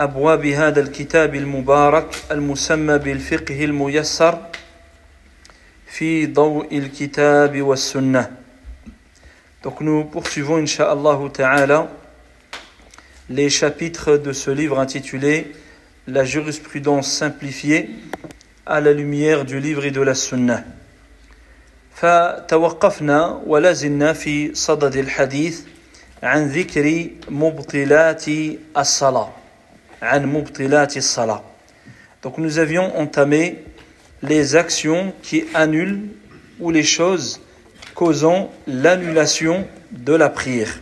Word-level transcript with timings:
أبواب 0.00 0.46
هذا 0.46 0.80
الكتاب 0.80 1.34
المبارك 1.34 2.16
المسمى 2.30 2.98
بالفقه 2.98 3.64
الميسر 3.64 4.38
في 5.86 6.26
ضوء 6.26 6.78
الكتاب 6.78 7.62
والسنة 7.62 8.30
Donc 9.62 9.80
nous 9.80 10.04
poursuivons 10.04 10.56
Inch'Allah 10.58 11.18
Ta'ala 11.32 11.88
les 13.30 13.48
chapitres 13.48 14.18
de 14.18 14.32
ce 14.32 14.50
livre 14.50 14.78
intitulé 14.78 15.52
La 16.06 16.24
jurisprudence 16.24 17.10
simplifiée 17.10 17.88
à 18.66 18.82
la 18.82 18.92
lumière 18.92 19.46
du 19.46 19.60
livre 19.60 19.86
et 19.86 19.90
de 19.90 20.02
la 20.02 20.14
Sunna. 20.14 20.62
فتوقفنا 21.94 23.42
ولا 23.46 23.72
زلنا 23.72 24.12
في 24.12 24.54
صدد 24.54 24.96
الحديث 24.96 25.60
عن 26.22 26.48
ذكر 26.48 27.06
مبطلات 27.30 28.24
الصلاه 28.76 29.45
Donc 32.21 32.37
nous 32.37 32.59
avions 32.59 32.97
entamé 32.97 33.63
les 34.21 34.55
actions 34.55 35.13
qui 35.23 35.45
annulent 35.53 36.01
ou 36.59 36.71
les 36.71 36.83
choses 36.83 37.41
causant 37.95 38.51
l'annulation 38.67 39.67
de 39.91 40.13
la 40.13 40.29
prière. 40.29 40.79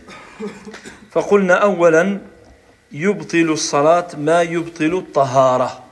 فقلنا 1.10 1.54
أولا 1.54 2.18
يبطل 2.92 3.50
الصلاة 3.50 4.06
ما 4.18 4.42
يبطل 4.42 4.94
الطهارة. 4.94 5.82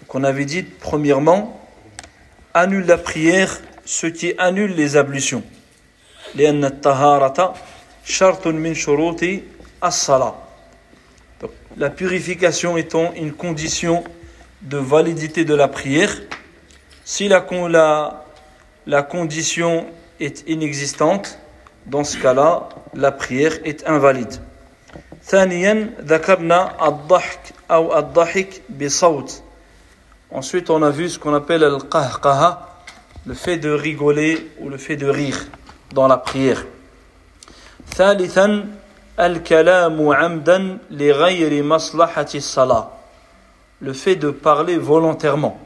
Donc 0.00 0.14
on 0.14 0.24
avait 0.24 0.44
dit 0.44 0.62
premièrement 0.62 1.60
annule 2.54 2.86
la 2.86 2.98
prière 2.98 3.60
ce 3.84 4.06
qui 4.06 4.34
annule 4.38 4.74
les 4.74 4.96
ablutions. 4.96 5.42
لأن 6.34 6.64
الطهارة 6.64 7.54
شرط 8.04 8.46
من 8.46 8.74
شروط 8.74 9.24
الصلاة. 9.84 10.41
la 11.77 11.89
purification 11.89 12.77
étant 12.77 13.13
une 13.15 13.33
condition 13.33 14.03
de 14.61 14.77
validité 14.77 15.45
de 15.45 15.55
la 15.55 15.67
prière. 15.67 16.11
Si 17.03 17.27
la, 17.27 17.45
la, 17.69 18.25
la 18.85 19.03
condition 19.03 19.87
est 20.19 20.47
inexistante, 20.47 21.39
dans 21.85 22.03
ce 22.03 22.17
cas-là, 22.17 22.69
la 22.93 23.11
prière 23.11 23.53
est 23.65 23.87
invalide. 23.87 24.39
Ensuite, 30.31 30.69
on 30.69 30.81
a 30.81 30.89
vu 30.89 31.09
ce 31.09 31.19
qu'on 31.19 31.33
appelle 31.33 31.61
le 33.25 33.33
fait 33.33 33.57
de 33.57 33.69
rigoler 33.69 34.51
ou 34.59 34.69
le 34.69 34.77
fait 34.77 34.95
de 34.97 35.07
rire 35.07 35.45
dans 35.93 36.07
la 36.07 36.17
prière. 36.17 36.65
Al-kalamu 39.16 40.12
amdan 40.12 40.78
li 40.90 41.12
ghayri 41.12 41.62
maslahati 41.62 42.40
salah. 42.40 42.90
Le 43.80 43.92
fait 43.92 44.16
de 44.16 44.30
parler 44.30 44.76
volontairement 44.76 45.58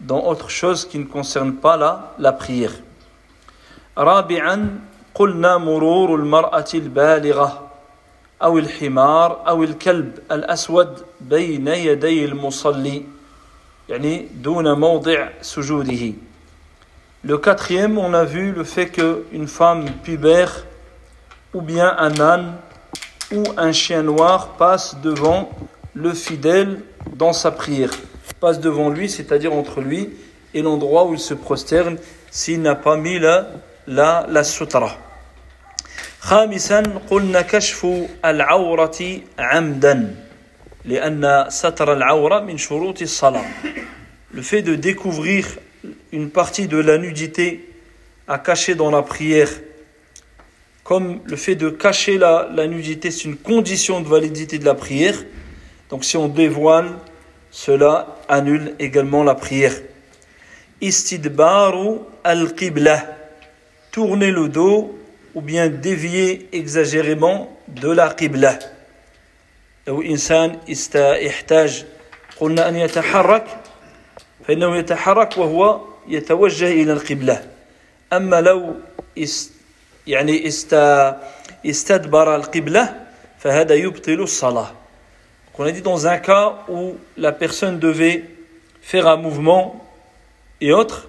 dans 0.00 0.24
autre 0.24 0.50
chose 0.50 0.86
qui 0.86 0.98
ne 0.98 1.04
concerne 1.04 1.54
pas 1.54 1.76
la, 1.76 2.14
la 2.18 2.32
prière. 2.32 2.72
رابعا 3.98 4.80
قلنا 5.14 5.56
مرور 5.56 6.14
المرأة 6.14 6.64
البالغة 6.74 7.70
أو 8.42 8.58
الحمار 8.58 9.48
أو 9.48 9.62
الكلب 9.62 10.18
الأسود 10.32 11.02
بين 11.20 11.68
يدي 11.68 12.24
المصلي 12.24 13.02
يعني 13.88 14.28
دون 14.42 14.72
موضع 14.72 15.28
سجوده 15.42 16.12
Le 17.26 17.38
quatrième, 17.38 17.96
on 17.96 18.12
a 18.12 18.24
vu 18.24 18.52
le 18.52 18.64
fait 18.64 18.88
qu'une 18.88 19.46
femme 19.46 19.86
pubère 20.02 20.66
ou 21.52 21.60
bien 21.60 21.94
un 21.98 22.18
âne 22.20 22.54
ou 23.32 23.42
un 23.56 23.72
chien 23.72 24.02
noir 24.02 24.56
passe 24.56 24.96
devant 25.02 25.50
le 25.94 26.12
fidèle 26.12 26.80
dans 27.16 27.32
sa 27.32 27.50
prière. 27.50 27.90
Passe 28.40 28.60
devant 28.60 28.90
lui, 28.90 29.08
c'est-à-dire 29.08 29.52
entre 29.52 29.80
lui 29.80 30.10
et 30.52 30.62
l'endroit 30.62 31.06
où 31.06 31.14
il 31.14 31.20
se 31.20 31.34
prosterne 31.34 31.96
s'il 32.30 32.62
n'a 32.62 32.74
pas 32.74 32.96
mis 32.96 33.18
la, 33.18 33.48
la, 33.86 34.26
la 34.28 34.44
sutra. 34.44 34.98
خامسا 36.24 36.82
قلنا 37.10 37.40
كشف 37.40 37.86
العورة 38.24 39.20
عمدا 39.38 40.14
لأن 40.84 41.46
ستر 41.48 41.92
العورة 41.92 42.40
من 42.40 42.56
شروط 42.56 43.02
الصلاة 43.02 43.44
le 44.32 44.42
fait 44.42 44.62
de 44.62 44.74
découvrir 44.74 45.46
une 46.12 46.30
partie 46.30 46.66
de 46.66 46.78
la 46.78 46.96
nudité 46.96 47.68
à 48.26 48.38
cacher 48.38 48.74
dans 48.74 48.90
la 48.90 49.02
prière 49.02 49.50
comme 50.88 51.20
le 51.24 51.36
fait 51.36 51.54
de 51.54 51.70
cacher 51.70 52.18
la, 52.18 52.48
la 52.54 52.66
nudité, 52.66 53.10
c'est 53.10 53.24
une 53.24 53.36
condition 53.36 54.00
de 54.00 54.08
validité 54.08 54.58
de 54.58 54.64
la 54.64 54.74
prière. 54.74 55.16
Donc 55.90 56.04
si 56.04 56.16
on 56.16 56.28
dévoile, 56.28 56.90
cela 57.50 58.16
annule 58.28 58.74
également 58.78 59.24
la 59.24 59.34
prière. 59.34 59.74
Istidbaru 60.80 62.00
al-qibla. 62.22 63.06
Tourner 63.92 64.30
le 64.30 64.48
dos 64.48 64.98
ou 65.34 65.40
bien 65.40 65.68
dévier 65.68 66.48
exagérément 66.52 67.56
de 67.68 67.90
la 67.90 68.12
qibla. 68.12 68.58
لو 69.86 70.02
إنسان 70.02 70.58
يحتاج 70.96 71.84
قلنا 72.40 72.68
أن 72.68 72.76
يتحرك 72.76 73.46
فإنه 74.48 74.76
يتحرك 74.76 75.38
وهو 75.38 75.80
يتوجه 76.08 76.72
إلى 76.72 76.92
القبلة 76.92 77.50
أما 78.12 78.40
لو 78.40 78.74
است 79.18 79.52
يعني 80.08 80.48
استدبر 81.66 82.36
القبلة 82.36 83.06
فهذا 83.38 83.74
يبطل 83.74 84.20
الصلاة 84.22 84.70
On 85.56 85.62
a 85.62 85.70
dit 85.70 85.82
dans 85.82 86.08
un 86.08 86.18
cas 86.18 86.64
où 86.68 86.96
la 87.16 87.30
personne 87.30 87.78
devait 87.78 88.24
faire 88.82 89.06
un 89.06 89.16
mouvement 89.16 89.86
et 90.60 90.72
autre, 90.72 91.08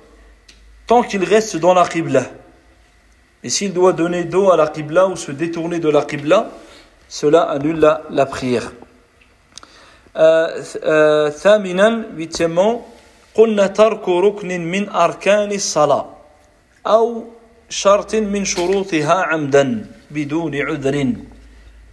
tant 0.86 1.02
qu'il 1.02 1.24
reste 1.24 1.58
dans 1.58 1.74
la 1.74 1.88
qibla. 1.88 2.26
Et 3.44 3.50
s'il 3.50 3.74
doit 3.74 3.94
donner 3.94 4.24
dos 4.24 4.52
à 4.52 4.56
la 4.56 4.68
qibla 4.68 5.08
ou 5.08 5.16
se 5.16 5.32
détourner 5.32 5.80
de 5.80 5.90
la 5.90 6.04
qibla, 6.04 6.52
cela 7.10 7.42
annule 7.50 7.80
la, 7.80 8.04
la 8.12 8.28
prière. 8.28 8.72
ثامنا 11.30 12.16
huitièmement 12.16 12.82
قلنا 13.36 13.68
ترك 13.68 14.10
ركن 14.10 14.62
من 14.62 14.90
أركان 14.90 15.52
الصلاة 15.52 16.06
أو 16.88 17.24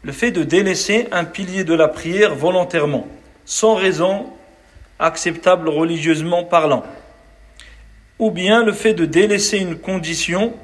le 0.04 0.12
fait 0.12 0.32
de 0.32 0.44
délaisser 0.44 1.08
un 1.12 1.24
pilier 1.24 1.64
de 1.64 1.76
la 1.76 1.88
prière 1.88 2.34
volontairement, 2.34 3.08
sans 3.46 3.76
raison 3.76 4.26
acceptable 4.98 5.70
religieusement 5.70 6.44
parlant, 6.44 6.84
ou 8.18 8.32
bien 8.32 8.64
le 8.64 8.74
fait 8.74 8.96
de 8.96 9.06
délaisser 9.06 9.60
une 9.60 9.78
condition 9.78 10.56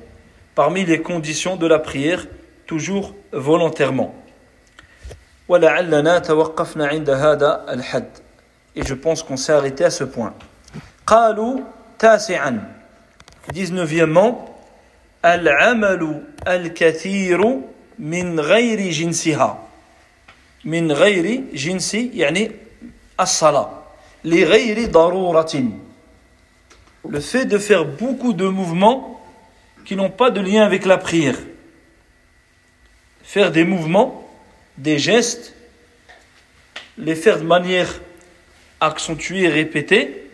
parmi 0.56 0.83
les 0.83 1.01
conditions 1.01 1.57
de 1.57 1.68
la 1.68 1.77
prière, 1.77 2.25
toujours 2.65 3.13
volontairement. 3.31 4.15
Et 8.75 8.83
je 8.83 8.94
pense 8.95 9.21
qu'on 9.21 9.38
s'est 9.38 9.54
arrêté 9.54 9.83
à 9.83 9.92
ce 9.92 10.06
point. 10.06 10.33
19e 13.54 14.52
العمل 15.25 16.23
الكثير 16.46 17.61
من 17.99 18.40
غير 18.40 18.90
جنسها 18.90 19.69
من 20.64 20.93
غير 20.93 21.43
جنس 21.52 21.94
يعني 21.94 22.50
الصلاة 23.20 23.70
لغير 24.25 24.90
ضرورة 24.90 25.62
le 27.08 27.20
fait 27.20 27.46
de 27.46 27.58
faire 27.58 27.85
beaucoup 27.85 28.32
de 28.32 28.46
mouvements 28.46 29.20
qui 29.85 29.96
n'ont 29.96 30.11
pas 30.11 30.31
de 30.31 30.40
lien 30.40 30.64
avec 30.64 30.85
la 30.85 30.99
prière. 30.99 31.38
Faire 33.23 33.50
des 33.50 33.64
mouvements, 33.64 34.29
des 34.76 34.99
gestes, 34.99 35.55
les 36.99 37.14
faire 37.14 37.38
de 37.38 37.44
manière 37.44 38.00
accentuée 38.81 39.44
et 39.44 39.49
répétée, 39.49 40.31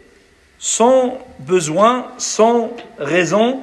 sans 0.58 1.18
besoin, 1.38 2.10
sans 2.18 2.72
raison, 2.98 3.62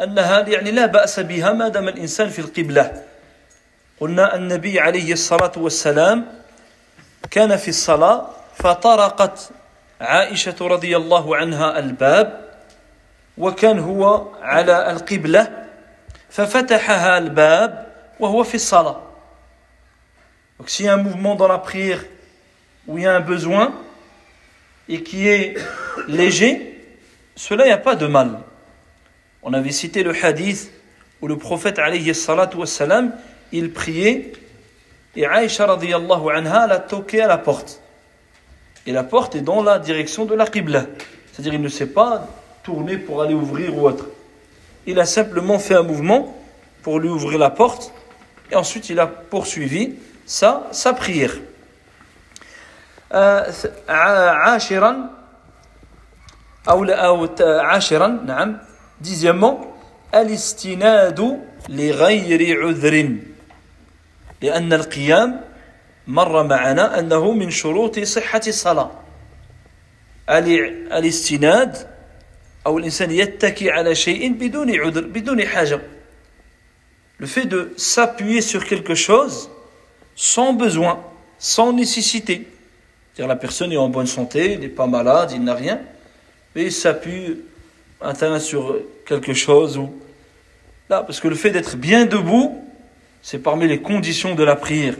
أنها 0.00 0.40
يعني 0.48 0.70
لا 0.70 0.86
بأس 0.86 1.20
بها 1.20 1.52
ما 1.52 1.68
دام 1.68 1.88
الإنسان 1.88 2.28
في 2.28 2.38
القبلة 2.38 3.02
قلنا 4.00 4.34
النبي 4.36 4.80
عليه 4.80 5.12
الصلاة 5.12 5.52
والسلام 5.56 6.26
كان 7.30 7.56
في 7.56 7.68
الصلاة 7.68 8.28
فطرقت 8.54 9.50
عائشة 10.00 10.56
رضي 10.60 10.96
الله 10.96 11.36
عنها 11.36 11.78
الباب 11.78 12.46
وكان 13.38 13.78
هو 13.78 14.28
على 14.42 14.90
القبلة 14.90 15.66
ففتحها 16.30 17.18
الباب 17.18 17.86
وهو 18.20 18.44
في 18.44 18.54
الصلاة 18.54 19.02
Donc 20.58 20.70
s'il 20.70 20.86
y 20.86 20.88
a 20.88 20.94
un 20.94 20.96
mouvement 20.96 21.34
dans 21.34 21.48
la 21.48 21.58
prière 21.58 22.02
où 22.86 22.96
il 22.96 23.04
y 23.04 23.06
a 23.06 23.14
un 23.14 23.20
besoin 23.20 23.74
et 24.88 25.02
qui 25.02 25.28
est 25.28 25.54
léger, 26.08 26.80
cela 27.34 27.64
il 27.64 27.68
n'y 27.68 27.72
a 27.72 27.78
pas 27.78 27.94
de 27.94 28.06
mal. 28.06 28.38
On 29.43 29.53
avait 29.53 29.71
cité 29.71 30.03
le 30.03 30.13
hadith 30.23 30.71
où 31.21 31.27
le 31.27 31.37
prophète 31.37 31.79
alayhi 31.79 32.13
salatu 32.13 32.57
wassalam, 32.57 33.13
il 33.51 33.71
priait 33.71 34.33
et 35.15 35.25
Aïcha 35.25 35.65
radiallahu 35.65 36.29
anha 36.33 36.67
l'a 36.67 36.79
toqué 36.79 37.21
à 37.21 37.27
la 37.27 37.37
porte. 37.37 37.81
Et 38.85 38.91
la 38.91 39.03
porte 39.03 39.35
est 39.35 39.41
dans 39.41 39.61
la 39.61 39.77
direction 39.77 40.25
de 40.25 40.33
la 40.33 40.47
Qibla. 40.47 40.85
C'est-à-dire 41.31 41.53
il 41.53 41.61
ne 41.61 41.69
s'est 41.69 41.87
pas 41.87 42.27
tourné 42.63 42.97
pour 42.97 43.21
aller 43.21 43.33
ouvrir 43.33 43.77
ou 43.77 43.87
autre. 43.87 44.05
Il 44.85 44.99
a 44.99 45.05
simplement 45.05 45.59
fait 45.59 45.75
un 45.75 45.83
mouvement 45.83 46.37
pour 46.81 46.99
lui 46.99 47.09
ouvrir 47.09 47.37
la 47.37 47.49
porte 47.49 47.93
et 48.51 48.55
ensuite 48.55 48.89
il 48.89 48.99
a 48.99 49.07
poursuivi 49.07 49.95
sa, 50.25 50.67
sa 50.71 50.93
prière. 50.93 51.33
عاشرا 53.89 55.09
أو 56.69 56.83
أو 56.85 57.27
عاشرا 57.39 58.07
نعم 58.07 58.57
dixièmement 59.01 59.71
الاستناد 60.15 61.39
لغير 61.69 62.61
عذر 62.61 63.15
لأن 64.41 64.73
القيام 64.73 65.41
مر 66.07 66.43
معنا 66.43 66.99
أنه 66.99 67.31
من 67.31 67.49
شروط 67.49 67.99
صحة 67.99 68.41
الصلاة 68.47 68.91
الاستناد 70.29 71.77
أو 72.65 72.77
الإنسان 72.77 73.11
يتكي 73.11 73.71
على 73.71 73.95
شيء 73.95 74.33
بدون 74.33 74.79
عذر 74.79 75.01
بدون 75.01 75.45
حاجة 75.47 75.81
le 77.21 77.27
fait 77.27 77.45
de 77.45 77.71
s'appuyer 77.77 78.41
sur 78.41 78.65
quelque 78.65 78.95
chose 78.95 79.51
sans 80.15 80.53
besoin, 80.53 81.03
sans 81.37 81.71
nécessité. 81.71 82.47
C'est-à-dire 83.13 83.27
la 83.27 83.35
personne 83.35 83.71
est 83.71 83.77
en 83.77 83.89
bonne 83.89 84.07
santé, 84.07 84.53
il 84.53 84.59
n'est 84.61 84.69
pas 84.69 84.87
malade, 84.87 85.31
il 85.31 85.43
n'a 85.43 85.53
rien, 85.53 85.81
mais 86.55 86.63
il 86.63 86.71
s'appuie 86.71 87.37
sur 88.39 88.77
quelque 89.05 89.33
chose 89.33 89.77
ou 89.77 89.89
là, 90.89 91.03
parce 91.03 91.19
que 91.19 91.27
le 91.27 91.35
fait 91.35 91.51
d'être 91.51 91.77
bien 91.77 92.05
debout, 92.05 92.63
c'est 93.21 93.39
parmi 93.39 93.67
les 93.67 93.81
conditions 93.81 94.35
de 94.35 94.43
la 94.43 94.55
prière. 94.55 94.95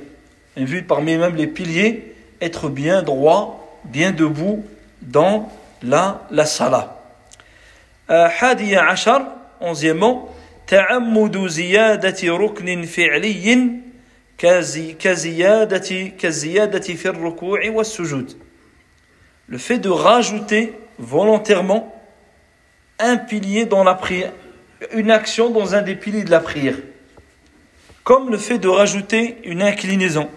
Et 0.56 0.65
vu 0.65 0.83
parmi 0.83 1.18
même 1.18 1.35
les 1.35 1.47
piliers, 1.47 2.13
être 2.41 2.69
bien 2.69 3.01
droit, 3.01 3.79
bien 3.85 4.12
debout 4.12 4.65
dans 5.01 5.51
la, 5.81 6.27
la 6.31 6.45
salah. 6.45 6.97
حادي 8.12 8.75
عشر 8.77 9.21
onzièmement 9.62 10.29
تعمد 10.68 11.47
زيادة 11.47 12.38
ركن 12.38 12.85
فعلي 12.85 13.69
كزيادة 15.00 16.12
كزيادة 16.19 16.79
في 16.79 17.06
الركوع 17.09 17.59
والسجود 17.69 18.38
le 19.47 19.57
fait 19.57 19.79
de 19.79 19.89
rajouter 19.89 20.73
volontairement 20.97 21.94
un 22.98 23.16
pilier 23.16 23.66
dans 23.66 23.84
la 23.84 23.94
prière, 23.94 24.32
une 24.93 25.10
action 25.10 25.50
dans 25.50 25.75
un 25.75 25.82
des 25.82 25.94
piliers 25.94 26.25
de 26.25 26.31
la 26.31 26.40
prière, 26.40 26.76
comme 28.04 28.31
le 28.31 28.38
fait 28.38 28.58
de 28.58 28.69
rajouter 28.69 29.38
une 29.44 29.62
inclinaison, 29.62 30.28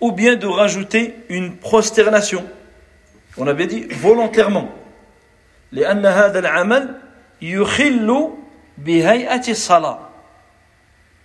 ou 0.00 0.12
bien 0.12 0.36
de 0.36 0.46
rajouter 0.46 1.14
une 1.28 1.56
prosternation. 1.56 2.44
On 3.36 3.46
avait 3.46 3.66
dit 3.66 3.86
volontairement. 3.90 4.70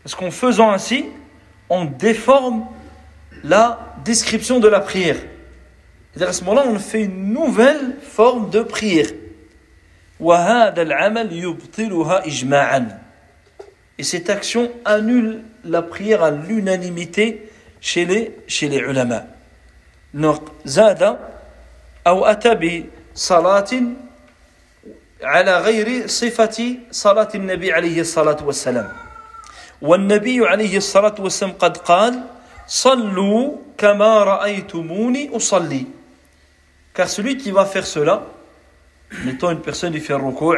Parce 0.04 0.16
qu'en 0.16 0.32
faisant 0.32 0.72
ainsi, 0.72 1.06
on 1.70 1.86
déforme 1.86 2.66
la 3.44 3.96
description 4.06 4.60
de 4.60 4.68
la 4.68 4.80
prière. 4.80 5.18
Et 6.18 6.24
à 6.24 6.34
ce 6.34 6.44
moment-là, 6.46 6.66
on 6.68 6.80
fait 6.80 7.04
une 7.04 7.34
nouvelle 7.34 7.98
forme 8.02 8.50
de 8.50 8.62
prière. 8.62 9.08
Et 14.00 14.04
cette 14.04 14.30
action 14.30 14.72
annule 14.86 15.44
la 15.64 15.82
prière 15.82 16.24
à 16.24 16.32
l'unanimité 16.32 17.50
chez 17.80 18.06
les, 18.06 18.36
chez 18.48 18.68
les 18.70 18.78
ulama. 18.78 19.26
Donc, 20.14 20.42
zada, 20.66 21.20
أو 22.08 22.26
أتى 22.26 22.56
بصلاة 22.56 23.72
على 25.24 25.58
غير 25.58 26.08
صفة 26.08 26.76
صلاة 26.92 27.30
النبي 27.36 27.74
عليه 27.74 28.02
الصلاة 28.02 28.38
والسلام 28.46 28.90
والنبي 29.82 30.48
عليه 30.48 30.78
الصلاة 30.78 31.16
والسلام 31.20 31.52
قد 31.60 31.78
قال 31.78 32.22
صلوا 32.68 33.56
كما 33.78 34.24
رأيتموني 34.24 35.36
أصلي 35.36 35.86
car 36.94 37.08
celui 37.10 37.38
qui 37.38 37.52
va 37.52 37.66
faire 37.66 37.86
cela 37.86 38.24
mettons 39.26 39.52
une 39.52 39.62
personne 39.62 39.94
il 39.94 40.02
fait 40.02 40.14
un 40.14 40.18
recours 40.18 40.58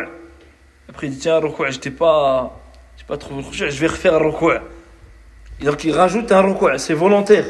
après 0.87 1.07
il 1.07 1.13
dit 1.13 1.19
tiens 1.19 1.37
recours 1.39 1.67
j'étais 1.69 1.91
pas 1.91 2.59
j'ai 2.97 3.05
pas 3.05 3.17
trouvé 3.17 3.43
le 3.43 3.69
je 3.69 3.79
vais 3.79 3.87
refaire 3.87 4.15
un 4.15 4.19
recours 4.19 4.59
il 5.61 5.91
rajoute 5.91 6.31
un 6.31 6.41
recours 6.41 6.71
c'est 6.77 6.93
volontaire. 6.93 7.45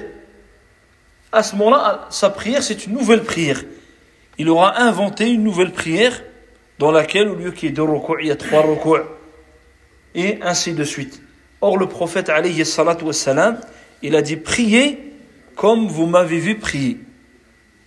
À 1.32 1.44
ce 1.44 1.56
moment-là 1.56 2.08
sa 2.10 2.30
prière 2.30 2.64
c'est 2.64 2.86
une 2.86 2.94
nouvelle 2.94 3.24
prière. 3.24 3.62
Il 4.38 4.50
aura 4.50 4.82
inventé 4.82 5.30
une 5.30 5.44
nouvelle 5.44 5.72
prière 5.72 6.22
dans 6.80 6.92
laquelle 6.92 7.28
au 7.28 7.36
lieu 7.36 7.52
qu'il 7.52 7.70
y 7.70 7.72
ait 7.72 7.76
deux 7.76 7.84
recours 7.84 8.20
il 8.20 8.28
y 8.28 8.32
a 8.32 8.36
trois 8.36 8.62
recours 8.62 9.00
et 10.16 10.40
ainsi 10.42 10.74
de 10.74 10.84
suite. 10.84 11.22
Or, 11.62 11.78
le 11.78 11.88
prophète, 11.88 12.30
alayhi 12.30 12.66
salatu 12.66 13.04
wassalam, 13.04 13.60
il 14.02 14.16
a 14.16 14.22
dit 14.22 14.38
priez 14.38 14.98
comme 15.56 15.88
vous 15.88 16.08
m'avez 16.08 16.40
vu 16.40 16.58
prier. 16.58 17.00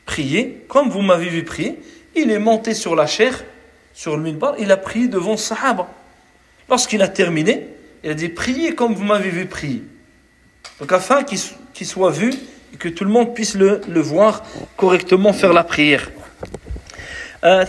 Priez 0.05 0.65
comme 0.69 0.89
vous 0.91 1.01
m'avez 1.01 1.29
vu 1.29 1.43
prier. 1.43 1.81
Il 2.15 2.31
est 2.31 2.39
monté 2.39 2.75
sur 2.75 2.95
la 2.95 3.07
chair, 3.07 3.43
sur 3.95 4.17
le 4.17 4.23
minbar, 4.23 4.55
il 4.59 4.71
a 4.71 4.77
prié 4.77 5.09
devant 5.09 5.37
Sahaba. 5.37 5.89
Lorsqu'il 6.69 7.03
a 7.03 7.09
terminé, 7.09 7.67
il 8.05 8.11
a 8.11 8.15
dit 8.15 8.29
priez 8.29 8.75
comme 8.75 8.95
vous 8.95 9.05
m'avez 9.05 9.31
vu 9.31 9.47
prier. 9.47 9.83
Donc, 10.81 10.93
afin 10.93 11.23
qu'il 11.23 11.87
soit 11.87 12.11
vu 12.11 12.33
et 12.73 12.77
que 12.77 12.89
tout 12.89 13.05
le 13.05 13.11
monde 13.11 13.35
puisse 13.35 13.55
le, 13.55 13.81
voir 14.01 14.43
correctement 14.77 15.33
faire 15.33 15.53
la 15.53 15.65
prière. 15.65 16.11
Euh, 17.45 17.65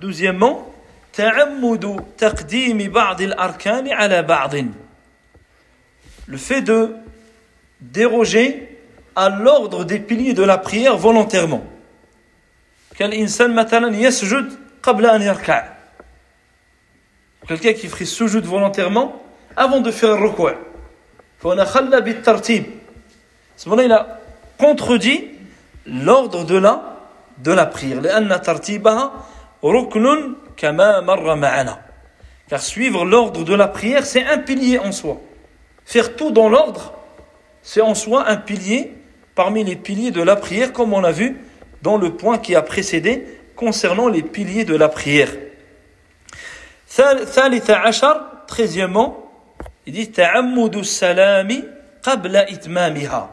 douzièmement, 0.00 0.72
le 6.26 6.36
fait 6.36 6.62
de 6.62 6.94
déroger 7.80 8.78
à 9.16 9.28
l'ordre 9.28 9.84
des 9.84 9.98
piliers 9.98 10.34
de 10.34 10.42
la 10.42 10.58
prière 10.58 10.96
volontairement 10.96 11.64
quelqu'un 17.48 17.72
qui 17.72 17.88
ferait 17.88 18.04
sujoud 18.04 18.44
volontairement 18.44 19.22
avant 19.56 19.80
de 19.80 19.90
faire 19.90 20.16
le 20.16 20.28
recours 20.28 20.50
ce 23.56 23.68
moment 23.68 23.82
il 23.82 23.92
a 23.92 24.20
contredit 24.58 25.28
l'ordre 25.86 26.44
de 26.44 26.56
la 26.58 26.90
de 27.38 27.52
la 27.52 27.66
prière. 27.66 28.02
Car 32.48 32.60
suivre 32.60 33.04
l'ordre 33.04 33.44
de 33.44 33.54
la 33.54 33.68
prière, 33.68 34.04
c'est 34.04 34.24
un 34.24 34.38
pilier 34.38 34.78
en 34.78 34.92
soi. 34.92 35.20
Faire 35.84 36.16
tout 36.16 36.30
dans 36.30 36.48
l'ordre, 36.48 36.92
c'est 37.62 37.80
en 37.80 37.94
soi 37.94 38.28
un 38.28 38.36
pilier 38.36 38.92
parmi 39.34 39.64
les 39.64 39.76
piliers 39.76 40.10
de 40.10 40.22
la 40.22 40.36
prière, 40.36 40.72
comme 40.72 40.92
on 40.92 41.02
a 41.02 41.12
vu 41.12 41.38
dans 41.82 41.96
le 41.96 42.16
point 42.16 42.38
qui 42.38 42.54
a 42.54 42.62
précédé 42.62 43.26
concernant 43.56 44.08
les 44.08 44.22
piliers 44.22 44.64
de 44.64 44.74
la 44.74 44.88
prière. 44.88 45.30
Treizièmement, 48.46 49.30
il 49.86 49.92
dit 49.92 50.10
Ta'ammudu 50.10 50.82
salami 50.84 51.64
qabla 52.02 52.50
itmamiha. 52.50 53.30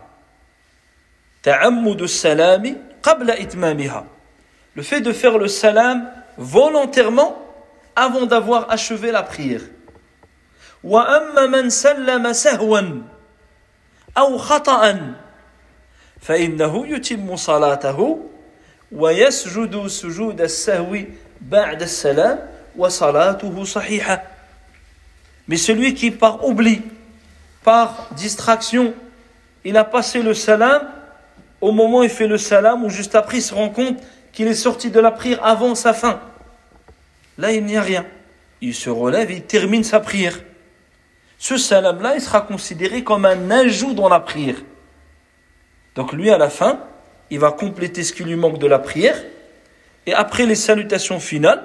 Ta'ammudu 1.42 2.08
salami 2.08 2.78
qabla 3.02 3.40
itmamiha. 3.40 4.06
Le 4.76 4.84
fait 4.84 5.02
de 5.02 5.12
faire 5.12 5.38
le 5.40 5.48
salam 5.48 6.08
volontairement 6.38 7.36
avant 7.96 8.28
d'avoir 8.28 8.70
achevé 8.70 9.12
la 9.12 9.24
prière. 9.24 9.62
Wa 10.84 11.02
amma 11.02 11.48
man 11.48 11.70
sallama 11.72 12.34
sahwan 12.34 13.04
aw 14.14 14.38
khata'an 14.38 15.16
fa 16.22 16.38
innahu 16.38 16.86
salatahu 17.36 18.37
ويسجد 18.93 19.87
سجود 19.87 20.41
السهو 20.41 20.97
بعد 21.41 21.83
السلام 21.83 22.39
وصلاته 22.77 23.65
صحيحة 23.65 24.23
Mais 25.49 25.57
celui 25.57 25.95
qui 25.95 26.13
par 26.13 26.47
oubli, 26.47 26.83
par 27.65 28.09
distraction, 28.13 28.95
il 29.65 29.77
a 29.77 29.85
passé 29.85 30.23
le 30.23 30.35
salam, 30.35 30.89
au 31.61 31.73
moment 31.73 31.99
où 31.99 32.03
il 32.05 32.11
fait 32.11 32.29
le 32.29 32.39
salam, 32.39 32.85
ou 32.85 32.91
juste 32.91 33.17
après 33.17 33.39
il 33.39 33.43
se 33.43 33.53
rend 33.53 33.69
compte 33.69 33.99
qu'il 34.33 34.47
est 34.47 34.55
sorti 34.55 34.91
de 34.91 35.01
la 35.01 35.11
prière 35.11 35.45
avant 35.45 35.75
sa 35.75 35.93
fin. 35.93 36.21
Là, 37.39 37.53
il 37.53 37.65
n'y 37.65 37.77
a 37.77 37.83
rien. 37.83 38.07
Il 38.61 38.75
se 38.75 38.89
relève 38.89 39.31
et 39.31 39.37
il 39.37 39.43
termine 39.43 39.85
sa 39.85 40.01
prière. 40.01 40.39
Ce 41.39 41.57
salam-là, 41.57 42.15
il 42.15 42.21
sera 42.21 42.43
considéré 42.43 43.03
comme 43.03 43.25
un 43.25 43.51
ajout 43.51 43.95
dans 43.95 44.09
la 44.09 44.21
prière. 44.21 44.57
Donc 45.95 46.13
lui, 46.13 46.31
à 46.31 46.39
la 46.39 46.49
fin, 46.49 46.79
il 47.31 47.39
va 47.39 47.51
compléter 47.53 48.03
ce 48.05 48.13
qui 48.13 48.25
lui 48.25 48.37
manque 48.37 48.59
de 48.59 48.67
la 48.67 48.79
prière. 48.79 49.17
Et 50.07 50.13
après 50.13 50.47
les 50.47 50.55
salutations 50.55 51.21
finales, 51.21 51.63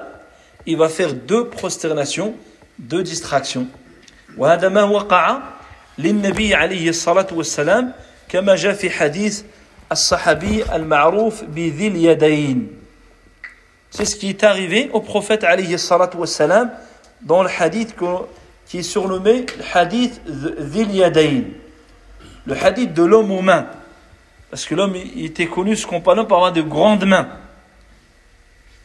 il 0.66 0.78
va 0.78 0.90
faire 0.90 1.14
deux 1.14 1.50
prosternations, 1.50 2.36
deux 2.80 3.04
distractions. 3.04 3.68
وهذا 4.38 4.70
ما 4.70 4.84
وقع 4.84 5.40
للنبي 5.98 6.56
عليه 6.56 6.90
الصلاة 6.90 7.28
والسلام 7.32 7.94
كما 8.30 8.56
جاء 8.56 8.74
في 8.74 8.90
حديث 8.90 9.44
الصحابي 9.92 10.76
المعروف 10.76 11.44
بذي 11.44 11.88
اليدين 11.88 12.68
C'est 13.90 14.06
ce 14.06 14.16
qui 14.16 14.30
est 14.30 14.44
arrivé 14.44 14.90
au 14.94 15.02
prophète 15.02 15.44
alayhi 15.44 15.80
salatu 15.80 16.18
wassalam 16.18 16.70
dans 17.22 17.42
le 17.42 17.50
hadith 17.50 17.96
qui 18.68 18.80
est 18.80 18.84
surnommé 18.84 19.46
le 19.58 19.64
hadith 19.74 20.22
Dhil 20.26 20.92
Yadayn. 20.92 21.44
Le 22.46 22.54
hadith 22.54 22.94
de 22.94 23.04
l'homme 23.04 23.32
aux 23.32 23.42
mains. 23.42 23.68
Parce 24.53 24.67
que 24.67 24.75
l'homme 24.75 24.95
était 24.97 25.47
connu, 25.47 25.75
ce 25.75 25.87
compagnon, 25.87 26.27
par 26.27 26.37
avoir 26.37 26.53
de 26.53 26.61
grandes 26.61 27.07
mains. 27.07 27.27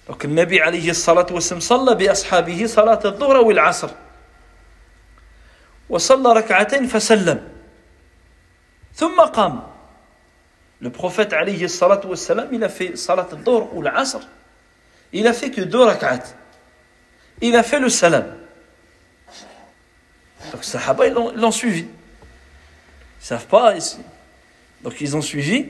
Donc 0.08 0.24
le 0.24 0.30
Nabi 0.30 0.62
alayhi 0.62 0.96
salatu 0.96 1.34
wassalam 1.34 1.60
صلى 1.60 1.96
بأصحابه 1.96 2.66
صلاة 2.66 3.00
الظهر 3.06 3.38
والعصر 3.38 3.90
وصلى 5.90 6.34
ركعتين 6.34 6.88
فسلم 6.88 7.42
ثم 8.96 9.22
قام 9.22 9.64
Le 10.80 10.90
prophète 10.90 11.34
alayhi 11.34 11.68
salatu 11.68 12.08
wassalam, 12.08 12.48
il 12.54 12.64
a 12.64 12.70
fait 12.70 12.96
salat 12.96 13.28
al-dhuhr 13.30 13.76
ou 13.76 13.82
l'asr. 13.82 14.22
Il 15.12 15.28
a 15.28 15.34
fait 15.34 15.52
que 15.52 15.60
deux 15.60 15.84
rak'at. 15.84 16.24
Il 17.42 17.58
a 17.58 17.64
fait 17.64 17.82
le 17.82 17.90
salam. 17.90 18.26
Donc 20.54 20.62
les 20.62 20.64
sahaba, 20.64 21.08
ils 21.08 21.14
l'ont 21.14 21.52
suivi. 21.52 21.82
Ils 21.82 21.88
ne 21.88 23.26
savent 23.26 23.48
pas. 23.48 23.74
Donc 24.84 25.02
ils 25.02 25.16
ont 25.16 25.22
suivi. 25.22 25.66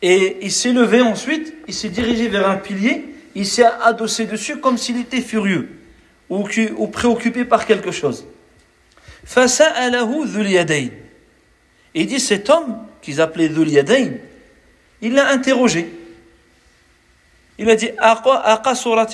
Et 0.00 0.38
il 0.42 0.52
s'est 0.52 0.72
levé 0.72 1.00
ensuite, 1.00 1.54
il 1.66 1.74
s'est 1.74 1.88
dirigé 1.88 2.28
vers 2.28 2.48
un 2.48 2.56
pilier, 2.56 3.04
il 3.34 3.46
s'est 3.46 3.64
adossé 3.64 4.26
dessus 4.26 4.58
comme 4.58 4.78
s'il 4.78 5.00
était 5.00 5.20
furieux 5.20 5.68
ou, 6.28 6.44
préoccupé 6.86 7.44
par 7.44 7.66
quelque 7.66 7.90
chose. 7.90 8.26
Il 11.94 12.06
dit 12.06 12.20
cet 12.20 12.50
homme 12.50 12.78
qu'ils 13.02 13.20
appelaient 13.20 13.48
dhul 13.48 13.68
il 15.00 15.14
l'a 15.14 15.28
interrogé. 15.30 15.88
Il 17.58 17.68
a 17.70 17.76
dit 17.76 17.90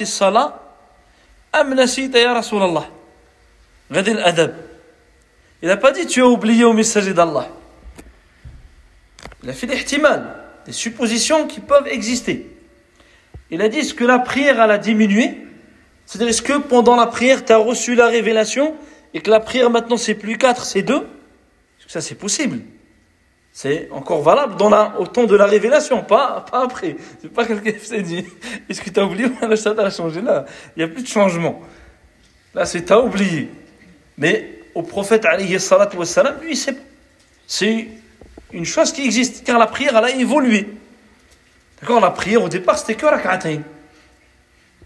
salat 0.02 0.61
ya 1.52 2.35
Rasulallah? 2.35 2.88
Il 5.62 5.69
n'a 5.69 5.76
pas 5.76 5.93
dit 5.93 6.07
tu 6.07 6.23
as 6.23 6.26
oublié 6.26 6.64
au 6.64 6.73
messager 6.73 7.14
d'Allah. 7.14 7.49
Il 9.44 9.50
a 9.50 9.52
fait 9.52 9.66
des 9.66 10.72
suppositions 10.72 11.46
qui 11.46 11.60
peuvent 11.60 11.86
exister. 11.86 12.50
Il 13.50 13.60
a 13.60 13.68
dit 13.68 13.80
est-ce 13.80 13.92
que 13.92 14.04
la 14.04 14.18
prière 14.18 14.58
elle 14.60 14.70
a 14.70 14.78
diminué? 14.78 15.36
C'est-à-dire 16.06 16.28
est-ce 16.28 16.40
que 16.40 16.58
pendant 16.58 16.96
la 16.96 17.06
prière 17.06 17.44
tu 17.44 17.52
as 17.52 17.58
reçu 17.58 17.94
la 17.94 18.08
révélation 18.08 18.74
et 19.12 19.20
que 19.20 19.30
la 19.30 19.40
prière 19.40 19.68
maintenant 19.68 19.98
c'est 19.98 20.14
plus 20.14 20.38
4, 20.38 20.64
c'est 20.64 20.80
2 20.80 21.06
Ça 21.86 22.00
c'est 22.00 22.14
possible? 22.14 22.60
C'est 23.52 23.88
encore 23.92 24.22
valable 24.22 24.56
dans 24.56 24.70
la, 24.70 24.98
au 24.98 25.06
temps 25.06 25.24
de 25.24 25.36
la 25.36 25.44
révélation, 25.44 26.02
pas, 26.02 26.44
pas 26.50 26.64
après. 26.64 26.96
C'est 27.20 27.32
pas 27.32 27.44
quelqu'un 27.44 27.72
qui 27.72 27.86
s'est 27.86 28.02
dit 28.02 28.24
est-ce 28.70 28.80
que 28.80 28.88
tu 28.88 28.98
as 28.98 29.04
oublié? 29.04 29.28
Le 29.42 29.56
chat 29.56 29.78
a 29.78 29.90
changé 29.90 30.22
là. 30.22 30.46
Il 30.74 30.78
n'y 30.78 30.84
a 30.84 30.88
plus 30.88 31.02
de 31.02 31.08
changement. 31.08 31.60
Là 32.54 32.64
c'est 32.64 32.86
t'as 32.86 32.98
oublié. 32.98 33.50
Mais 34.16 34.60
au 34.74 34.82
prophète 34.82 35.26
alayhi 35.26 35.60
salatu 35.60 35.98
wassalam, 35.98 36.36
lui 36.40 36.56
c'est 37.46 37.88
une 38.54 38.64
chose 38.64 38.92
qui 38.92 39.04
existe, 39.04 39.44
car 39.44 39.58
la 39.58 39.66
prière, 39.66 39.96
elle 39.96 40.04
a 40.04 40.11
évolué. 40.11 40.68
D'accord 41.80 42.00
La 42.00 42.11
prière, 42.11 42.42
au 42.42 42.49
départ, 42.49 42.78
c'était 42.78 42.94
que 42.94 43.04
rak'atayn. 43.04 43.62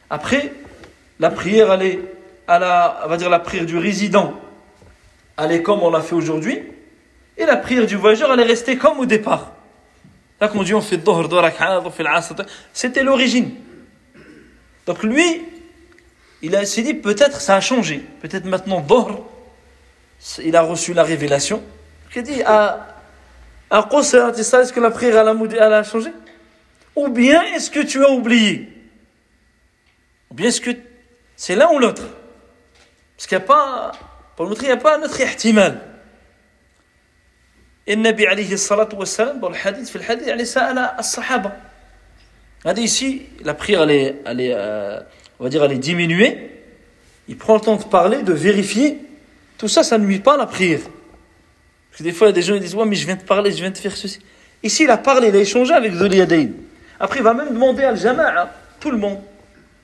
Après, 0.08 0.52
la 1.20 1.30
prière, 1.30 1.72
elle 1.74 1.82
est, 1.82 1.98
à 2.46 2.58
la, 2.58 3.02
on 3.04 3.08
va 3.08 3.16
dire 3.18 3.28
la 3.28 3.38
prière 3.38 3.66
du 3.66 3.76
résident, 3.76 4.40
elle 5.36 5.52
est 5.52 5.62
comme 5.62 5.82
on 5.82 5.90
l'a 5.90 6.00
fait 6.00 6.14
aujourd'hui, 6.14 6.62
et 7.36 7.44
la 7.44 7.56
prière 7.56 7.86
du 7.86 7.96
voyageur, 7.96 8.32
elle 8.32 8.40
est 8.40 8.44
restée 8.44 8.78
comme 8.78 8.98
au 9.00 9.06
départ. 9.06 9.52
Là, 10.40 10.48
quand 10.48 10.58
on 10.58 10.62
dit 10.62 10.74
on 10.74 10.80
fait 10.80 10.96
dohr, 10.96 11.28
on 11.30 11.90
fait 11.90 12.04
c'était 12.72 13.02
l'origine. 13.02 13.54
Donc 14.86 15.02
lui, 15.02 15.42
il 16.40 16.66
s'est 16.66 16.82
dit 16.82 16.94
peut-être 16.94 17.40
ça 17.40 17.56
a 17.56 17.60
changé. 17.60 18.02
Peut-être 18.22 18.46
maintenant 18.46 18.80
dohr, 18.80 19.28
il 20.42 20.56
a 20.56 20.62
reçu 20.62 20.94
la 20.94 21.02
révélation. 21.02 21.62
Il 22.14 22.18
a 22.18 22.22
dit, 22.22 22.42
ah, 22.46 22.97
est-ce 23.71 24.73
que 24.73 24.79
la 24.79 24.91
prière 24.91 25.27
elle 25.27 25.73
a 25.73 25.83
changé 25.83 26.11
Ou 26.95 27.07
bien 27.09 27.41
est-ce 27.55 27.71
que 27.71 27.79
tu 27.79 28.03
as 28.03 28.09
oublié 28.09 28.69
Ou 30.29 30.35
bien 30.35 30.47
est-ce 30.47 30.61
que 30.61 30.71
c'est 31.35 31.55
l'un 31.55 31.69
ou 31.71 31.79
l'autre 31.79 32.03
Parce 33.17 33.27
qu'il 33.27 33.37
n'y 33.37 33.43
a 33.43 33.47
pas, 33.47 33.91
pour 34.35 34.45
le 34.45 34.49
montrer, 34.49 34.67
il 34.67 34.69
n'y 34.69 34.73
a 34.73 34.77
pas 34.77 34.97
un 34.97 35.01
autre 35.01 35.19
ihtimal. 35.19 35.81
Et 37.85 37.95
le 37.95 38.01
Nabi 38.01 38.25
alayhi 38.25 38.57
salatu 38.57 38.95
wassalam, 38.95 39.39
dans 39.39 39.49
le 39.49 39.55
hadith, 39.55 39.89
في 39.89 39.95
الحديث, 39.95 40.27
يعني 40.27 40.45
سأل 40.45 40.77
الصحابة. 40.99 41.51
Regardez 42.63 42.81
ici, 42.81 43.23
la 43.43 43.53
prière, 43.53 43.83
elle 43.83 43.91
est, 43.91 44.15
elle 44.25 44.39
est 44.39 44.53
euh, 44.55 44.99
on 45.39 45.43
va 45.43 45.49
dire, 45.49 45.63
elle 45.65 45.73
est 45.73 45.77
diminuée. 45.77 46.51
Il 47.27 47.37
prend 47.37 47.55
le 47.55 47.61
temps 47.61 47.75
de 47.75 47.83
parler, 47.83 48.21
de 48.21 48.31
vérifier. 48.31 48.99
Tout 49.57 49.67
ça, 49.67 49.83
ça 49.83 49.97
ne 49.97 50.05
nuit 50.05 50.19
pas 50.19 50.35
à 50.35 50.37
la 50.37 50.45
prière. 50.45 50.79
Parce 51.98 52.04
que 52.04 52.12
des 52.12 52.16
fois, 52.16 52.28
il 52.28 52.30
y 52.30 52.32
a 52.32 52.34
des 52.34 52.42
gens 52.42 52.54
qui 52.54 52.60
disent 52.60 52.76
Ouais, 52.76 52.86
mais 52.86 52.94
je 52.94 53.06
viens 53.06 53.16
de 53.16 53.22
parler, 53.22 53.50
je 53.50 53.56
viens 53.56 53.72
de 53.72 53.76
faire 53.76 53.96
ceci. 53.96 54.20
Ici, 54.62 54.84
il 54.84 54.90
a 54.90 54.98
parlé, 54.98 55.28
il 55.28 55.34
a 55.34 55.40
échangé 55.40 55.74
avec 55.74 55.92
Zuliyadain. 55.92 56.50
Après, 57.00 57.18
il 57.18 57.24
va 57.24 57.34
même 57.34 57.52
demander 57.52 57.82
à 57.82 57.88
Al-Jama'a, 57.88 58.54
tout 58.78 58.92
le 58.92 58.98
monde. 58.98 59.18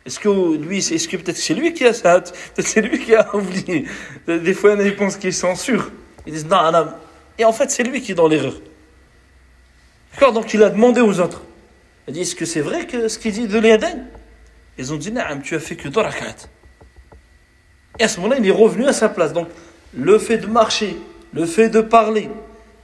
Est-ce 0.06 0.20
que 0.20 0.56
lui, 0.56 0.78
est-ce 0.78 1.08
que 1.08 1.16
peut-être 1.16 1.36
c'est 1.36 1.54
lui 1.54 1.72
qui 1.74 1.84
a 1.84 1.92
ça 1.92 2.20
Peut-être 2.20 2.68
c'est 2.68 2.82
lui 2.82 3.00
qui 3.00 3.16
a 3.16 3.34
oublié. 3.34 3.86
Des 4.28 4.54
fois, 4.54 4.76
il 4.78 4.86
y 4.86 4.92
pensent 4.92 5.16
qu'ils 5.16 5.34
sont 5.34 5.56
sûrs. 5.56 5.90
Ils 6.24 6.34
disent 6.34 6.46
Non, 6.46 6.70
non. 6.70 6.86
Et 7.36 7.44
en 7.44 7.52
fait, 7.52 7.72
c'est 7.72 7.82
lui 7.82 8.00
qui 8.00 8.12
est 8.12 8.14
dans 8.14 8.28
l'erreur. 8.28 8.54
D'accord 10.12 10.32
Donc, 10.32 10.54
il 10.54 10.62
a 10.62 10.70
demandé 10.70 11.00
aux 11.00 11.18
autres. 11.18 11.42
Il 12.06 12.10
a 12.10 12.12
dit 12.12 12.20
Est-ce 12.20 12.36
que 12.36 12.44
c'est 12.44 12.60
vrai 12.60 12.86
que 12.86 13.08
ce 13.08 13.18
qu'il 13.18 13.32
dit 13.32 13.48
de 13.48 13.60
Ils 14.78 14.92
ont 14.92 14.96
dit 14.96 15.10
Non, 15.10 15.22
tu 15.42 15.56
as 15.56 15.60
fait 15.60 15.74
que 15.74 15.88
deux 15.88 16.00
rak'at. 16.00 16.46
Et 17.98 18.04
à 18.04 18.08
ce 18.08 18.20
moment-là, 18.20 18.36
il 18.38 18.46
est 18.46 18.52
revenu 18.52 18.86
à 18.86 18.92
sa 18.92 19.08
place. 19.08 19.32
Donc, 19.32 19.48
le 19.96 20.16
fait 20.20 20.38
de 20.38 20.46
marcher 20.46 20.96
le 21.33 21.45
fait 21.45 21.69
de 21.69 21.81
parler, 21.81 22.29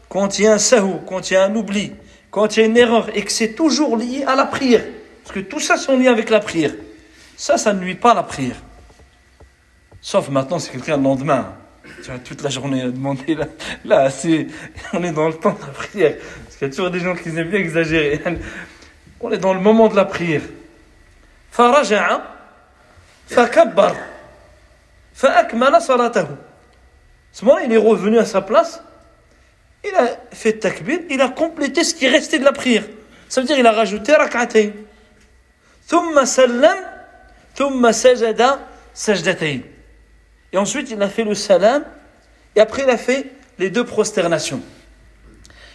quand 0.10 0.40
il 0.40 0.46
y 0.46 0.48
a 0.48 0.54
un 0.54 0.58
sahou, 0.58 1.02
quand 1.08 1.30
il 1.30 1.34
y 1.34 1.38
a 1.38 1.46
un 1.46 1.56
oubli, 1.56 1.92
quand 2.32 2.56
il 2.56 2.60
y 2.60 2.64
a 2.64 2.66
une 2.66 2.78
erreur, 2.78 3.10
et 3.16 3.24
que 3.24 3.32
c'est 3.32 3.54
toujours 3.54 3.98
lié 3.98 4.24
à 4.26 4.36
la 4.36 4.46
prière, 4.46 4.84
parce 5.24 5.36
que 5.36 5.40
tout 5.40 5.60
ça 5.60 5.78
sont 5.78 5.98
liés 5.98 6.08
avec 6.08 6.30
la 6.30 6.40
prière, 6.40 6.72
ça, 7.36 7.58
ça 7.58 7.74
ne 7.74 7.80
nuit 7.80 7.96
pas 7.96 8.12
à 8.12 8.16
la 8.16 8.24
prière. 8.24 8.56
Sauf 10.02 10.30
maintenant, 10.30 10.60
c'est 10.60 10.72
quelqu'un 10.72 10.98
le 10.98 11.04
lendemain. 11.04 11.54
Tu 12.04 12.12
as 12.12 12.20
toute 12.20 12.42
la 12.44 12.50
journée 12.50 12.82
à 12.84 12.90
demander, 12.90 13.36
là, 13.36 13.46
là 13.84 14.10
c'est, 14.10 14.48
on 14.94 15.04
est 15.04 15.12
dans 15.12 15.28
le 15.28 15.34
temps 15.34 15.54
de 15.54 15.62
la 15.62 15.74
prière. 15.74 16.16
Parce 16.44 16.56
qu'il 16.58 16.68
y 16.68 16.72
a 16.72 16.74
toujours 16.74 16.92
des 16.92 17.00
gens 17.00 17.16
qui 17.16 17.30
aiment 17.30 17.50
bien 17.50 17.60
exagérer. 17.60 18.22
On 19.20 19.32
est 19.32 19.38
dans 19.38 19.54
le 19.54 19.60
moment 19.60 19.88
de 19.88 19.96
la 19.96 20.06
prière. 20.06 20.42
فرجع 21.56 22.20
فكبر 23.28 23.96
فأكمل 25.14 25.82
صلاته 25.82 26.28
ce 27.33 27.45
moment-là, 27.45 27.65
il 27.65 27.73
est 27.73 27.77
revenu 27.77 28.19
à 28.19 28.25
sa 28.25 28.41
place, 28.41 28.83
il 29.85 29.95
a 29.95 30.09
fait 30.33 30.55
takbir, 30.55 31.01
il 31.09 31.21
a 31.21 31.29
complété 31.29 31.85
ce 31.85 31.95
qui 31.95 32.09
restait 32.09 32.39
de 32.39 32.45
la 32.45 32.53
prière. 32.53 32.85
Ça 33.29 33.41
veut 33.41 33.47
dire 33.47 33.57
qu'il 33.57 33.67
a 33.67 33.73
rajouté 33.73 34.15
rak'atay. 34.15 34.75
Thumma 35.89 36.27
sallam, 36.27 36.79
thumma 37.55 37.93
sajada, 37.93 38.61
sajdatay. 38.93 39.63
Et 40.53 40.59
ensuite, 40.59 40.91
il 40.91 41.01
a 41.01 41.09
fait 41.09 41.25
le 41.25 41.35
salam, 41.35 41.85
et 42.57 42.61
après, 42.61 42.83
il 42.83 42.91
a 42.91 42.97
fait 42.97 43.27
les 43.59 43.71
deux 43.71 43.85
prosternations. 43.85 44.61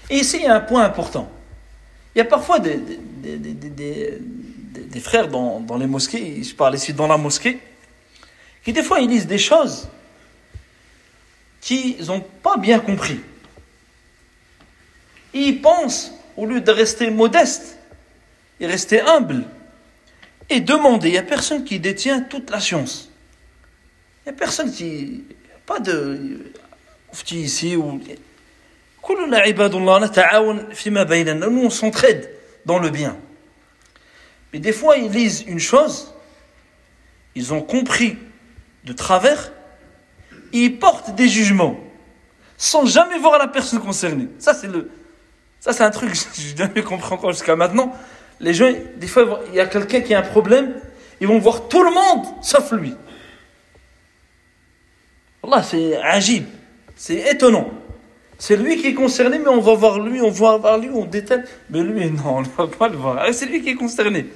Et 0.10 0.18
ici, 0.18 0.38
il 0.38 0.44
y 0.44 0.48
a 0.48 0.56
un 0.56 0.60
point 0.60 0.84
important. 0.84 1.32
Il 2.14 2.20
y 2.20 2.22
a 2.22 2.26
parfois 2.26 2.60
des, 2.60 2.80
frères 5.02 5.28
dans, 5.28 5.60
dans 5.60 5.78
les 5.78 5.88
mosquées, 5.88 6.44
je 6.44 6.54
parle 6.54 6.76
ici 6.76 6.94
dans 6.94 7.08
la 7.08 7.18
mosquée, 7.18 7.60
qui 8.64 8.74
des 8.74 8.84
fois, 8.84 9.00
ils 9.00 9.10
lisent 9.10 9.28
des 9.28 9.38
choses 9.38 9.88
qu'ils 11.66 12.06
n'ont 12.06 12.22
pas 12.22 12.56
bien 12.58 12.80
compris. 12.80 13.20
Ils 15.34 15.62
pensent, 15.62 16.14
au 16.38 16.46
lieu 16.46 16.62
de 16.62 16.72
rester 16.72 17.10
modeste, 17.10 17.80
et 18.60 18.68
rester 18.68 19.02
humble, 19.02 19.46
et 20.48 20.62
demander, 20.62 21.10
il 21.10 21.14
n'y 21.14 21.18
a 21.18 21.24
personne 21.24 21.64
qui 21.64 21.80
détient 21.80 22.22
toute 22.22 22.52
la 22.52 22.60
science. 22.60 23.10
Il 24.22 24.30
n'y 24.30 24.36
a 24.36 24.38
personne 24.38 24.72
qui... 24.72 25.24
Pas 25.66 25.80
de... 25.80 26.52
ici 27.32 27.76
ou... 27.76 28.00
Nous, 29.10 29.16
on 31.64 31.70
s'entraide 31.72 32.30
dans 32.66 32.78
le 32.78 32.92
bien. 32.92 33.18
Mais 34.54 34.60
des 34.60 34.72
fois, 34.72 34.98
ils 34.98 35.12
lisent 35.12 35.44
une 35.48 35.60
chose, 35.60 36.14
ils 37.34 37.56
ont 37.56 37.64
compris 37.64 38.20
de 38.84 38.94
travers, 38.94 39.52
ils 40.64 40.80
portent 40.80 41.16
des 41.16 41.28
jugements 41.28 41.78
sans 42.58 42.86
jamais 42.86 43.20
voir 43.20 43.38
la 43.38 43.48
personne 43.48 43.80
concernée. 43.80 44.28
Ça, 44.40 44.54
c'est 44.54 44.68
le, 44.68 44.90
ça, 45.60 45.74
c'est 45.74 45.84
un 45.84 45.92
truc 45.92 46.12
que 46.12 46.18
je 46.36 46.56
jamais 46.56 46.84
compris 46.84 47.14
encore 47.14 47.32
jusqu'à 47.32 47.56
maintenant. 47.56 47.94
Les 48.40 48.54
gens, 48.54 48.72
des 48.98 49.08
fois, 49.08 49.42
il 49.50 49.56
y 49.56 49.60
a 49.60 49.66
quelqu'un 49.66 50.02
qui 50.02 50.14
a 50.14 50.20
un 50.20 50.24
problème, 50.24 50.74
ils 51.20 51.28
vont 51.28 51.40
voir 51.40 51.68
tout 51.68 51.84
le 51.84 51.92
monde 51.92 52.26
sauf 52.42 52.72
lui. 52.72 52.94
Allah, 55.44 55.64
c'est 55.64 55.96
agib, 55.98 56.46
c'est 56.96 57.32
étonnant. 57.32 57.70
C'est 58.38 58.58
lui 58.58 58.78
qui 58.78 58.88
est 58.88 58.94
concerné, 58.94 59.40
mais 59.40 59.48
on 59.48 59.62
va 59.62 59.76
voir 59.76 60.00
lui, 60.00 60.22
on 60.22 60.30
va 60.30 60.58
voir 60.58 60.78
lui, 60.78 60.90
on 60.94 61.06
détaille. 61.06 61.44
Mais 61.70 61.82
lui, 61.82 62.12
non, 62.12 62.38
on 62.38 62.42
ne 62.42 62.48
va 62.58 62.68
pas 62.68 62.88
le 62.90 62.98
voir. 62.98 63.26
C'est 63.34 63.46
lui 63.46 63.62
qui 63.62 63.70
est 63.70 63.76
concerné. 63.76 64.28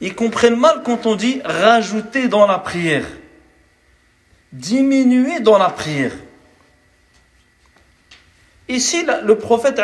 Ils 0.00 0.14
comprennent 0.14 0.56
mal 0.56 0.82
quand 0.84 1.06
on 1.06 1.14
dit 1.14 1.40
rajouter 1.44 2.28
dans 2.28 2.46
la 2.46 2.58
prière. 2.58 3.06
Diminuer 4.52 5.40
dans 5.40 5.58
la 5.58 5.70
prière. 5.70 6.12
Ici, 8.68 9.04
le 9.24 9.36
prophète, 9.36 9.80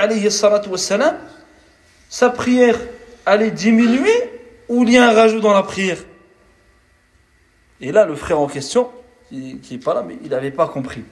wassalam, 0.69 1.17
sa 2.09 2.31
prière 2.31 2.79
allait 3.27 3.51
diminuer 3.51 4.31
ou 4.69 4.85
il 4.85 4.93
y 4.93 4.99
a 4.99 5.09
un 5.09 5.13
rajout 5.13 5.41
dans 5.41 5.53
la 5.53 5.63
prière? 5.63 5.99
Et 7.81 7.93
là, 7.93 8.05
le 8.05 8.15
frère 8.15 8.41
en 8.41 8.47
question, 8.47 8.91
qui 9.31 9.61
n'est 9.71 9.79
pas 9.79 9.95
là, 9.95 10.03
mais 10.07 10.19
il 10.23 10.31
n'avait 10.31 10.51
pas 10.51 10.69
compris. 10.69 11.05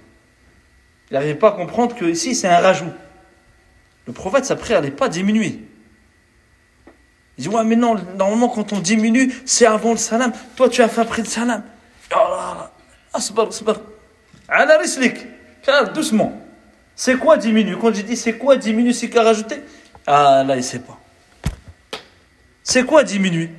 Il 1.10 1.14
n'arrivait 1.14 1.34
pas 1.34 1.48
à 1.48 1.52
comprendre 1.52 1.94
que 1.94 2.04
ici 2.04 2.34
c'est 2.34 2.48
un 2.48 2.58
rajout. 2.58 2.92
Le 4.06 4.12
prophète, 4.12 4.44
sa 4.44 4.56
prière 4.56 4.80
n'allait 4.80 4.92
pas 4.92 5.08
diminuer. 5.08 5.60
Il 7.38 7.42
dit, 7.42 7.48
ouais, 7.48 7.64
mais 7.64 7.76
non, 7.76 7.96
normalement 8.16 8.48
quand 8.48 8.72
on 8.72 8.80
diminue, 8.80 9.32
c'est 9.44 9.66
avant 9.66 9.92
le 9.92 9.98
salam. 9.98 10.32
Toi, 10.56 10.68
tu 10.68 10.82
as 10.82 10.88
fait 10.88 11.02
après 11.02 11.22
le 11.22 11.28
salam. 11.28 11.62
Asbar, 13.16 13.48
asbar. 13.48 13.76
Ala 14.48 14.78
rislik. 14.78 15.26
doucement. 15.94 16.38
C'est 16.94 17.16
quoi 17.16 17.36
diminuer? 17.36 17.76
Quand 17.80 17.92
je 17.92 18.02
dis 18.02 18.16
c'est 18.16 18.36
quoi 18.38 18.56
diminuer, 18.56 18.92
c'est 18.92 19.08
qu'à 19.08 19.22
rajouter? 19.22 19.62
Ah 20.06 20.44
là, 20.46 20.54
il 20.54 20.58
ne 20.58 20.62
sait 20.62 20.78
pas. 20.78 20.98
C'est 22.62 22.84
quoi 22.84 23.04
diminuer? 23.04 23.50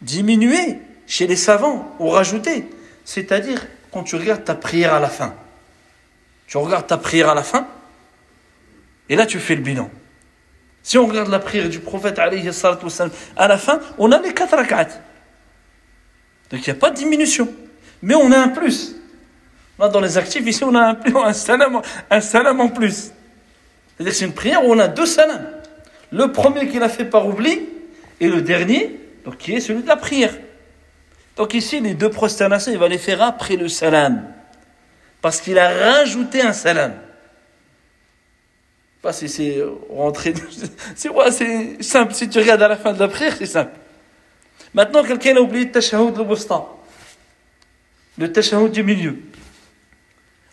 Diminuer, 0.00 0.78
chez 1.06 1.26
les 1.26 1.36
savants, 1.36 1.94
ou 1.98 2.08
rajouter. 2.08 2.68
C'est-à-dire, 3.04 3.66
quand 3.92 4.02
tu 4.02 4.16
regardes 4.16 4.44
ta 4.44 4.54
prière 4.54 4.94
à 4.94 5.00
la 5.00 5.08
fin. 5.08 5.34
Tu 6.46 6.56
regardes 6.56 6.86
ta 6.86 6.98
prière 6.98 7.28
à 7.30 7.34
la 7.34 7.42
fin, 7.42 7.66
et 9.08 9.16
là 9.16 9.24
tu 9.24 9.38
fais 9.38 9.54
le 9.54 9.62
bilan. 9.62 9.90
Si 10.82 10.98
on 10.98 11.06
regarde 11.06 11.30
la 11.30 11.38
prière 11.38 11.68
du 11.68 11.78
prophète 11.78 12.18
à 12.18 13.48
la 13.48 13.58
fin, 13.58 13.80
on 13.98 14.12
a 14.12 14.20
les 14.20 14.34
quatre 14.34 14.56
rak'at. 14.56 14.88
Donc 16.50 16.66
il 16.66 16.70
n'y 16.70 16.70
a 16.70 16.74
pas 16.74 16.90
de 16.90 16.96
diminution. 16.96 17.48
Mais 18.02 18.14
on 18.14 18.30
a 18.32 18.38
un 18.38 18.48
plus. 18.48 18.96
Là, 19.78 19.88
dans 19.88 20.00
les 20.00 20.18
actifs, 20.18 20.46
ici, 20.46 20.64
on 20.64 20.74
a 20.74 20.96
un, 21.24 21.32
salam, 21.32 22.60
en 22.60 22.68
plus. 22.68 23.12
C'est-à-dire 23.96 24.12
que 24.12 24.18
c'est 24.18 24.24
une 24.24 24.34
prière 24.34 24.64
où 24.64 24.72
on 24.72 24.78
a 24.78 24.88
deux 24.88 25.06
salams. 25.06 25.46
Le 26.10 26.30
premier 26.30 26.68
qu'il 26.68 26.82
a 26.82 26.88
fait 26.88 27.04
par 27.04 27.26
oubli, 27.26 27.68
et 28.20 28.28
le 28.28 28.42
dernier, 28.42 29.00
donc 29.24 29.38
qui 29.38 29.54
est 29.54 29.60
celui 29.60 29.82
de 29.82 29.88
la 29.88 29.96
prière. 29.96 30.34
Donc 31.36 31.54
ici, 31.54 31.80
les 31.80 31.94
deux 31.94 32.10
prosternations, 32.10 32.70
il 32.70 32.78
va 32.78 32.88
les 32.88 32.98
faire 32.98 33.22
après 33.22 33.56
le 33.56 33.68
salam 33.68 34.22
parce 35.22 35.40
qu'il 35.40 35.58
a 35.58 35.68
rajouté 35.68 36.42
un 36.42 36.52
salam. 36.52 36.94
Pas 39.00 39.12
si 39.12 39.28
c'est 39.28 39.64
rentré. 39.88 40.34
C'est 40.96 41.82
simple. 41.82 42.14
Si 42.14 42.28
tu 42.28 42.38
regardes 42.38 42.62
à 42.62 42.68
la 42.68 42.76
fin 42.76 42.92
de 42.92 42.98
la 42.98 43.08
prière, 43.08 43.34
c'est 43.36 43.46
simple. 43.46 43.72
Maintenant, 44.74 45.02
quelqu'un 45.02 45.36
a 45.36 45.40
oublié 45.40 45.64
le 45.64 45.72
tashahhud 45.72 46.16
le 46.16 46.24
bostan. 46.24 46.81
Le 48.18 48.30
tashahhud 48.30 48.72
du 48.72 48.82
milieu. 48.82 49.16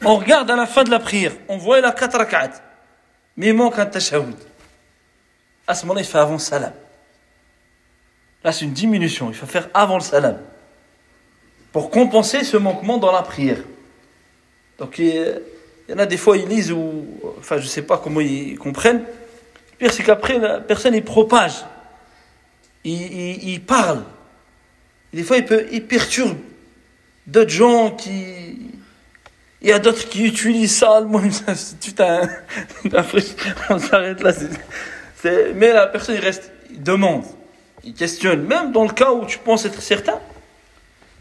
On 0.03 0.15
regarde 0.15 0.49
à 0.49 0.55
la 0.55 0.65
fin 0.65 0.83
de 0.83 0.89
la 0.89 0.99
prière. 0.99 1.33
On 1.47 1.57
voit 1.57 1.81
la 1.81 1.91
quatre 1.91 2.17
rak'at. 2.17 2.51
Mais 3.35 3.47
il 3.47 3.53
manque 3.53 3.77
un 3.77 3.85
tashahhud. 3.85 4.35
À 5.67 5.75
ce 5.75 5.83
moment-là, 5.83 6.01
il 6.01 6.07
fait 6.07 6.17
avant 6.17 6.33
le 6.33 6.39
salam. 6.39 6.73
Là, 8.43 8.51
c'est 8.51 8.65
une 8.65 8.73
diminution. 8.73 9.29
Il 9.29 9.35
faut 9.35 9.45
faire 9.45 9.69
avant 9.73 9.95
le 9.95 10.03
salam. 10.03 10.39
Pour 11.71 11.91
compenser 11.91 12.43
ce 12.43 12.57
manquement 12.57 12.97
dans 12.97 13.11
la 13.11 13.21
prière. 13.21 13.59
Donc 14.79 14.97
il 14.97 15.41
y 15.89 15.93
en 15.93 15.99
a 15.99 16.05
des 16.05 16.17
fois 16.17 16.37
ils 16.37 16.47
lisent 16.47 16.71
ou 16.71 17.05
enfin 17.37 17.57
je 17.57 17.67
sais 17.67 17.81
pas 17.81 17.97
comment 17.97 18.21
ils 18.21 18.57
comprennent. 18.57 18.99
Le 19.01 19.77
pire 19.77 19.93
c'est 19.93 20.03
qu'après 20.03 20.39
la 20.39 20.61
personne 20.61 20.95
il 20.95 21.03
propage, 21.03 21.65
il, 22.85 23.43
il, 23.43 23.61
parle. 23.61 24.03
des 25.13 25.23
fois 25.23 25.37
il 25.37 25.45
peut 25.45 25.67
il 25.71 25.85
perturbe 25.85 26.37
d'autres 27.29 27.51
gens 27.51 27.91
qui 27.91 28.69
il 29.61 29.67
y 29.67 29.73
a 29.73 29.79
d'autres 29.79 30.07
qui 30.07 30.25
utilisent 30.25 30.77
ça, 30.77 31.01
moi 31.01 31.21
tout 31.81 32.01
un, 32.03 32.29
on 33.69 33.79
s'arrête 33.79 34.21
là. 34.21 34.31
mais 35.53 35.73
la 35.73 35.87
personne 35.87 36.15
il 36.15 36.21
reste, 36.21 36.51
il 36.71 36.81
demande, 36.81 37.25
il 37.83 37.93
questionne, 37.93 38.43
même 38.45 38.71
dans 38.71 38.85
le 38.85 38.93
cas 38.93 39.11
où 39.11 39.25
tu 39.25 39.37
penses 39.37 39.65
être 39.65 39.81
certain. 39.81 40.19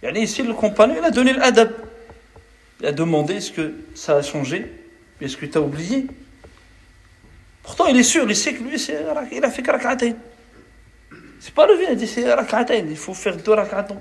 Il 0.02 0.08
y 0.08 0.16
a 0.16 0.22
ici 0.22 0.44
le 0.44 0.54
compagnon, 0.54 0.94
il 0.98 1.04
a 1.04 1.10
donné 1.10 1.32
l'adab. 1.32 1.72
Il 2.80 2.86
a 2.86 2.92
demandé 2.92 3.34
est-ce 3.34 3.50
que 3.50 3.74
ça 3.96 4.16
a 4.16 4.22
changé 4.22 4.72
Est-ce 5.20 5.36
que 5.36 5.46
tu 5.46 5.58
as 5.58 5.60
oublié 5.60 6.06
Pourtant, 7.64 7.86
il 7.86 7.96
est 7.98 8.04
sûr, 8.04 8.24
il 8.30 8.36
sait 8.36 8.54
que 8.54 8.62
lui, 8.62 8.80
il 9.32 9.44
a 9.44 9.50
fait 9.50 9.68
rak'atayn. 9.68 10.14
C'est 11.40 11.52
pas 11.52 11.66
le 11.66 11.74
vin, 11.74 11.82
il 11.88 11.90
a 11.90 11.94
dit 11.96 12.06
c'est 12.06 12.32
rak'atayn, 12.32 12.86
il 12.88 12.96
faut 12.96 13.14
faire 13.14 13.36
deux 13.36 13.52
rak'atayn. 13.52 13.98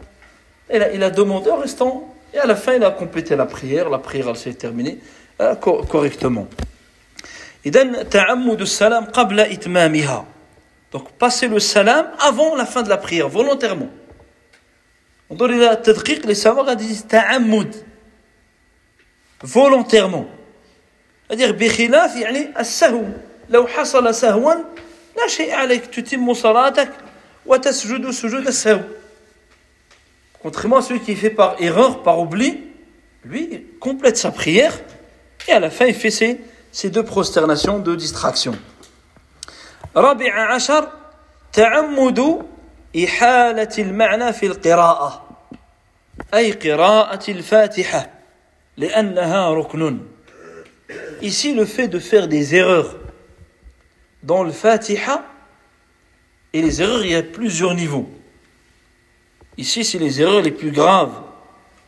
Il 0.73 0.83
a, 0.83 0.93
il 0.93 1.03
a 1.03 1.11
demandé 1.11 1.51
en 1.51 1.57
restant, 1.57 2.15
et 2.33 2.39
à 2.39 2.47
la 2.47 2.57
fin, 2.57 2.75
il 2.75 2.85
a 2.85 2.91
complété 2.91 3.37
la 3.37 3.47
prière, 3.47 3.91
la 3.91 3.99
prière, 3.99 4.29
elle 4.29 4.37
s'est 4.37 4.55
terminée 4.55 4.99
euh, 5.41 5.55
correctement. 5.57 6.47
إذن 7.67 8.09
تعمد 8.09 8.61
السلام 8.61 9.05
قبل 9.05 9.41
إتمامها 9.41 10.25
donc 10.93 11.11
passer 11.13 11.49
le 11.49 11.61
salam 11.61 12.07
avant 12.19 12.57
la 12.57 12.67
fin 12.67 12.83
de 12.83 12.89
la 12.89 12.97
prière 12.97 13.29
volontairement 13.29 13.89
on 15.31 15.37
donne 15.37 15.59
la 15.59 15.77
tadqiq 15.77 16.27
les 16.27 16.35
savants 16.35 16.75
disent 16.75 17.07
ta'ammud 17.07 17.73
volontairement. 19.43 20.27
C'est-à-dire, 21.29 21.53
بخلاف 21.53 22.17
يعني 22.17 22.61
السهو 22.61 23.05
لو 23.49 23.67
حصل 23.67 24.15
سهوا 24.15 24.55
لا 25.17 25.27
شيء 25.27 25.53
عليك 25.53 25.87
تتم 25.87 26.35
صلاتك 26.35 26.91
وتسجد 27.47 28.11
سجود 28.11 28.47
السهو 28.47 28.81
Contrairement 30.43 30.79
à 30.79 30.83
celui 30.83 31.01
qui 31.01 31.15
fait 31.15 31.31
par 31.31 31.61
erreur, 31.61 32.03
par 32.03 32.19
oubli, 32.19 32.61
lui 33.25 33.67
complète 33.81 34.17
sa 34.17 34.31
prière 34.31 34.79
et 35.49 35.53
à 35.53 35.61
la 35.61 35.71
fin 35.71 35.87
il 35.87 35.95
fait 35.95 36.11
ses, 36.11 36.41
ses 36.73 36.91
deux 36.91 37.05
prosternations 37.05 37.79
de 37.79 37.95
distraction. 37.95 38.55
رابع 39.97 40.55
عشر 40.55 40.89
تعمد 41.53 42.47
إحالة 43.05 43.69
المعنى 43.79 44.33
في 44.33 44.47
القراءة 44.47 45.29
أي 46.35 46.53
قراءة 46.53 47.31
الفاتحة 47.31 48.23
Ici, 51.21 51.55
le 51.55 51.67
fait 51.67 51.89
de 51.89 51.99
faire 51.99 52.27
des 52.27 52.55
erreurs 52.55 52.97
dans 54.23 54.43
le 54.43 54.51
Fatiha 54.51 55.25
Et 56.55 56.63
les 56.63 56.81
erreurs, 56.81 57.05
il 57.05 57.13
y 57.13 57.15
a 57.15 57.23
plusieurs 57.23 57.75
niveaux. 57.75 58.09
Ici, 59.57 59.85
c'est 59.85 59.99
les 59.99 60.21
erreurs 60.21 60.43
les 60.43 60.51
plus 60.51 60.71
graves, 60.71 61.13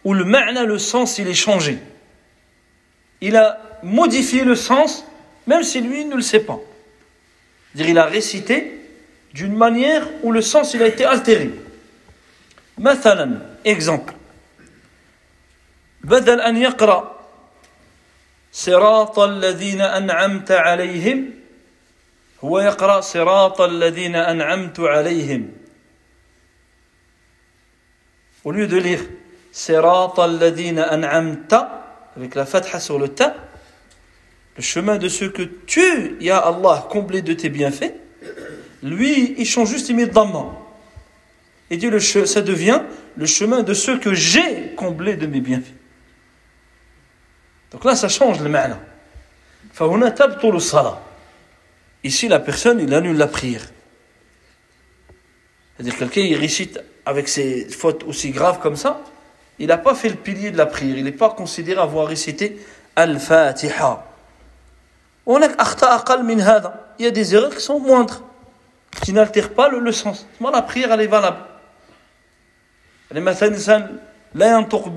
où 0.05 0.13
le 0.15 0.25
ma'na, 0.25 0.65
le 0.65 0.79
sens, 0.79 1.19
il 1.19 1.29
est 1.29 1.35
changé. 1.35 1.79
Il 3.21 3.37
a 3.37 3.59
modifié 3.83 4.45
le 4.45 4.55
sens, 4.55 5.05
même 5.47 5.63
si 5.63 5.81
lui 5.81 6.05
ne 6.05 6.17
le 6.17 6.23
sait 6.23 6.41
pas. 6.41 6.61
C'est-à-dire, 7.73 7.91
il 7.91 7.99
a 7.99 8.05
récité 8.05 8.81
d'une 9.33 9.57
manière 9.57 10.07
où 10.23 10.31
le 10.31 10.43
sens, 10.43 10.75
il 10.75 10.83
a 10.83 10.87
été 10.87 11.05
altéré. 11.05 11.51
مثلا 12.79 13.41
exemple 13.65 14.15
بدل 16.05 16.41
أن 16.41 16.57
يقرأ 16.57 17.15
صراط 18.53 19.19
الذين 19.19 19.81
أنعمت 19.81 20.51
عليهم 20.51 21.31
هو 22.45 22.61
يقرأ 22.61 23.01
صراط 23.01 23.61
الذين 23.61 24.17
أنعمت 24.17 24.81
عليهم 24.81 25.51
au 28.44 28.52
lieu 28.52 28.68
de 28.68 28.78
lire 28.78 29.02
avec 32.16 32.36
la 32.36 32.46
fatha 32.46 32.80
sur 32.80 33.00
le 33.00 33.10
ta, 33.10 33.36
le 34.56 34.62
chemin 34.62 34.98
de 34.98 35.08
ceux 35.08 35.30
que 35.30 35.42
tu, 35.42 36.18
Ya 36.20 36.38
Allah, 36.38 36.88
comblé 36.90 37.22
de 37.22 37.34
tes 37.34 37.50
bienfaits, 37.50 37.94
lui, 38.84 39.36
il 39.38 39.46
change 39.46 39.70
juste, 39.70 39.90
il 39.90 39.96
met 39.96 40.08
Dhamma. 40.08 40.56
Il 41.70 41.78
dit, 41.78 41.90
ça 42.02 42.42
devient 42.42 42.82
le 43.16 43.26
chemin 43.26 43.64
de 43.64 43.74
ceux 43.74 44.00
que 44.00 44.14
j'ai 44.14 44.74
comblé 44.76 45.16
de 45.16 45.28
mes 45.28 45.42
bienfaits. 45.42 45.76
Donc 47.72 47.86
là, 47.86 47.96
ça 47.96 48.08
change 48.08 48.42
le 48.42 48.50
ma'na. 48.50 48.80
Ici, 52.04 52.28
la 52.28 52.40
personne, 52.40 52.80
il 52.80 52.94
annule 52.94 53.18
la 53.18 53.28
prière. 53.28 53.66
C'est-à-dire, 55.76 55.98
quelqu'un, 55.98 56.22
il 56.22 56.36
récite 56.36 56.80
avec 57.09 57.29
ses 57.29 57.69
fautes 57.69 58.05
aussi 58.05 58.31
graves 58.31 58.59
comme 58.61 58.77
ça, 58.77 59.01
il 59.59 59.69
n'a 59.69 59.79
pas 59.79 59.95
fait 59.95 60.09
le 60.09 60.17
pilier 60.17 60.51
de 60.51 60.57
la 60.57 60.67
prière, 60.67 60.97
il 60.97 61.05
n'est 61.05 61.13
pas 61.13 61.31
considéré 61.31 61.81
avoir 61.81 62.07
récité 62.09 62.59
Al-Fatiha. 62.97 64.05
On 65.27 65.41
a 65.43 65.49
Il 66.99 67.05
y 67.05 67.09
a 67.09 67.11
des 67.11 67.35
erreurs 67.35 67.55
qui 67.55 67.63
sont 67.63 67.81
moindres, 67.81 68.23
qui 69.03 69.13
n'altèrent 69.13 69.53
pas 69.53 69.69
le, 69.69 69.79
le 69.79 69.93
sens. 69.93 70.27
La 70.41 70.63
prière, 70.63 70.93
elle 70.93 71.01
est 71.01 71.07
valable. 71.07 71.39
مثلا 73.13 73.49
الإنسان 73.49 73.99
لا 74.35 74.59
ينطق 74.59 74.93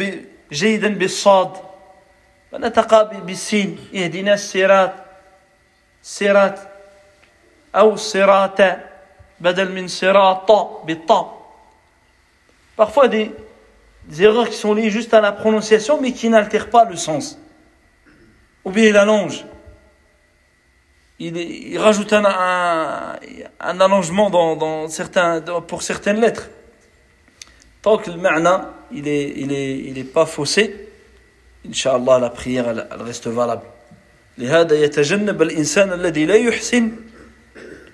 جيدا 0.52 0.88
بالصاد 0.88 1.52
فنتقى 2.52 3.22
بالسين 3.26 3.78
يهدينا 3.94 4.34
الصراط 4.34 4.92
صراط 6.04 6.60
أو 7.76 7.96
صراط 7.96 8.62
بدل 9.40 9.72
من 9.72 9.88
صراط 9.88 10.52
بالطاء 10.86 11.41
Parfois 12.76 13.08
des, 13.08 13.32
des 14.06 14.24
erreurs 14.24 14.50
qui 14.50 14.56
sont 14.56 14.74
liées 14.74 14.90
juste 14.90 15.14
à 15.14 15.22
la 15.22 15.32
prononciation 15.32 16.00
mais 16.02 16.12
qui 16.12 16.30
n'altèrent 16.30 16.70
pas 16.70 16.86
le 16.86 16.96
sens. 16.96 17.40
Ou 18.66 18.72
bien 18.72 18.86
il 18.86 18.98
allonge. 18.98 19.46
Il, 21.20 21.36
il 21.38 21.80
rajoute 21.80 22.14
un, 22.14 22.26
un, 22.26 23.16
un 23.60 23.82
allongement 23.82 24.30
dans, 24.30 24.56
dans 24.56 24.88
certains, 24.90 25.40
dans, 25.40 25.62
pour 25.62 25.82
certaines 25.82 26.20
lettres. 26.20 26.50
Tant 27.82 27.98
que 27.98 28.12
le 28.12 28.18
ma'na, 28.18 28.74
il 28.92 29.08
est, 29.08 29.34
il 29.36 29.52
est, 29.52 29.78
il 29.80 29.98
est 29.98 30.04
pas 30.04 30.26
faussé, 30.26 30.90
Inch'Allah, 31.68 32.20
la 32.20 32.30
prière, 32.30 32.70
elle, 32.70 32.88
elle 32.92 33.02
reste 33.02 33.28
valable. 33.28 33.64
لهذا 34.38 34.76
يتجنب 34.76 35.42
الإنسان 35.42 35.94
الذي 35.94 36.26
لا 36.26 36.36
يحسن 36.36 36.92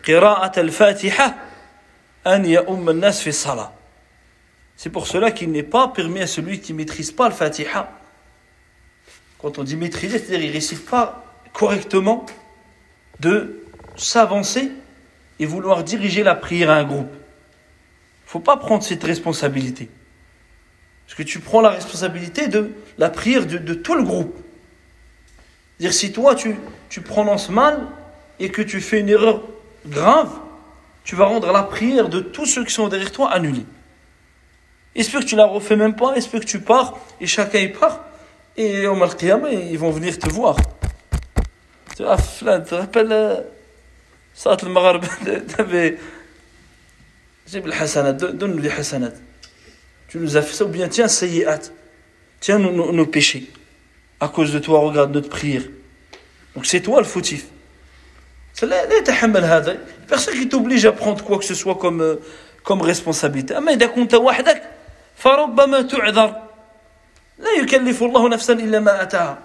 قراءة 0.07 0.59
الفاتحة 0.59 1.35
أن 2.27 2.45
يؤم 2.45 2.89
الناس 2.89 3.21
في 3.21 3.29
الصلاة. 3.29 3.71
C'est 4.78 4.88
pour 4.88 5.06
cela 5.06 5.30
qu'il 5.30 5.50
n'est 5.50 5.62
pas 5.62 5.88
permis 5.88 6.20
à 6.20 6.26
celui 6.26 6.60
qui 6.60 6.72
ne 6.72 6.78
maîtrise 6.78 7.12
pas 7.12 7.28
le 7.28 7.34
Fatiha. 7.34 7.92
Quand 9.38 9.58
on 9.58 9.64
dit 9.64 9.76
maîtriser, 9.76 10.18
c'est-à-dire 10.18 10.40
il 10.40 10.48
ne 10.48 10.54
récite 10.54 10.86
pas 10.86 11.24
correctement, 11.52 12.24
de 13.20 13.62
s'avancer 13.96 14.70
et 15.38 15.44
vouloir 15.44 15.84
diriger 15.84 16.22
la 16.22 16.34
prière 16.34 16.70
à 16.70 16.76
un 16.76 16.84
groupe 16.84 17.12
faut 18.28 18.40
pas 18.40 18.58
prendre 18.58 18.82
cette 18.82 19.02
responsabilité. 19.02 19.88
Parce 21.06 21.16
que 21.16 21.22
tu 21.22 21.38
prends 21.38 21.62
la 21.62 21.70
responsabilité 21.70 22.46
de 22.46 22.72
la 22.98 23.08
prière 23.08 23.46
de, 23.46 23.72
tout 23.72 23.94
le 23.94 24.02
groupe. 24.02 24.36
Dire 25.80 25.94
si 25.94 26.12
toi 26.12 26.34
tu, 26.34 26.56
tu 26.90 27.00
prononces 27.00 27.48
mal 27.48 27.86
et 28.38 28.50
que 28.50 28.60
tu 28.60 28.82
fais 28.82 29.00
une 29.00 29.08
erreur 29.08 29.40
grave, 29.86 30.30
tu 31.04 31.16
vas 31.16 31.24
rendre 31.24 31.50
la 31.50 31.62
prière 31.62 32.10
de 32.10 32.20
tous 32.20 32.44
ceux 32.44 32.66
qui 32.66 32.74
sont 32.74 32.88
derrière 32.88 33.12
toi 33.12 33.30
annulée. 33.30 33.64
Il 34.94 35.08
que 35.08 35.24
tu 35.24 35.36
la 35.36 35.46
refais 35.46 35.76
même 35.76 35.94
pas, 35.94 36.14
il 36.16 36.28
que 36.28 36.38
tu 36.44 36.60
pars, 36.60 36.98
et 37.20 37.26
chacun 37.26 37.58
il 37.58 37.72
part, 37.72 38.04
et 38.56 38.86
au 38.86 38.94
mal 38.94 39.10
ils 39.50 39.78
vont 39.78 39.90
venir 39.90 40.18
te 40.18 40.28
voir. 40.28 40.56
Tu 41.96 42.02
vois, 42.02 42.16
Flan, 42.16 42.60
tu 42.60 42.70
te 42.70 42.74
rappelles, 42.74 43.12
euh, 43.12 43.40
Salat 44.34 44.56
al-Maghreb, 44.62 45.04
t'avais. 45.56 45.98
J'ai 47.46 47.60
le 47.60 47.72
Hassanat, 47.72 48.12
donne-nous 48.12 48.58
les 48.58 48.70
Hassanat. 48.70 49.12
Tu 50.08 50.18
nous 50.18 50.36
as 50.36 50.42
fait 50.42 50.54
ça, 50.54 50.64
ou 50.64 50.68
bien 50.68 50.88
tiens, 50.88 51.08
Sayyat, 51.08 51.60
tiens 52.40 52.58
nos, 52.58 52.72
nos, 52.72 52.92
nos 52.92 53.06
péchés. 53.06 53.50
À 54.20 54.28
cause 54.28 54.52
de 54.52 54.58
toi, 54.58 54.80
regarde 54.80 55.12
notre 55.12 55.28
prière. 55.28 55.62
Donc 56.54 56.66
c'est 56.66 56.80
toi 56.80 57.00
le 57.00 57.06
fautif. 57.06 57.46
Personne 60.08 60.34
qui 60.34 60.48
t'oblige 60.48 60.84
à 60.86 60.92
prendre 60.92 61.22
quoi 61.22 61.38
que 61.38 61.44
ce 61.44 61.54
soit 61.54 61.76
comme, 61.76 62.00
euh, 62.00 62.16
comme 62.64 62.82
responsabilité. 62.82 63.54
Mais 63.62 63.76
d'un 63.76 63.88
compte 63.88 64.12
à 64.14 64.18
فربما 65.17 65.81
تعذر 65.81 66.35
لا 67.39 67.51
يكلف 67.51 68.03
الله 68.03 68.29
نفسا 68.29 68.53
إلا 68.53 68.79
ما 68.79 69.01
أتاها. 69.01 69.37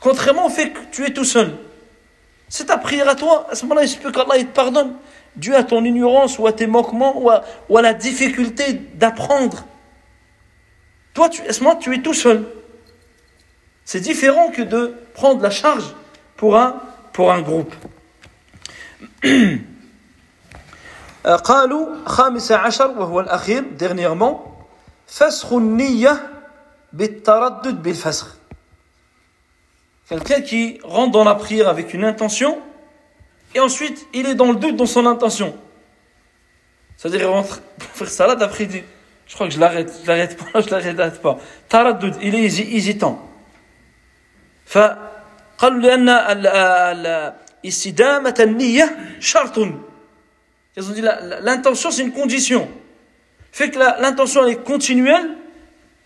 Contrairement 0.00 0.46
au 0.46 0.50
fait 0.50 0.70
que 0.70 0.80
tu 0.92 1.04
es 1.04 1.12
tout 1.12 1.24
seul. 1.24 1.54
C'est 2.48 2.66
ta 2.66 2.78
prière 2.78 3.08
à 3.08 3.14
toi. 3.14 3.46
À 3.50 3.54
ce 3.54 3.64
moment-là, 3.64 3.82
il 3.82 3.88
se 3.88 3.98
peut 3.98 4.12
qu'Allah 4.12 4.38
te 4.38 4.44
pardonne 4.44 4.94
dû 5.34 5.54
à 5.54 5.64
ton 5.64 5.84
ignorance 5.84 6.38
ou 6.38 6.46
à 6.46 6.52
tes 6.52 6.66
manquements 6.66 7.20
ou 7.20 7.30
à, 7.30 7.44
ou 7.68 7.76
à 7.78 7.82
la 7.82 7.92
difficulté 7.92 8.74
d'apprendre. 8.94 9.64
Toi, 11.14 11.28
tu, 11.28 11.42
tu 11.80 11.94
es 11.94 12.02
tout 12.02 12.14
seul. 12.14 12.44
C'est 13.84 14.00
différent 14.00 14.50
que 14.50 14.62
de 14.62 14.94
prendre 15.14 15.42
la 15.42 15.50
charge 15.50 15.94
pour 16.36 16.56
un, 16.56 16.80
pour 17.12 17.32
un 17.32 17.40
groupe. 17.40 17.74
قالوا 21.26 22.06
خامس 22.06 22.52
عشر 22.52 22.90
وهو 22.98 23.20
الأخير 23.20 23.64
dernièrement 23.76 24.49
فسخ 25.10 25.52
النية 25.52 26.30
بالتردد 26.92 27.82
بالفسخ 27.82 28.36
quelqu'un 30.08 30.40
qui 30.40 30.78
rentre 30.82 31.12
dans 31.12 31.24
la 31.24 31.34
prière 31.34 31.68
avec 31.68 31.94
une 31.94 32.04
intention 32.04 32.60
et 33.56 33.60
ensuite, 33.60 34.06
il 34.12 34.26
est 34.26 34.34
dans 34.34 34.52
le 34.52 34.56
doute 34.56 34.76
dans 34.76 34.84
son 34.86 35.06
intention. 35.06 35.56
C'est-à-dire, 36.98 37.22
il 37.22 37.26
rentre 37.26 37.62
pour 37.78 37.88
faire 37.88 38.08
salade, 38.08 38.42
après 38.42 38.64
il 38.64 38.68
dit, 38.68 38.82
je 39.26 39.34
crois 39.34 39.48
que 39.48 39.54
je 39.54 39.58
l'arrête, 39.58 39.90
je 40.02 40.06
l'arrête 40.06 40.36
pas, 40.36 40.60
je 40.60 40.68
l'arrête 40.68 41.22
pas. 41.22 41.38
Taraddud, 41.68 42.16
il 42.22 42.34
est 42.34 42.44
hésitant. 42.44 43.22
فقالوا 44.66 45.80
لأن 45.80 47.32
استدامة 47.64 48.34
النية 48.40 48.96
شرط. 49.20 49.58
Ils 50.76 50.90
ont 50.90 50.92
dit 50.92 51.00
l'intention 51.00 51.90
c'est 51.90 52.02
une 52.02 52.12
condition. 52.12 52.68
Fait 53.51 53.69
que 53.69 53.77
l'intention 53.77 54.47
est 54.47 54.63
continuelle, 54.63 55.37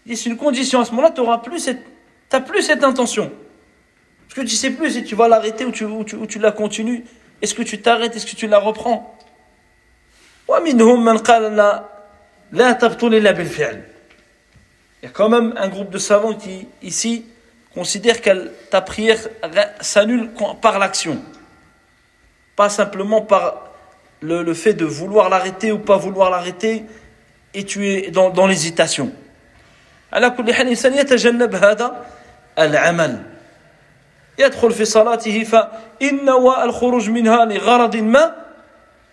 c'est 0.08 0.26
une 0.26 0.38
condition. 0.38 0.82
À 0.82 0.86
ce 0.86 0.92
moment-là, 0.92 1.12
tu 1.12 1.22
n'auras 1.22 1.40
plus 1.40 1.60
cette, 1.60 1.82
t'as 2.30 2.42
plus 2.42 2.62
cette 2.62 2.84
intention. 2.84 3.32
Parce 4.28 4.36
que 4.36 4.42
tu 4.42 4.56
sais 4.56 4.72
plus 4.72 4.92
si 4.92 5.04
tu 5.04 5.16
vas 5.16 5.28
l'arrêter 5.28 5.66
ou 5.66 5.72
tu, 5.72 5.86
ou 5.86 6.04
tu, 6.04 6.16
ou 6.16 6.26
tu 6.26 6.40
la 6.40 6.52
continues. 6.52 7.06
Est-ce 7.42 7.54
que 7.54 7.64
tu 7.64 7.82
t'arrêtes? 7.82 8.16
Est-ce 8.16 8.26
que 8.26 8.36
tu 8.36 8.48
la 8.48 8.60
reprends? 8.60 9.18
Il 15.02 15.04
y 15.04 15.08
a 15.08 15.12
quand 15.12 15.30
même 15.30 15.54
un 15.58 15.68
groupe 15.68 15.90
de 15.90 15.98
savants 15.98 16.34
qui, 16.34 16.68
ici, 16.82 17.26
considère 17.74 18.22
que 18.22 18.52
ta 18.70 18.82
prière 18.82 19.20
s'annule 19.82 20.30
par 20.62 20.80
l'action. 20.80 21.22
Pas 22.56 22.70
simplement 22.70 23.22
par 23.22 23.70
le, 24.22 24.44
le 24.44 24.54
fait 24.54 24.74
de 24.74 24.86
vouloir 24.86 25.30
l'arrêter 25.30 25.72
ou 25.72 25.80
pas 25.80 25.98
vouloir 25.98 26.30
l'arrêter 26.30 26.86
et 27.55 27.65
tu 27.65 27.87
es 27.89 28.11
dans, 28.11 28.31
dans 28.31 28.47
l'hésitation. 28.47 29.13
على 30.13 30.31
كل 30.31 30.55
حال 30.55 30.67
الإنسان 30.67 30.95
يتجنب 30.95 31.55
هذا 31.55 32.07
العمل 32.59 33.23
يدخل 34.39 34.71
في 34.73 34.85
صلاته 34.85 35.45
فإن 35.45 36.25
نوى 36.25 36.65
الخروج 36.65 37.11
منها 37.11 37.45
لغرض 37.45 37.97
ما 37.97 38.35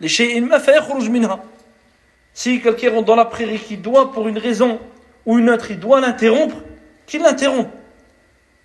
لشيء 0.01 0.41
ما 0.41 0.57
فيخرج 0.57 1.10
منها 1.10 1.43
Si 2.33 2.62
quelqu'un 2.62 2.91
rentre 2.91 3.05
dans 3.05 3.15
la 3.15 3.25
prière 3.25 3.49
et 3.49 3.57
qui 3.57 3.77
doit, 3.77 4.12
pour 4.12 4.27
une 4.27 4.38
raison 4.38 4.79
ou 5.25 5.39
une 5.39 5.49
autre, 5.49 5.71
il 5.71 5.79
doit 5.79 5.99
l'interrompre, 5.99 6.57
qu'il 7.07 7.23
l'interrompt. 7.23 7.67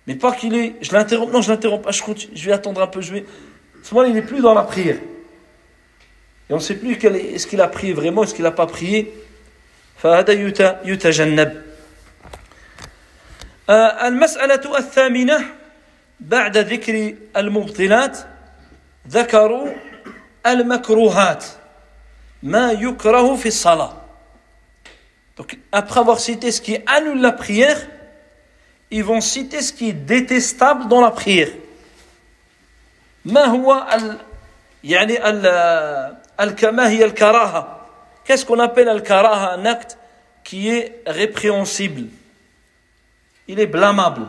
Mais 0.05 0.13
pas 0.13 0.31
qu'il 0.31 0.53
est, 0.53 0.75
je 0.81 0.91
l'interromps, 0.91 1.33
non, 1.33 1.41
je 1.41 1.49
l'interromps 1.49 1.83
pas, 1.83 1.89
je, 1.89 2.03
continue, 2.03 2.33
je 2.35 2.45
vais 2.45 2.51
attendre 2.51 2.83
un 2.83 2.87
peu, 2.87 3.01
je 3.01 3.13
vais. 3.13 3.25
Ce 3.81 3.91
moment 3.95 4.07
il 4.07 4.13
n'est 4.13 4.21
plus 4.21 4.41
dans 4.41 4.53
la 4.53 4.61
prière. 4.61 4.97
Et 6.49 6.53
on 6.53 6.57
ne 6.57 6.61
sait 6.61 6.75
plus 6.75 6.93
est-ce 7.03 7.47
qu'il 7.47 7.61
a 7.61 7.67
prié 7.67 7.93
vraiment, 7.93 8.23
est-ce 8.23 8.35
qu'il 8.35 8.43
n'a 8.43 8.51
pas 8.51 8.67
prié. 8.67 9.11
فهذا 10.02 10.32
يتجنب. 10.84 11.62
المسألة 13.70 14.78
الثامنة 14.78 15.44
بعد 16.20 16.58
ذكر 16.58 17.14
المبطلات 17.36 18.18
ذكروا 19.08 19.68
المكروهات 20.46 21.44
ما 22.42 22.72
يكره 22.72 23.36
في 23.36 23.48
الصلاة. 23.48 23.92
Donc, 25.36 25.58
après 25.70 26.00
avoir 26.00 26.18
cité 26.18 26.50
ce 26.50 26.60
qui 26.60 26.78
annule 26.86 27.20
la 27.20 27.32
prière, 27.32 27.78
ils 28.90 29.04
vont 29.04 29.20
citer 29.20 29.60
ce 29.62 29.72
qui 29.72 29.90
est 29.90 29.92
détestable 29.92 30.88
dans 30.88 31.00
la 31.00 31.10
prière. 31.10 31.50
ما 33.24 33.44
هو 33.44 33.86
ال 33.94 34.18
يعني 34.84 35.28
ال 35.28 36.74
ما 36.74 36.88
هي 36.88 37.04
الكراهة؟ 37.04 37.77
Qu'est-ce 38.27 38.45
qu'on 38.45 38.59
appelle 38.59 38.89
al-karaha, 38.89 39.53
un 39.53 39.65
acte 39.65 39.97
qui 40.43 40.69
est 40.69 41.01
répréhensible 41.05 42.07
Il 43.47 43.59
est 43.59 43.67
blâmable. 43.67 44.27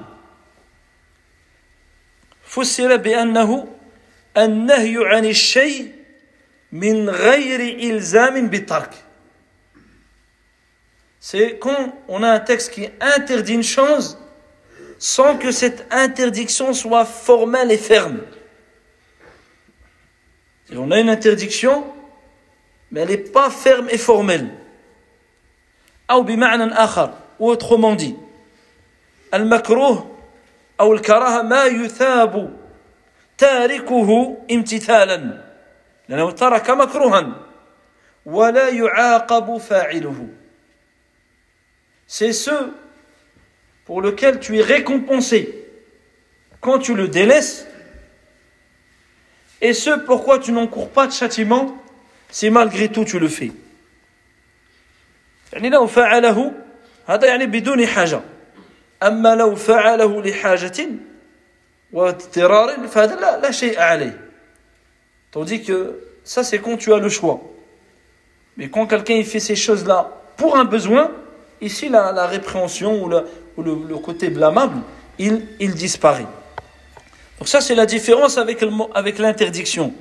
فسر 2.55 2.97
بأنه 2.97 3.69
النهي 4.37 4.97
عن 5.05 5.25
الشيء 5.25 5.93
من 6.73 7.11
غير 7.11 7.61
إلزام 7.91 8.49
بالترك 8.49 8.91
C'est 11.21 11.59
quand 11.59 11.95
on 12.07 12.23
a 12.23 12.29
un 12.29 12.41
texte 12.41 12.71
qui 12.73 12.87
interdit 13.01 13.55
une 13.55 13.63
chose 13.63 14.19
sans 14.99 15.39
que 15.39 15.53
cette 15.53 15.87
interdiction 15.91 16.75
soit 16.75 17.07
formelle 17.07 17.73
et 17.73 17.79
ferme. 17.79 18.21
On 20.77 20.91
a 20.91 21.01
une 21.01 21.09
interdiction, 21.09 21.85
mais 22.91 23.01
elle 23.01 23.09
n'est 23.09 23.17
pas 23.17 23.51
ferme 23.51 23.89
et 23.91 23.99
formelle. 23.99 24.51
أو 26.11 26.23
بمعنى 26.23 26.75
آخر 26.75 27.15
ou 27.41 27.51
autrement 27.51 27.95
dit 27.97 28.15
المكروه 29.35 30.17
أو 30.81 30.93
الكراهة 30.93 31.43
ما 31.43 31.65
يثاب 31.65 32.57
تاركه 33.39 34.37
امتثالا 34.51 35.45
لأنه 36.09 36.31
ترك 36.31 36.71
مكروها 36.71 37.33
ولا 38.27 38.69
يعاقب 38.69 39.57
فاعله 39.57 40.27
c'est 42.07 42.33
ce 42.33 42.71
pour 43.87 44.03
lequel 44.03 44.39
tu 44.41 44.59
es 44.59 44.63
récompensé 44.63 45.67
quand 46.61 46.79
tu 46.79 46.95
le 46.95 47.09
délaisses 47.09 47.67
et 49.61 49.73
ce 49.73 49.91
pourquoi 49.91 50.39
tu 50.39 50.53
n'encours 50.53 50.91
pas 50.91 51.07
de 51.07 51.13
châtiment 51.13 51.77
si 52.31 52.51
malgré 52.51 52.89
tout 52.89 53.05
tu 53.05 53.19
le 53.19 53.29
fais 53.29 53.53
يعني 55.55 55.69
لو 55.71 55.87
فعله 55.87 56.53
هذا 57.07 57.27
يعني 57.27 57.47
بدون 57.47 57.87
حاجة 57.87 58.21
أما 59.03 59.35
لو 59.35 59.57
فعله 59.57 60.23
لحاجة 60.23 60.89
واضطرار 61.93 62.89
فهذا 62.89 63.15
لا, 63.15 63.41
لا 63.41 63.51
شيء 63.51 63.79
عليه 63.81 64.21
tandis 65.31 65.63
que 65.63 66.01
ça 66.25 66.43
c'est 66.45 66.59
quand 66.59 66.77
tu 66.77 66.93
as 66.93 66.99
le 66.99 67.09
choix 67.09 67.41
mais 68.57 68.69
quand 68.69 68.87
quelqu'un 68.87 69.15
il 69.15 69.25
fait 69.25 69.41
ces 69.41 69.57
choses 69.57 69.85
là 69.85 70.11
pour 70.37 70.57
un 70.57 70.65
besoin 70.65 71.11
ici 71.61 71.89
la, 71.89 72.13
la 72.13 72.27
répréhension 72.27 73.03
ou, 73.03 73.09
la, 73.09 73.25
ou 73.57 73.63
le, 73.63 73.77
le, 73.89 73.97
côté 73.99 74.31
blâmable 74.31 74.79
il, 75.19 75.47
il 75.61 75.75
disparaît 75.75 76.27
donc 77.39 77.49
ça 77.49 77.61
c'est 77.61 77.75
la 77.75 77.87
différence 77.87 78.39
avec, 78.39 78.65
avec 78.95 79.19
l'interdiction 79.19 79.93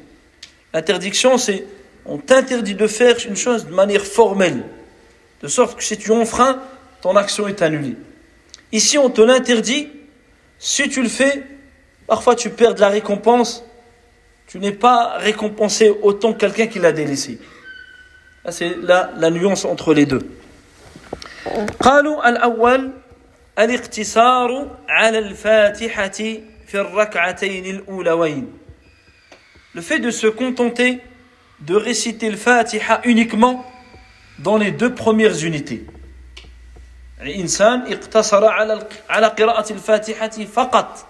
l'interdiction 0.73 1.37
c'est 1.37 1.65
on 2.07 2.17
t'interdit 2.17 2.75
de 2.75 2.87
faire 2.87 3.15
une 3.27 3.35
chose 3.35 3.65
de 3.67 3.73
manière 3.73 4.05
formelle, 4.05 4.63
de 5.41 5.47
sorte 5.47 5.77
que 5.77 5.83
si 5.83 5.97
tu 5.97 6.11
enfreins, 6.11 6.61
ton 7.01 7.15
action 7.15 7.47
est 7.47 7.61
annulée. 7.61 7.95
Ici, 8.71 8.97
on 8.97 9.09
te 9.09 9.21
l'interdit. 9.21 9.89
Si 10.59 10.89
tu 10.89 11.01
le 11.01 11.09
fais, 11.09 11.43
parfois 12.07 12.35
tu 12.35 12.49
perds 12.49 12.75
de 12.75 12.81
la 12.81 12.89
récompense. 12.89 13.63
Tu 14.47 14.59
n'es 14.59 14.71
pas 14.71 15.17
récompensé 15.17 15.89
autant 16.01 16.33
que 16.33 16.39
quelqu'un 16.39 16.67
qui 16.67 16.79
l'a 16.79 16.91
délaissé. 16.91 17.39
C'est 18.49 18.75
la, 18.81 19.11
la 19.17 19.29
nuance 19.29 19.65
entre 19.65 19.93
les 19.93 20.05
deux. 20.05 20.21
قالوا 21.79 22.29
الأول 22.29 22.91
الاقتصار 23.59 24.77
على 24.89 25.19
الفاتحة 25.19 26.09
في 26.67 26.75
الركعتين 26.75 27.65
الأولوين. 27.65 28.47
Le 29.75 29.81
fait 29.81 29.99
de 29.99 30.11
se 30.11 30.27
contenter 30.27 31.01
de 31.60 31.74
réciter 31.74 32.30
le 32.30 32.36
Fatiha 32.36 33.00
uniquement 33.04 33.64
dans 34.38 34.56
les 34.56 34.70
deux 34.70 34.94
premières 34.94 35.44
unités. 35.44 35.84
الإنسان 37.22 37.92
اقتصر 37.92 38.44
على 38.44 38.86
على 39.08 39.26
قراءة 39.26 39.72
الفاتحة 39.72 40.44
فقط 40.44 41.06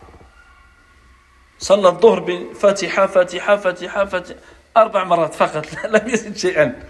صلى 1.59 1.89
الظهر 1.89 2.21
بفاتحة 2.21 3.07
فاتحة 3.07 3.57
فاتحة 3.57 4.05
فاتحة 4.05 4.41
أربع 4.77 5.05
مرات 5.05 5.35
فقط 5.35 5.67
لم 5.85 6.09
يزد 6.09 6.37
شيئا 6.37 6.83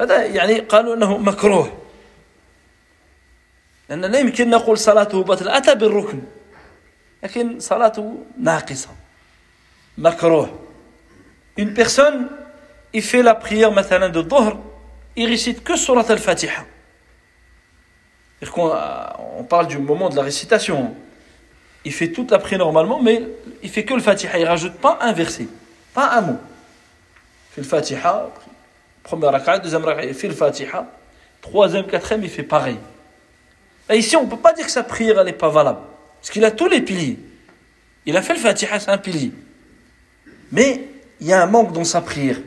هذا 0.00 0.24
يعني 0.24 0.58
قالوا 0.58 0.94
أنه 0.94 1.18
مكروه 1.18 1.78
لأن 3.88 4.04
لا 4.04 4.18
يمكن 4.18 4.50
نقول 4.50 4.78
صلاته 4.78 5.22
بطل 5.22 5.48
أتى 5.48 5.74
بالركن 5.74 6.22
لكن 7.22 7.60
صلاته 7.60 8.24
ناقصة 8.38 8.88
مكروه 9.98 10.58
Une 11.58 11.72
personne 11.72 12.28
il 12.96 13.02
fait 13.02 13.22
la 13.22 13.34
prière 13.34 13.72
maintenant 13.72 14.08
de 14.08 14.22
Dhuhr, 14.22 14.58
il 15.16 15.28
récite 15.28 15.62
que 15.62 15.76
Surat 15.76 16.06
al-Fatiha. 16.08 16.64
On, 18.56 18.72
on 19.36 19.44
parle 19.44 19.66
du 19.66 19.76
moment 19.76 20.08
de 20.08 20.16
la 20.16 20.22
récitation. 20.22 20.94
Il 21.84 21.92
fait 21.92 22.08
toute 22.08 22.30
la 22.30 22.38
prière 22.38 22.60
normalement, 22.60 22.98
mais 23.02 23.22
il 23.62 23.68
fait 23.68 23.84
que 23.84 23.92
le 23.92 24.00
Fatiha. 24.00 24.38
Il 24.38 24.44
ne 24.44 24.48
rajoute 24.48 24.76
pas 24.78 24.98
un 25.02 25.12
verset, 25.12 25.46
pas 25.92 26.08
un 26.16 26.22
mot. 26.22 26.38
Il 26.38 27.54
fait 27.56 27.60
le 27.60 27.66
Fatiha, 27.66 28.30
première 29.02 29.30
rak'at, 29.30 29.58
deuxième 29.58 29.84
rak'at, 29.84 30.06
il 30.06 30.14
fait 30.14 30.28
le 30.28 30.34
Fatiha. 30.34 30.86
Troisième, 31.42 31.86
quatrième, 31.86 32.24
il 32.24 32.30
fait 32.30 32.44
pareil. 32.44 32.78
Et 33.90 33.98
ici, 33.98 34.16
on 34.16 34.24
ne 34.24 34.30
peut 34.30 34.38
pas 34.38 34.54
dire 34.54 34.64
que 34.64 34.72
sa 34.72 34.84
prière 34.84 35.22
n'est 35.22 35.34
pas 35.34 35.50
valable. 35.50 35.80
Parce 36.18 36.30
qu'il 36.30 36.46
a 36.46 36.50
tous 36.50 36.66
les 36.66 36.80
piliers. 36.80 37.18
Il 38.06 38.16
a 38.16 38.22
fait 38.22 38.32
le 38.32 38.40
Fatiha, 38.40 38.80
c'est 38.80 38.90
un 38.90 38.96
pilier. 38.96 39.32
Mais 40.50 40.88
il 41.20 41.26
y 41.26 41.34
a 41.34 41.42
un 41.42 41.46
manque 41.46 41.72
dans 41.74 41.84
sa 41.84 42.00
prière. 42.00 42.38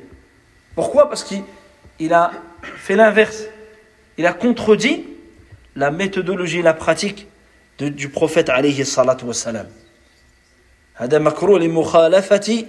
Pourquoi 0.78 1.09
Parce 1.09 1.24
qu'il 1.24 2.12
a 2.12 2.33
fait 2.76 2.96
l'inverse. 2.96 3.44
Il 4.18 4.26
a 4.26 4.33
contredit 4.33 5.04
la 5.76 5.90
méthodologie 5.90 6.61
et 6.61 6.62
la 6.62 6.74
pratique 6.74 7.26
de, 7.78 7.88
du 7.88 8.09
prophète 8.09 8.48
alayhi 8.48 8.85
salatu 8.85 9.24
wassalam. 9.24 9.66
هذا 10.96 11.18
مكروه 11.18 11.59
لمخالفة 11.59 12.66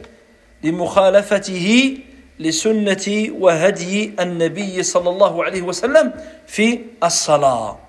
لمخالفته 0.63 1.97
لسنة 2.39 3.05
وهدي 3.31 4.11
النبي 4.19 4.83
صلى 4.83 5.09
الله 5.09 5.43
عليه 5.43 5.61
وسلم 5.61 6.13
في 6.47 6.79
الصلاة. 7.03 7.79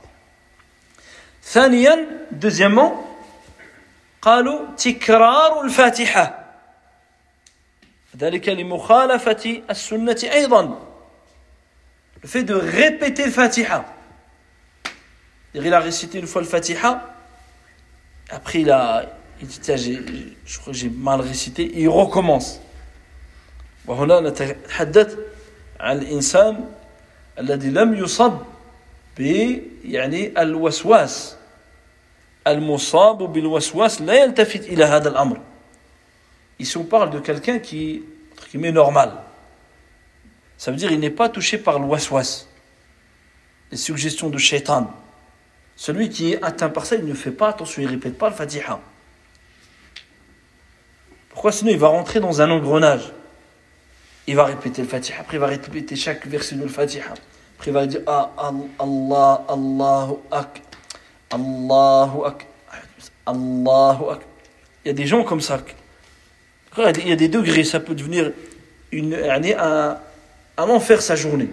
ثانيا 1.43 2.07
deuxièmement 2.41 2.93
قالوا 4.23 4.77
تكرار 4.77 5.65
الفاتحة 5.65 6.40
ذلك 8.18 8.50
لمخالفة 8.50 9.62
السنة 9.70 10.18
أيضا 10.24 10.88
le 12.24 12.28
fait 12.28 12.44
de 12.44 12.54
répéter 12.54 13.26
le 13.26 13.32
Fatiha 13.32 13.86
il 15.56 15.74
a 15.74 15.80
récité 15.80 16.20
une 16.20 16.28
fois 16.28 16.42
le 16.42 16.48
Fatiha 16.48 17.16
après 18.30 18.62
il 18.62 18.72
a 18.72 19.06
il 19.42 19.48
dit 19.48 20.36
je 20.46 20.60
crois 20.60 20.74
que 20.74 20.80
j'ai 20.80 20.90
mal 20.90 21.22
récité 21.22 21.64
et 21.64 21.82
il 21.82 21.90
recommence 21.90 22.60
وهنا 23.88 24.20
نتحدث 24.20 25.18
عن 25.80 25.98
الإنسان 25.98 26.66
الذي 27.40 27.70
لم 27.70 27.94
يصب 27.94 28.38
ب 29.18 29.22
يعني 29.86 30.42
الوسواس 30.42 31.36
المصاب 32.48 33.18
بالوسواس 33.18 34.02
لا 34.02 34.14
يلتفت 34.14 34.64
إلى 34.64 34.84
هذا 34.86 35.10
الأمر 35.10 35.42
Ici, 36.62 36.78
on 36.78 36.84
parle 36.84 37.10
de 37.10 37.20
quelqu'un 37.20 37.58
qui, 37.58 38.04
qui 38.52 38.58
est 38.64 38.72
normal. 38.72 39.14
Ça 40.60 40.70
veut 40.70 40.78
dire 40.78 40.90
qu'il 40.90 41.00
n'est 41.00 41.10
pas 41.10 41.28
touché 41.28 41.58
par 41.58 41.80
le 41.80 41.86
waswas, 41.86 42.46
les 43.72 43.78
suggestions 43.78 44.30
de 44.30 44.38
shaitan. 44.38 44.94
Celui 45.76 46.10
qui 46.10 46.34
est 46.34 46.44
atteint 46.44 46.70
par 46.70 46.86
ça, 46.86 46.98
il 46.98 47.06
ne 47.06 47.16
fait 47.16 47.32
pas 47.32 47.50
attention, 47.50 47.82
il 47.82 47.88
ne 47.88 47.94
répète 47.94 48.16
pas 48.16 48.30
le 48.30 48.36
fatiha. 48.36 48.80
Pourquoi 51.30 51.52
Sinon, 51.52 51.72
il 51.72 51.80
va 51.80 51.88
rentrer 51.88 52.20
dans 52.20 52.44
un 52.44 52.52
engrenage? 52.52 53.12
Il 54.28 54.36
va 54.36 54.46
répéter 54.46 54.84
le 54.84 54.88
fatiha, 54.88 55.20
après 55.20 55.38
il 55.38 55.40
va 55.40 55.48
répéter 55.48 55.96
chaque 55.96 56.28
verset 56.28 56.58
de 56.58 56.62
le 56.62 56.70
fatiha. 56.70 57.06
Après 57.58 57.72
il 57.72 57.74
va 57.74 57.88
dire 57.88 58.02
ah, 58.06 58.32
Allah, 58.38 59.46
Allahu 59.50 60.14
ak, 60.30 60.62
Allahu 61.32 62.26
ak, 62.28 62.46
Allahu 63.26 64.12
ak. 64.12 64.22
Il 64.86 64.90
y 64.90 64.92
a 64.92 64.94
des 64.94 65.08
gens 65.08 65.24
comme 65.24 65.42
ça 65.42 65.58
il 66.78 67.08
y 67.08 67.12
a 67.12 67.16
des 67.16 67.28
degrés, 67.28 67.64
ça 67.64 67.80
peut 67.80 67.96
devenir 67.96 68.32
une, 68.92 69.14
un, 69.14 69.98
à 70.58 70.80
faire 70.80 71.02
sa 71.02 71.16
journée. 71.16 71.50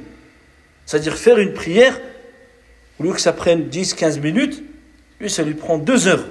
C'est-à-dire 0.86 1.16
faire 1.16 1.38
une 1.38 1.54
prière, 1.54 1.98
au 2.98 3.04
lieu 3.04 3.12
que 3.12 3.20
ça 3.20 3.32
prenne 3.32 3.68
10-15 3.68 4.20
minutes, 4.20 4.62
lui, 5.20 5.28
ça 5.28 5.42
lui 5.42 5.54
prend 5.54 5.78
deux 5.78 6.06
heures. 6.06 6.24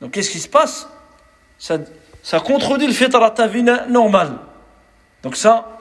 Donc 0.00 0.12
qu'est-ce 0.12 0.30
qui 0.30 0.40
se 0.40 0.48
passe? 0.48 0.88
Ça, 1.58 1.78
ça 2.22 2.40
contredit 2.40 2.86
le 2.86 2.92
fait 2.92 3.14
à 3.14 3.30
ta 3.30 3.46
vie 3.46 3.62
normale. 3.62 4.38
Donc 5.22 5.36
ça, 5.36 5.78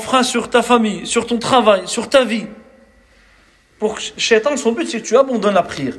fera 0.00 0.22
sur 0.22 0.50
ta 0.50 0.62
famille, 0.62 1.06
sur 1.06 1.26
ton 1.26 1.38
travail, 1.38 1.82
sur 1.86 2.08
ta 2.08 2.24
vie. 2.24 2.46
Pour 3.78 3.98
Shaitan, 3.98 4.56
son 4.56 4.72
but, 4.72 4.88
c'est 4.88 5.00
que 5.00 5.06
tu 5.06 5.16
abandonnes 5.16 5.54
la 5.54 5.62
prière. 5.62 5.94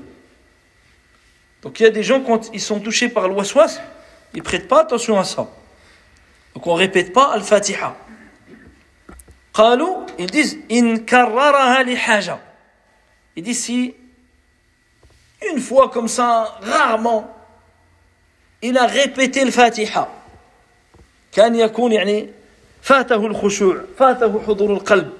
Donc 1.62 1.80
il 1.80 1.84
y 1.84 1.86
a 1.86 1.90
des 1.90 2.02
gens, 2.02 2.20
quand 2.20 2.50
ils 2.52 2.60
sont 2.60 2.80
touchés 2.80 3.08
par 3.08 3.28
le 3.28 3.34
waswas, 3.34 3.80
ils 4.34 4.42
prêtent 4.42 4.68
pas 4.68 4.82
attention 4.82 5.18
à 5.18 5.24
ça. 5.24 5.48
Donc 6.54 6.66
on 6.66 6.74
répète 6.74 7.12
pas 7.12 7.32
Al-Fatiha. 7.32 7.96
ils 10.18 10.26
disent 10.26 10.58
in 10.70 10.96
Ils 13.36 13.42
disent 13.42 13.64
si 13.64 13.94
une 15.50 15.60
fois 15.60 15.90
comme 15.90 16.08
ça, 16.08 16.58
rarement, 16.62 17.36
il 18.62 18.76
a 18.78 18.86
répété 18.86 19.44
le 19.44 19.50
Fatiha. 19.50 20.08
كان 21.32 21.54
يكون 21.54 21.92
يعني 21.92 22.30
فاته 22.82 23.26
الخشوع 23.26 23.84
فاته 23.98 24.42
حضور 24.46 24.72
القلب 24.72 25.12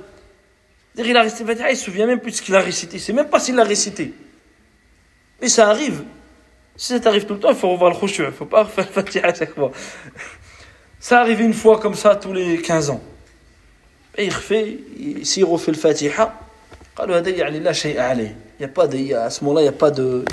il 0.99 1.17
a 1.17 1.23
récité 1.23 1.45
le 1.45 1.49
Fatiha, 1.51 1.71
il 1.71 1.77
se 1.77 1.85
souvient 1.85 2.07
même 2.07 2.21
plus 2.21 2.31
de 2.31 2.37
ce 2.37 2.43
qu'il 2.43 2.55
a 2.55 2.61
récité. 2.61 2.99
C'est 2.99 3.13
même 3.13 3.29
pas 3.29 3.39
s'il 3.39 3.55
l'a 3.55 3.65
récité. 3.65 4.15
Mais 5.43 5.49
ça 5.49 5.69
arrive. 5.69 6.05
Si 6.77 6.93
ça 6.93 7.01
t'arrive 7.01 7.25
tout 7.25 7.35
le 7.35 7.41
temps, 7.41 7.51
il 7.51 7.57
faut 7.57 7.71
revoir 7.71 7.91
le 7.91 7.97
khushu'. 7.97 8.25
Il 8.27 8.33
faut 8.33 8.45
pas 8.45 8.65
faire 8.65 8.87
le 8.87 8.93
Fatiha 8.93 9.27
à 9.27 9.35
chaque 9.35 9.55
fois. 9.55 9.71
Ça 11.01 11.21
arrive 11.21 11.41
une 11.41 11.55
fois 11.55 11.79
comme 11.79 11.95
ça 11.95 12.17
tous 12.17 12.33
les 12.33 12.59
15 12.59 12.91
ans. 12.91 13.01
Et 14.19 14.27
il 14.27 14.35
refait, 14.35 14.79
s'il 15.23 15.45
refait 15.45 15.73
le 15.73 15.79
Fatiha, 15.79 16.33
قالوا 16.97 17.19
هذا 17.19 17.31
يعني 17.31 17.59
لا 17.59 17.73
شيء 17.73 18.01
عليه. 18.01 18.37
Il 18.59 18.63
y 18.63 18.65
a 18.65 18.69
pas 18.69 18.87
de, 18.87 19.15
à 19.15 19.29
ce 19.29 19.45
moment-là, 19.45 19.61
il 19.61 19.65
n'y 19.65 19.69
a 19.69 19.73
pas 19.73 19.91
de. 19.91 20.25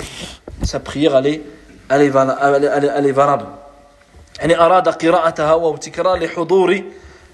Sa 0.62 0.80
prière, 0.80 1.14
elle 1.16 1.26
est, 1.26 1.42
elle 1.90 2.02
est, 2.02 2.12
elle 2.96 3.06
est 3.06 3.12
valable. 3.12 3.46
يعني 4.40 4.58
أراد 4.60 4.88
قراءتها 4.88 5.54
وابتكرار 5.54 6.18
لحضور 6.18 6.82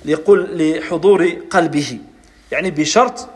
لحضور 0.04 1.28
قلبه 1.50 1.98
يعني 2.52 2.70
بشرط 2.70 3.28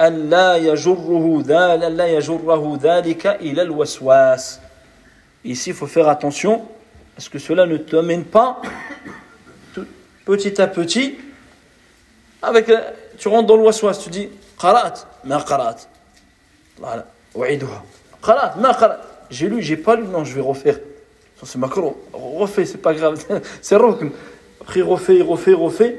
أن 0.00 0.30
لا 0.30 0.56
يجره 0.56 1.42
ذلك 1.46 1.82
لا 1.82 2.06
يجره 2.06 2.78
ذلك 2.82 3.26
إلى 3.26 3.62
الوسواس 3.62 4.60
Ici, 5.46 5.70
il 5.70 5.76
faut 5.76 5.86
faire 5.86 6.08
attention 6.08 6.68
à 7.16 7.20
ce 7.20 7.28
que 7.28 7.38
cela 7.38 7.66
ne 7.66 7.76
t'amène 7.76 8.24
pas 8.24 8.62
petit 10.24 10.60
à 10.60 10.66
petit 10.68 11.18
avec 12.42 12.70
tu 13.18 13.28
rentres 13.28 13.46
dans 13.46 13.56
le 13.56 13.62
waswas 13.62 13.98
tu 14.02 14.10
dis 14.10 14.28
قرأت 14.58 14.98
ما 15.24 15.38
قرأت 15.38 15.80
voilà 16.80 17.04
وعيدها 17.34 17.84
قرأت 18.22 18.56
ما 18.56 18.70
قرأت 18.72 19.00
j'ai 19.30 19.48
lu 19.48 19.60
j'ai 19.62 19.76
pas 19.76 19.96
lu 19.96 20.04
non 20.04 20.24
je 20.24 20.34
vais 20.34 20.40
refaire 20.40 20.78
c'est 21.42 21.58
macro 21.58 22.00
refais 22.12 22.64
c'est 22.66 22.78
pas 22.78 22.94
grave 22.94 23.18
c'est 23.60 23.76
rokn 23.76 24.10
après 24.60 24.82
refait 24.82 25.20
refait 25.22 25.54
refait 25.54 25.98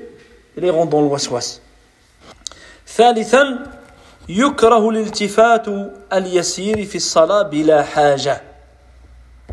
et 0.55 0.61
il 0.61 0.71
rentre 0.71 0.91
dans 0.91 1.01
le 1.01 1.07
waswas 1.07 1.59
ثالثا 2.87 3.71
يكره 4.29 4.89
الالتفات 4.89 5.65
اليسير 6.13 6.85
في 6.85 6.95
الصلاة 6.95 7.41
بلا 7.41 7.83
حاجة 7.83 8.41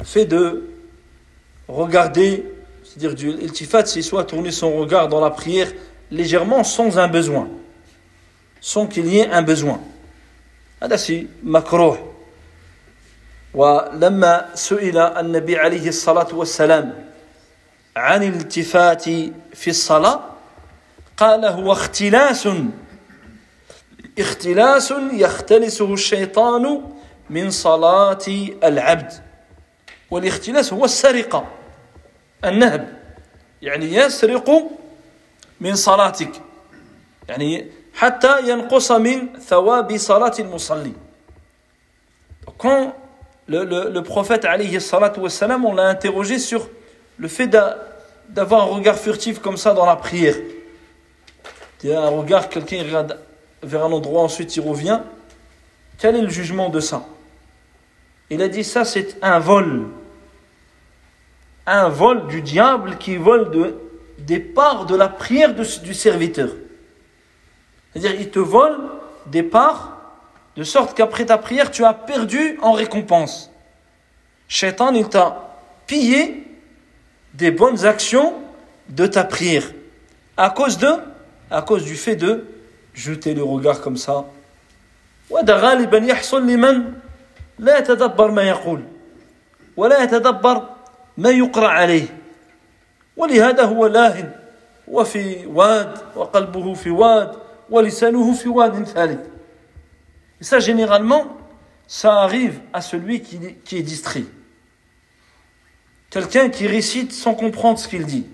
fait 0.04 0.24
de 0.24 0.68
regarder 1.68 2.44
c'est-à-dire 2.84 3.14
du 3.14 3.30
iltifat 3.30 3.86
c'est 3.86 4.02
soit 4.02 4.24
tourner 4.24 4.50
son 4.50 4.76
regard 4.76 5.08
dans 5.08 5.20
la 5.20 5.30
prière 5.30 5.70
légèrement 6.10 6.64
sans 6.64 6.98
un 6.98 7.08
besoin 7.08 7.48
sans 8.60 8.86
qu'il 8.86 9.06
y 9.06 9.18
ait 9.18 9.30
un 9.30 9.42
besoin 9.42 9.80
هذا 10.82 10.96
c'est 10.96 11.26
makruh 11.42 11.98
ولما 13.54 14.54
سئل 14.54 14.98
النبي 14.98 15.56
عليه 15.56 15.88
الصلاة 15.88 16.34
والسلام 16.34 17.04
عن 17.96 18.22
الالتفات 18.22 19.04
في 19.54 19.70
الصلاة 19.70 20.20
قال 21.16 21.44
هو 21.44 21.72
اختلاس 21.72 22.48
اختلاس 24.18 24.94
يختلسه 25.12 25.94
الشيطان 25.94 26.82
من 27.30 27.50
صلاة 27.50 28.26
العبد 28.64 29.12
والاختلاس 30.10 30.72
هو 30.72 30.84
السرقة 30.84 31.48
النهب 32.44 32.98
يعني 33.62 33.94
يسرق 33.94 34.50
من 35.60 35.74
صلاتك 35.74 36.32
يعني 37.28 37.66
حتى 37.94 38.50
ينقص 38.50 38.92
من 38.92 39.38
ثواب 39.38 39.96
صلاة 39.96 40.34
المصلي 40.38 40.92
quand 42.58 42.92
le, 43.48 43.64
le, 43.64 43.90
le 43.90 44.02
prophète 44.02 44.44
alayhi 44.44 44.80
salatu 44.80 45.20
wassalam, 45.20 45.64
on 45.64 45.74
l'a 45.74 45.88
interrogé 45.88 46.38
sur 46.38 46.68
le 47.16 47.26
fait 47.26 47.46
d'avoir 48.28 48.62
un 48.62 48.66
regard 48.66 48.96
furtif 48.96 49.38
comme 49.40 49.56
ça 49.56 49.72
dans 49.72 49.86
la 49.86 49.96
prière. 49.96 50.36
Il 51.82 51.90
y 51.90 51.92
a 51.94 52.02
un 52.02 52.08
regard, 52.08 52.48
quelqu'un 52.48 52.82
regarde 52.82 53.18
vers 53.62 53.84
un 53.84 53.92
endroit, 53.92 54.22
ensuite 54.22 54.54
il 54.56 54.60
revient. 54.60 55.00
Quel 55.98 56.16
est 56.16 56.22
le 56.22 56.28
jugement 56.28 56.68
de 56.68 56.80
ça 56.80 57.04
Il 58.29 58.41
a 58.41 58.47
dit 58.47 58.63
ça, 58.63 58.85
c'est 58.85 59.17
un 59.21 59.39
vol. 59.39 59.87
Un 61.65 61.89
vol 61.89 62.27
du 62.27 62.41
diable 62.41 62.97
qui 62.97 63.17
vole 63.17 63.51
de, 63.51 63.75
des 64.19 64.39
parts 64.39 64.85
de 64.85 64.95
la 64.95 65.07
prière 65.07 65.53
du 65.53 65.93
serviteur. 65.93 66.49
C'est-à-dire, 67.91 68.19
il 68.19 68.29
te 68.29 68.39
vole 68.39 68.77
des 69.27 69.43
parts 69.43 69.97
de 70.55 70.63
sorte 70.63 70.95
qu'après 70.95 71.25
ta 71.25 71.37
prière, 71.37 71.71
tu 71.71 71.83
as 71.83 71.93
perdu 71.93 72.57
en 72.61 72.71
récompense. 72.71 73.51
Shaitan, 74.47 74.93
il 74.93 75.09
t'a 75.09 75.57
pillé 75.87 76.47
des 77.33 77.51
bonnes 77.51 77.85
actions 77.85 78.33
de 78.89 79.05
ta 79.07 79.23
prière. 79.23 79.71
À 80.37 80.49
cause 80.49 80.77
de, 80.77 80.89
à 81.51 81.61
cause 81.61 81.83
du 81.83 81.95
fait 81.95 82.15
de 82.15 82.45
jeter 82.93 83.33
le 83.33 83.43
regard 83.43 83.81
comme 83.81 83.97
ça. 83.97 84.25
لا 87.58 87.78
يتدبر 87.78 88.30
ما 88.30 88.42
يقول 88.42 88.82
ولا 89.76 90.02
يتدبر 90.02 90.68
ما 91.16 91.30
يقرأ 91.30 91.68
عليه 91.68 92.06
ولهذا 93.16 93.64
هو 93.64 93.86
لاهن 93.86 94.32
وفي 94.88 95.46
واد 95.46 95.98
وقلبه 96.16 96.74
في 96.74 96.90
واد 96.90 97.36
ولسانه 97.70 98.34
في 98.34 98.48
واد 98.48 98.84
ثالث 98.84 99.20
Et 100.40 100.44
ça, 100.44 100.58
généralement, 100.58 101.24
ça 101.86 102.22
arrive 102.22 102.60
à 102.72 102.80
celui 102.80 103.20
qui, 103.20 103.38
qui 103.62 103.76
est 103.76 103.82
distrait. 103.82 104.24
Quelqu'un 106.08 106.48
qui 106.48 106.66
récite 106.66 107.12
sans 107.12 107.34
comprendre 107.34 107.78
ce 107.78 107.86
qu'il 107.86 108.06
dit, 108.06 108.26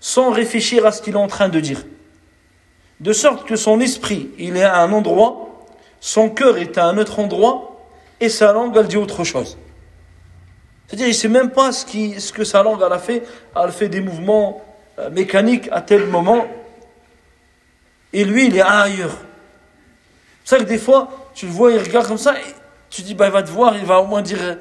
sans 0.00 0.32
réfléchir 0.32 0.84
à 0.84 0.90
ce 0.90 1.00
qu'il 1.00 1.14
est 1.14 1.16
en 1.16 1.28
train 1.28 1.48
de 1.48 1.60
dire 1.60 1.84
de 3.00 3.12
sorte 3.12 3.46
que 3.46 3.56
son 3.56 3.80
esprit, 3.80 4.30
il 4.38 4.56
est 4.56 4.62
à 4.62 4.80
un 4.80 4.92
endroit, 4.92 5.66
son 6.00 6.30
cœur 6.30 6.58
est 6.58 6.78
à 6.78 6.86
un 6.86 6.96
autre 6.96 7.18
endroit, 7.18 7.67
et 8.19 8.29
sa 8.29 8.51
langue, 8.51 8.75
elle 8.77 8.87
dit 8.87 8.97
autre 8.97 9.23
chose. 9.23 9.57
C'est-à-dire, 10.87 11.07
il 11.07 11.11
ne 11.11 11.15
sait 11.15 11.27
même 11.27 11.51
pas 11.51 11.71
ce, 11.71 11.85
qui, 11.85 12.19
ce 12.19 12.33
que 12.33 12.43
sa 12.43 12.63
langue, 12.63 12.81
elle 12.85 12.91
a 12.91 12.99
fait. 12.99 13.23
Elle 13.55 13.71
fait 13.71 13.89
des 13.89 14.01
mouvements 14.01 14.63
euh, 14.97 15.09
mécaniques 15.09 15.69
à 15.71 15.81
tel 15.81 16.05
moment, 16.07 16.47
et 18.11 18.25
lui, 18.25 18.47
il 18.47 18.57
est 18.57 18.61
ailleurs. 18.61 19.17
C'est 20.43 20.57
ça 20.57 20.63
que 20.63 20.67
des 20.67 20.79
fois, 20.79 21.29
tu 21.35 21.45
le 21.45 21.51
vois, 21.51 21.71
il 21.71 21.79
regarde 21.79 22.07
comme 22.07 22.17
ça, 22.17 22.39
et 22.39 22.55
tu 22.89 23.03
dis, 23.03 23.13
bah, 23.13 23.27
il 23.27 23.31
va 23.31 23.43
te 23.43 23.51
voir, 23.51 23.77
il 23.77 23.85
va 23.85 24.01
au 24.01 24.07
moins 24.07 24.21
dire, 24.21 24.39
euh, 24.41 24.55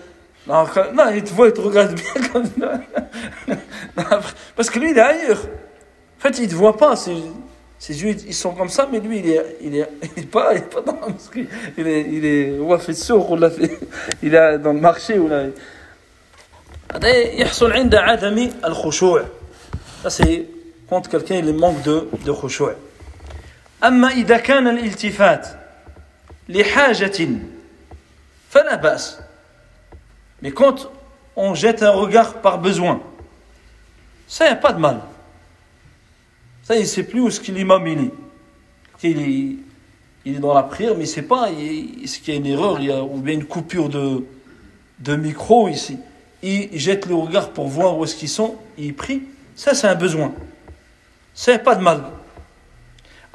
non, 0.46 0.66
non 0.92 1.10
il 1.14 1.24
te 1.24 1.32
voit, 1.32 1.48
il 1.48 1.52
te 1.52 1.60
regarde 1.60 1.94
bien 1.94 2.28
comme 2.32 2.44
ça. 2.44 4.20
Parce 4.54 4.70
que 4.70 4.78
lui, 4.78 4.90
il 4.90 4.98
est 4.98 5.00
ailleurs. 5.00 5.40
En 6.18 6.20
fait, 6.20 6.38
il 6.38 6.44
ne 6.44 6.50
te 6.50 6.54
voit 6.54 6.76
pas, 6.76 6.94
ses 7.79 8.01
yeux, 8.01 8.15
ils 8.25 8.33
sont 8.33 8.51
comme 8.51 8.69
ça, 8.69 8.87
mais 8.89 8.99
lui, 8.99 9.19
il 9.19 9.29
est, 9.29 9.57
il 9.61 9.75
est, 9.75 9.89
il 10.15 10.23
est, 10.23 10.25
pas, 10.25 10.53
il 10.53 10.59
est 10.59 10.73
pas 10.73 10.81
dans 10.81 10.99
la 11.01 11.07
mosquée. 11.07 11.47
Il 11.77 11.85
est, 11.85 12.01
il 12.01 12.25
est, 12.25 12.59
on 12.59 12.77
fait 12.79 12.93
sourd, 12.93 13.31
on 13.31 13.35
l'a 13.35 13.49
fait, 13.49 13.77
il 14.21 14.33
est 14.33 14.57
dans 14.59 14.73
le 14.73 14.79
marché, 14.79 15.19
ou 15.19 15.27
là. 15.27 15.47
هذا 16.93 17.09
يحصل 17.09 17.71
عند 17.71 17.95
عدم 17.95 18.49
الخشوع. 18.65 19.25
Ça, 20.03 20.09
c'est 20.09 20.45
quand 20.89 21.07
quelqu'un 21.07 21.35
il 21.35 21.53
manque 21.53 21.81
de, 21.81 22.07
de 22.25 22.31
خشوع. 22.31 22.75
أما 23.83 24.07
إذا 24.07 24.37
كان 24.37 24.67
الالتفات 24.67 25.47
لحاجة 26.49 27.27
فلا 28.49 28.75
بأس. 28.75 29.19
Mais 30.41 30.51
quand 30.51 30.91
on 31.35 31.55
jette 31.55 31.83
un 31.83 31.91
regard 31.91 32.35
par 32.41 32.59
besoin, 32.59 33.01
ça, 34.27 34.45
il 34.45 34.49
n'y 34.49 34.53
a 34.53 34.57
pas 34.57 34.73
de 34.73 34.79
mal. 34.79 34.99
Ça, 36.67 36.75
il 36.75 36.81
ne 36.81 36.85
sait 36.85 37.03
plus 37.03 37.19
où 37.21 37.27
est-ce 37.27 37.39
qu'il 37.39 37.55
l'imam 37.55 37.85
il 37.87 37.99
est. 37.99 38.11
Il 39.03 39.19
est, 39.19 39.55
il 40.25 40.35
est 40.37 40.39
dans 40.39 40.53
la 40.53 40.63
prière, 40.63 40.91
mais 40.91 41.03
il 41.03 41.09
ne 41.09 41.13
sait 41.13 41.23
pas 41.23 41.49
est-ce 41.51 42.19
qu'il 42.19 42.33
y 42.33 42.37
a 42.37 42.39
une 42.39 42.45
erreur, 42.45 42.79
il 42.79 42.85
y 42.85 42.91
a, 42.91 43.03
ou 43.03 43.17
bien 43.17 43.33
une 43.33 43.45
coupure 43.45 43.89
de, 43.89 44.23
de 44.99 45.15
micro 45.15 45.67
ici. 45.67 45.97
Il 46.41 46.69
jette 46.77 47.05
le 47.05 47.15
regard 47.15 47.49
pour 47.49 47.67
voir 47.67 47.97
où 47.97 48.03
est-ce 48.05 48.15
qu'ils 48.15 48.29
sont, 48.29 48.55
il 48.77 48.93
prie. 48.93 49.23
Ça, 49.55 49.73
c'est 49.73 49.87
un 49.87 49.95
besoin. 49.95 50.33
c'est 51.33 51.59
pas 51.59 51.75
de 51.75 51.81
mal 51.81 52.03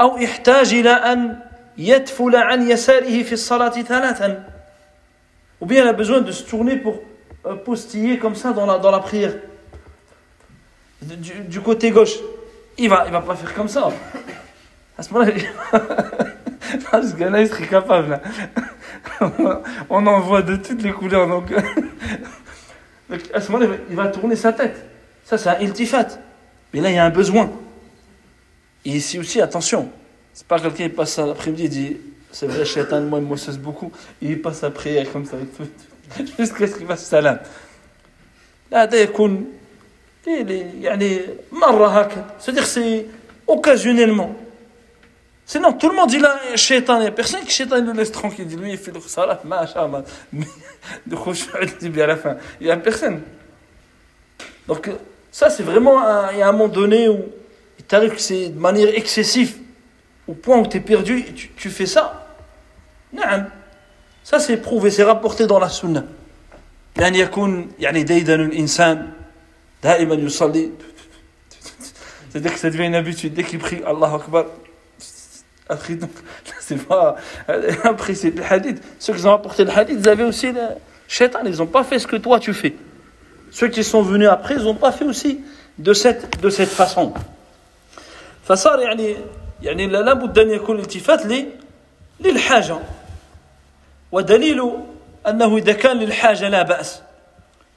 أو 0.00 0.18
يحتاج 0.18 0.74
إلى 0.74 0.90
أن 0.90 1.38
يتفل 1.78 2.36
عن 2.36 2.70
يساره 2.70 3.22
في 3.22 3.32
الصلاة 3.32 3.82
ثلاثا 3.82 4.44
ou 5.60 5.66
bien 5.66 5.82
il 5.82 5.88
a 5.88 5.92
besoin 5.92 6.20
de 6.20 6.30
se 6.30 6.44
tourner 6.44 6.76
pour 6.76 7.00
euh, 7.44 7.56
postiller 7.56 8.18
comme 8.18 8.36
ça 8.36 8.52
dans 8.52 8.64
la, 8.64 8.78
dans 8.78 8.92
la 8.92 9.00
prière 9.00 9.34
du, 11.02 11.32
du 11.48 11.60
côté 11.60 11.90
gauche 11.90 12.14
il 12.77 12.89
va, 12.89 13.03
il 13.05 13.11
va 13.11 13.21
pas 13.21 13.35
faire 13.35 13.53
comme 13.53 13.67
ça. 13.67 13.89
À 14.97 15.03
ce 15.03 15.13
moment-là, 15.13 15.33
ah, 16.91 17.01
ce 17.01 17.15
gars-là, 17.15 17.41
il 17.41 17.47
serait 17.47 17.67
capable. 17.67 18.09
Là. 18.09 18.21
On 19.89 20.05
en 20.05 20.19
voit 20.19 20.41
de 20.41 20.55
toutes 20.55 20.81
les 20.81 20.91
couleurs. 20.91 21.27
Donc, 23.09 23.21
à 23.33 23.41
ce 23.41 23.51
moment-là, 23.51 23.75
il 23.89 23.95
va 23.95 24.07
tourner 24.07 24.35
sa 24.35 24.53
tête. 24.53 24.85
Ça, 25.23 25.37
c'est 25.37 25.49
un 25.49 25.59
iltifat. 25.59 26.07
Mais 26.73 26.81
là, 26.81 26.89
il 26.89 26.95
y 26.95 26.99
a 26.99 27.05
un 27.05 27.09
besoin. 27.09 27.51
Et 28.85 28.91
ici 28.91 29.19
aussi, 29.19 29.41
attention. 29.41 29.89
C'est 30.33 30.47
pas 30.47 30.59
quelqu'un 30.59 30.89
qui 30.89 30.95
passe 30.95 31.17
l'après-midi 31.17 31.65
et 31.65 31.69
dit 31.69 31.97
C'est 32.31 32.47
vrai, 32.47 32.65
Shaitan, 32.65 33.01
moi, 33.01 33.19
il 33.19 33.25
m'osseuse 33.25 33.57
beaucoup. 33.57 33.91
Et 34.21 34.31
il 34.31 34.41
passe 34.41 34.63
à 34.63 34.71
prière 34.71 35.11
comme 35.11 35.25
ça. 35.25 35.37
et 35.37 35.45
tout. 35.45 36.25
Jusqu'à 36.39 36.67
ce 36.67 36.75
qu'il 36.75 36.87
fasse 36.87 37.05
salam. 37.05 37.39
Là, 38.71 38.87
يكون 40.26 40.70
يعني 40.80 41.20
مرة 41.52 41.86
هكذا 41.86 42.24
c'est-à-dire 42.40 42.66
c'est 42.66 43.06
occasionnellement 43.46 44.34
sinon 45.46 45.72
tout 45.72 45.88
le 45.88 45.96
monde 45.96 46.10
dit 46.10 46.18
là 46.18 46.38
shaitan 46.54 47.00
il 47.00 47.04
y 47.04 47.06
a 47.06 47.10
personne 47.10 47.42
qui 47.44 47.50
shaitan 47.50 47.80
le 47.80 47.92
laisse 47.92 48.12
tranquille 48.12 48.46
dit 48.46 48.56
lui 48.56 48.72
il 48.72 48.78
fait 48.78 48.92
le 48.92 49.00
salat 49.00 49.40
machallah 49.44 50.04
de 51.06 51.16
khushu' 51.16 52.02
à 52.02 52.06
la 52.06 52.16
fin 52.16 52.36
il 52.60 52.66
y 52.66 52.70
a 52.70 52.76
personne 52.76 53.22
donc 54.68 54.90
ça 55.30 55.48
c'est 55.50 55.62
vraiment 55.62 56.00
un, 56.06 56.32
il 56.32 56.38
y 56.38 56.42
a 56.42 56.48
un 56.48 56.52
moment 56.52 56.68
donné 56.68 57.08
où 57.08 57.20
il 57.78 57.84
t'arrive 57.84 58.14
que 58.14 58.20
c'est 58.20 58.48
de 58.50 58.58
manière 58.58 58.88
excessive, 58.94 59.56
au 60.26 60.34
point 60.34 60.58
où 60.58 60.66
tu 60.66 60.76
es 60.76 60.80
perdu, 60.80 61.24
tu, 61.34 61.48
tu 61.56 61.70
fais 61.70 61.86
ça. 61.86 62.26
Non. 63.12 63.22
Ça 64.24 64.38
c'est 64.38 64.58
prouvé, 64.58 64.90
c'est 64.90 65.04
rapporté 65.04 65.46
dans 65.46 65.58
la 65.58 65.68
sunna. 65.68 66.04
يعني 66.96 67.18
يكون 67.18 67.70
يعني 67.78 68.02
ديدن 68.02 68.40
الإنسان 68.40 69.10
دائما 69.10 69.10
يصلي 69.10 69.21
c'est-à-dire 72.30 72.52
que 72.52 72.58
ça 72.58 72.70
devient 72.70 72.86
une 72.86 72.94
habitude 72.94 73.34
dès 73.34 73.44
qu'il 73.44 73.58
prie 73.58 73.80
Allah 73.86 74.12
Akbar 74.14 74.46
c'est 76.60 76.86
pas 76.86 77.16
après 77.84 78.14
c'est 78.14 78.30
le 78.30 78.42
hadith 78.42 78.82
ceux 78.98 79.14
qui 79.14 79.26
ont 79.26 79.34
apporté 79.34 79.64
le 79.64 79.70
hadith 79.70 79.98
ils 80.00 80.08
avaient 80.08 80.24
aussi 80.24 80.52
le 80.52 80.60
shaitan 81.06 81.40
ils 81.44 81.56
n'ont 81.56 81.66
pas 81.66 81.84
fait 81.84 81.98
ce 81.98 82.06
que 82.06 82.16
toi 82.16 82.40
tu 82.40 82.52
fais 82.52 82.74
ceux 83.50 83.68
qui 83.68 83.84
sont 83.84 84.02
venus 84.02 84.28
après 84.28 84.54
ils 84.56 84.64
n'ont 84.64 84.74
pas 84.74 84.92
fait 84.92 85.04
aussi 85.04 85.40
de 85.78 85.92
cette, 85.92 86.40
de 86.40 86.50
cette 86.50 86.70
façon 86.70 87.12
فصار 88.48 88.80
يعني 88.80 89.16
يعني 89.62 89.86
لابد 89.86 90.38
أن 90.38 90.50
يكون 90.50 90.76
الالتفات 90.76 91.22
للحاجة 92.20 92.78
ودليل 94.12 94.72
أنه 95.28 95.56
إذا 95.56 95.72
كان 95.72 95.96
للحاجة 95.96 96.48
لا 96.48 96.62
بأس 96.62 97.02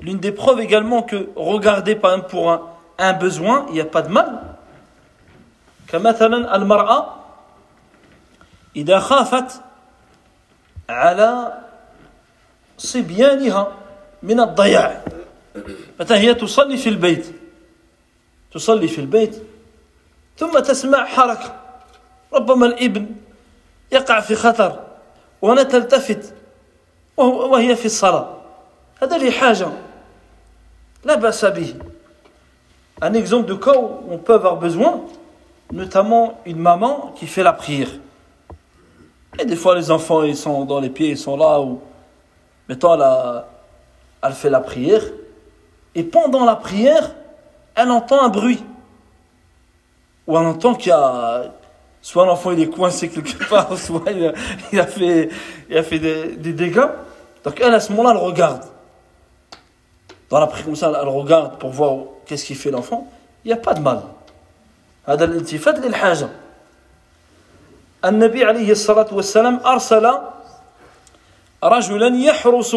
L'une 0.00 0.18
des 0.18 0.32
preuves 0.32 0.60
également 0.60 1.02
que 1.02 1.28
regarder 1.36 1.94
par 1.94 2.12
exemple 2.12 2.30
pour 2.30 2.50
un, 2.50 2.62
un 2.98 3.12
besoin 3.12 3.66
il 3.68 3.74
n'y 3.74 3.80
a 3.80 3.84
pas 3.84 4.02
de 4.02 4.08
mal. 4.08 4.56
كمثلا 5.88 6.56
المرأة 6.56 7.14
إذا 8.76 8.98
خافت 8.98 9.60
على 10.88 11.58
صبيانها 12.78 13.72
من 14.22 14.40
الضياع 14.40 15.04
مثلا 16.00 16.18
هي 16.18 16.34
تصلي 16.34 16.76
في 16.76 16.88
البيت 16.88 17.26
تصلي 18.52 18.88
في 18.88 19.00
البيت 19.00 19.42
ثم 20.38 20.58
تسمع 20.58 21.04
حركة 21.04 21.60
ربما 22.32 22.66
الابن 22.66 23.06
يقع 23.92 24.20
في 24.20 24.34
خطر 24.34 24.84
وهنا 25.42 25.62
تلتفت 25.62 26.34
وهي 27.16 27.76
في 27.76 27.86
الصلاة 27.86 28.36
هذا 29.02 29.18
لي 29.18 29.32
La 31.06 31.16
basabi. 31.16 31.76
Un 33.00 33.14
exemple 33.14 33.48
de 33.48 33.54
cas 33.54 33.78
où 33.78 34.10
on 34.10 34.18
peut 34.18 34.34
avoir 34.34 34.56
besoin, 34.56 35.02
notamment 35.72 36.40
une 36.44 36.58
maman 36.58 37.14
qui 37.14 37.28
fait 37.28 37.44
la 37.44 37.52
prière. 37.52 37.90
Et 39.38 39.44
des 39.44 39.54
fois, 39.54 39.76
les 39.76 39.92
enfants, 39.92 40.24
ils 40.24 40.36
sont 40.36 40.64
dans 40.64 40.80
les 40.80 40.90
pieds, 40.90 41.10
ils 41.10 41.18
sont 41.18 41.36
là, 41.36 41.60
ou. 41.60 41.80
Mettons, 42.68 42.94
elle, 42.94 43.44
elle 44.20 44.32
fait 44.32 44.50
la 44.50 44.58
prière. 44.58 45.02
Et 45.94 46.02
pendant 46.02 46.44
la 46.44 46.56
prière, 46.56 47.14
elle 47.76 47.92
entend 47.92 48.24
un 48.24 48.28
bruit. 48.28 48.64
Ou 50.26 50.36
elle 50.36 50.46
entend 50.46 50.74
qu'il 50.74 50.88
y 50.88 50.92
a. 50.92 51.52
Soit 52.02 52.26
l'enfant 52.26 52.50
il 52.50 52.60
est 52.60 52.68
coincé 52.68 53.08
quelque 53.10 53.44
part, 53.48 53.78
soit 53.78 54.10
il 54.10 54.80
a, 54.80 54.86
fait, 54.86 55.28
il 55.70 55.76
a 55.76 55.82
des, 55.82 56.52
dégâts. 56.52 56.88
Donc 57.44 57.60
elle, 57.60 57.74
à 57.74 57.80
ce 57.80 57.92
moment-là, 57.92 58.10
elle 58.10 58.24
regarde 58.24 58.64
Dans 60.29 60.39
la 60.39 60.47
prière 60.47 60.65
comme 60.65 60.75
ça, 60.75 60.91
elle 61.01 61.07
regarde 61.07 61.59
pour 61.59 61.71
voir 61.71 62.05
qu'est-ce 62.25 62.45
qu'il 62.45 62.55
fait 62.55 62.71
l'enfant. 62.71 63.07
Il 63.43 63.49
n'y 63.49 63.53
a 63.53 63.57
pas 63.57 63.73
de 63.73 63.81
mal. 63.81 64.03
هذا 65.07 65.25
الالتفات 65.25 65.79
للحاجة 65.79 66.29
النبي 68.05 68.45
عليه 68.45 68.71
الصلاة 68.71 69.07
والسلام 69.11 69.59
أرسل 69.65 70.11
رجلا 71.63 72.07
يحرس 72.17 72.75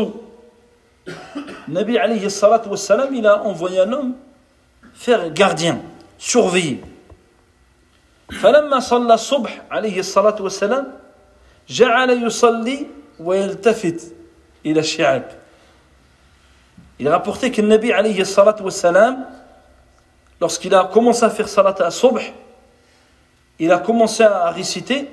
النبي 1.69 1.99
عليه 1.99 2.27
الصلاة 2.27 2.63
والسلام 2.69 3.15
il 3.15 3.27
a 3.27 3.43
envoyé 3.43 3.81
un 3.81 3.93
homme 3.93 4.15
faire 4.95 5.31
gardien 5.31 5.81
surveiller 6.19 6.81
فلما 8.33 8.81
صلى 8.81 9.15
الصبح 9.15 9.63
عليه 9.71 10.01
الصلاة 10.01 10.37
والسلام 10.43 10.93
جعل 11.69 12.11
يصلي 12.27 12.87
ويلتفت 13.21 14.13
إلى 14.67 14.81
الشعب 14.81 15.23
il 17.00 17.08
est 17.08 17.10
rapporté 17.10 17.52
que 17.52 17.62
le 17.62 17.68
Nabi 17.68 17.92
alayhi 17.92 18.26
salatu 18.26 18.64
wassalam, 18.64 19.26
lorsqu'il 20.42 20.74
a 20.76 20.90
commencé 20.92 21.24
à 21.24 21.30
faire 21.30 21.48
salat 21.48 21.76
à 21.80 21.92
subh, 21.92 22.20
il 23.60 23.72
a 23.72 23.78
commencé 23.78 24.24
à 24.24 24.50
réciter 24.50 25.10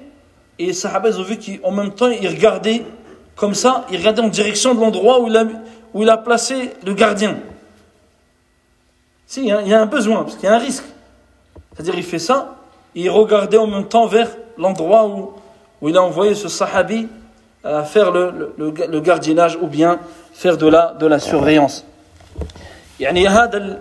et 0.59 0.66
les 0.66 0.72
sahabas 0.72 1.18
ont 1.18 1.22
vu 1.22 1.39
qu'en 1.39 1.70
même 1.70 1.93
temps 1.93 2.09
il 2.09 2.26
regardait 2.28 2.84
comme 3.37 3.55
ça, 3.55 3.84
il 3.91 3.99
regardait 3.99 4.22
en 4.22 4.28
direction 4.28 4.74
de 4.74 4.80
l'endroit 4.80 5.20
où, 5.20 5.28
il 6.01 6.11
a, 6.11 6.16
placé 6.16 6.72
le 6.84 6.95
gardien. 6.95 7.37
Si, 9.26 9.41
il 9.43 9.47
y, 9.49 9.53
a, 9.53 9.61
il 9.61 9.68
y 9.68 9.74
a 9.74 9.80
un 9.80 9.87
besoin, 9.87 10.22
parce 10.22 10.37
qu'il 10.37 10.45
y 10.45 10.49
a 10.49 10.55
un 10.55 10.59
risque. 10.59 10.84
C'est-à-dire 11.74 11.95
il 11.97 12.03
fait 12.03 12.18
ça, 12.18 12.57
il 12.95 13.11
regardait 13.11 13.59
en 13.59 13.66
même 13.66 13.87
temps 13.87 14.07
vers 14.07 14.30
l'endroit 14.57 15.07
où, 15.07 15.34
il 15.82 15.97
a 15.97 16.03
envoyé 16.03 16.34
ce 16.34 16.49
sahabi 16.49 17.09
à 17.62 17.84
faire 17.84 18.11
le, 18.11 18.55
le, 18.57 18.70
le 18.89 19.01
gardiennage 19.01 19.59
ou 19.61 19.66
bien 19.66 20.01
faire 20.36 20.58
de 20.58 20.68
la, 20.68 20.94
de 21.00 21.08
la 21.08 21.20
surveillance. 21.20 21.86
يعني 23.00 23.28
هذا 23.28 23.80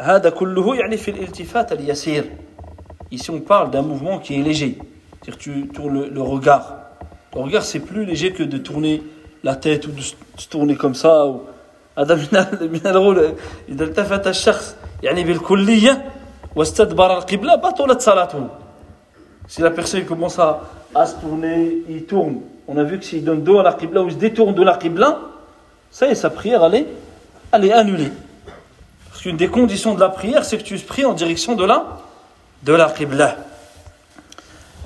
هذا 0.00 0.30
كله 0.30 0.76
يعني 0.76 0.96
في 0.96 1.10
الالتفات 1.10 1.72
اليسير 1.72 2.24
Ici 3.12 3.30
on 3.30 3.40
parle 3.40 3.70
d'un 3.70 3.82
mouvement 3.82 4.18
qui 4.18 4.40
est 4.40 4.42
léger. 4.42 4.78
C'est-à-dire 5.22 5.38
tu 5.38 5.68
tournes 5.68 5.94
le, 5.94 6.08
le 6.08 6.22
regard. 6.22 6.76
Le 7.34 7.40
regard 7.40 7.62
c'est 7.62 7.80
plus 7.80 8.04
léger 8.04 8.32
que 8.32 8.42
de 8.42 8.58
tourner 8.58 9.02
la 9.42 9.54
tête 9.56 9.86
ou 9.86 9.90
de 9.90 10.00
se 10.00 10.48
tourner 10.48 10.76
comme 10.76 10.94
ça. 10.94 11.26
Ou... 11.26 11.42
هذا 11.98 12.14
من 12.14 12.70
من 12.72 12.86
الرول 12.86 13.34
إذا 13.68 13.84
التفت 13.84 14.26
الشخص 14.26 14.76
يعني 15.02 15.24
بالكلية 15.24 16.04
واستدبر 16.56 17.18
القبلة 17.18 17.54
بطلت 17.54 18.00
صلاته. 18.00 18.48
Si 19.46 19.60
la 19.60 19.70
personne 19.70 20.04
commence 20.04 20.38
à, 20.38 20.60
à 20.94 21.06
se 21.06 21.16
tourner, 21.16 21.84
il 21.88 22.04
tourne. 22.04 22.40
On 22.68 22.76
a 22.76 22.84
vu 22.84 22.98
que 22.98 23.04
s'il 23.04 23.24
donne 23.24 23.42
dos 23.42 23.58
à 23.58 23.62
la 23.62 23.74
qibla 23.74 24.02
ou 24.02 24.08
il 24.08 24.12
se 24.12 24.18
détourne 24.18 24.54
de 24.54 24.62
la 24.62 24.76
qibla, 24.76 25.18
ça 25.90 26.06
y 26.06 26.10
est, 26.10 26.14
sa 26.14 26.30
prière, 26.30 26.64
elle 26.64 26.74
est, 26.74 26.86
elle 27.52 27.64
est 27.64 27.72
annulée. 27.72 28.10
Parce 29.08 29.22
qu'une 29.22 29.36
des 29.36 29.48
conditions 29.48 29.94
de 29.94 30.00
la 30.00 30.08
prière, 30.08 30.44
c'est 30.44 30.58
que 30.58 30.62
tu 30.62 30.78
pries 30.78 31.04
en 31.04 31.12
direction 31.12 31.54
de 31.54 31.64
la, 31.64 31.86
de 32.62 32.72
la 32.72 32.90
qibla. 32.90 33.36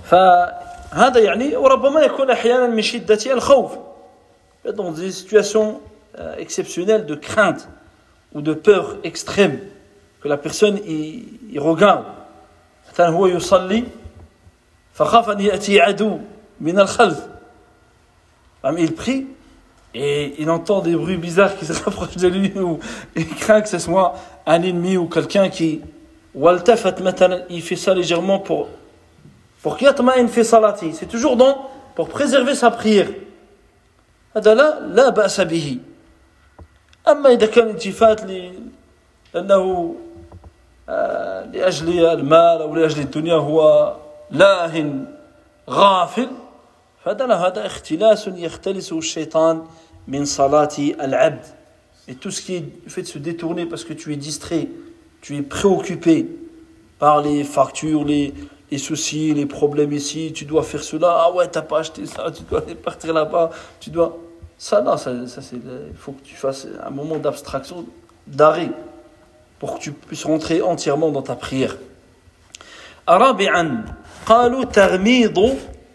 فهذا 0.08 1.18
يعني 1.20 1.56
وربما 1.56 2.00
يكون 2.00 2.30
احيانا 2.30 2.66
من 2.66 2.82
شده 2.82 3.32
الخوف 3.32 3.72
dans 4.64 4.92
des 4.92 5.10
situations 5.12 5.80
euh, 6.18 6.34
exceptionnelles 6.38 7.04
de 7.04 7.14
crainte 7.14 7.68
ou 8.32 8.40
de 8.40 8.54
peur 8.54 8.96
extrême 9.04 9.58
que 10.22 10.28
la 10.28 10.38
personne 10.38 10.78
il, 10.86 11.24
il 11.52 11.60
regarde 11.60 12.04
مثلا 12.92 13.08
هو 13.08 13.26
يصلي 13.26 13.84
فخاف 14.94 15.30
أن 15.30 15.40
يأتي 15.40 15.80
عدو 15.80 16.18
من 16.60 16.78
الخلف 16.78 17.26
il 18.78 18.94
prie 18.94 19.26
et 19.94 20.34
il 20.38 20.50
entend 20.50 20.80
des 20.80 20.94
bruits 20.94 21.16
bizarres 21.16 21.56
qui 21.56 21.64
se 21.64 21.72
rapprochent 21.72 22.16
de 22.16 22.28
lui 22.28 22.52
ou 22.58 22.78
il 23.16 23.26
craint 23.26 23.60
que 23.60 23.68
ce 23.68 23.78
soit 23.78 24.14
un 24.46 24.62
ennemi 24.62 24.96
ou 24.96 25.06
quelqu'un 25.06 25.48
qui 25.48 25.80
والتفت 26.34 27.02
مثلا 27.02 27.46
il 27.50 27.62
fait 27.62 27.76
ça 27.76 27.94
légèrement 27.94 28.38
pour 28.38 28.68
pour 29.62 29.82
يطمئن 29.82 30.26
في 30.26 30.42
صلاته 30.42 30.92
c'est 30.92 31.06
toujours 31.06 31.36
dans 31.36 31.68
pour 31.94 32.08
préserver 32.08 32.54
sa 32.54 32.70
prière 32.70 33.10
هذا 34.36 34.54
لا 34.54 34.80
لا 34.80 35.08
بأس 35.08 35.40
به 35.40 35.78
أما 37.08 37.30
إذا 37.30 37.46
كان 37.46 37.68
التفات 37.68 38.20
لأنه 39.34 39.94
آه، 40.88 41.44
لأجل 41.44 42.04
المال 42.04 42.62
أو 42.62 42.74
لأجل 42.74 43.00
الدنيا 43.00 43.34
هو 43.34 43.94
لاه 44.30 44.84
غافل 45.70 46.28
فهذا 47.04 47.34
هذا 47.34 47.66
اختلاس 47.66 48.28
يختلسه 48.28 48.98
الشيطان 48.98 49.62
من 50.08 50.24
صلاة 50.24 50.76
العبد 50.78 51.44
Et 52.08 52.14
tout 52.14 52.30
ce 52.30 52.40
qui 52.40 52.54
est 52.54 52.64
fait 52.88 53.02
de 53.02 53.06
se 53.06 53.18
détourner 53.18 53.66
parce 53.66 53.84
que 53.84 53.92
tu 53.92 54.14
es 54.14 54.16
distrait, 54.16 54.68
tu 55.20 55.36
es 55.36 55.42
préoccupé 55.42 56.26
par 56.98 57.20
les 57.20 57.44
factures, 57.44 58.02
les, 58.02 58.32
les 58.70 58.78
soucis, 58.78 59.34
les 59.34 59.44
problèmes 59.44 59.92
ici, 59.92 60.32
tu 60.34 60.46
dois 60.46 60.62
faire 60.62 60.82
cela, 60.82 61.24
ah 61.26 61.32
ouais, 61.32 61.48
t'as 61.48 61.60
pas 61.60 61.80
acheté 61.80 62.06
ça, 62.06 62.30
tu 62.30 62.44
dois 62.44 62.62
aller 62.62 62.74
partir 62.74 63.12
là-bas, 63.12 63.50
tu 63.78 63.90
dois. 63.90 64.16
Ça, 64.56 64.80
non, 64.80 64.96
ça, 64.96 65.26
ça 65.26 65.42
c'est. 65.42 65.56
Il 65.56 65.96
faut 65.96 66.12
que 66.12 66.22
tu 66.22 66.34
fasses 66.34 66.66
un 66.82 66.90
moment 66.90 67.16
d'abstraction, 67.16 67.84
d'arrêt, 68.26 68.70
pour 69.58 69.74
que 69.74 69.80
tu 69.80 69.92
puisses 69.92 70.24
rentrer 70.24 70.62
entièrement 70.62 71.10
dans 71.10 71.22
ta 71.22 71.36
prière. 71.36 71.76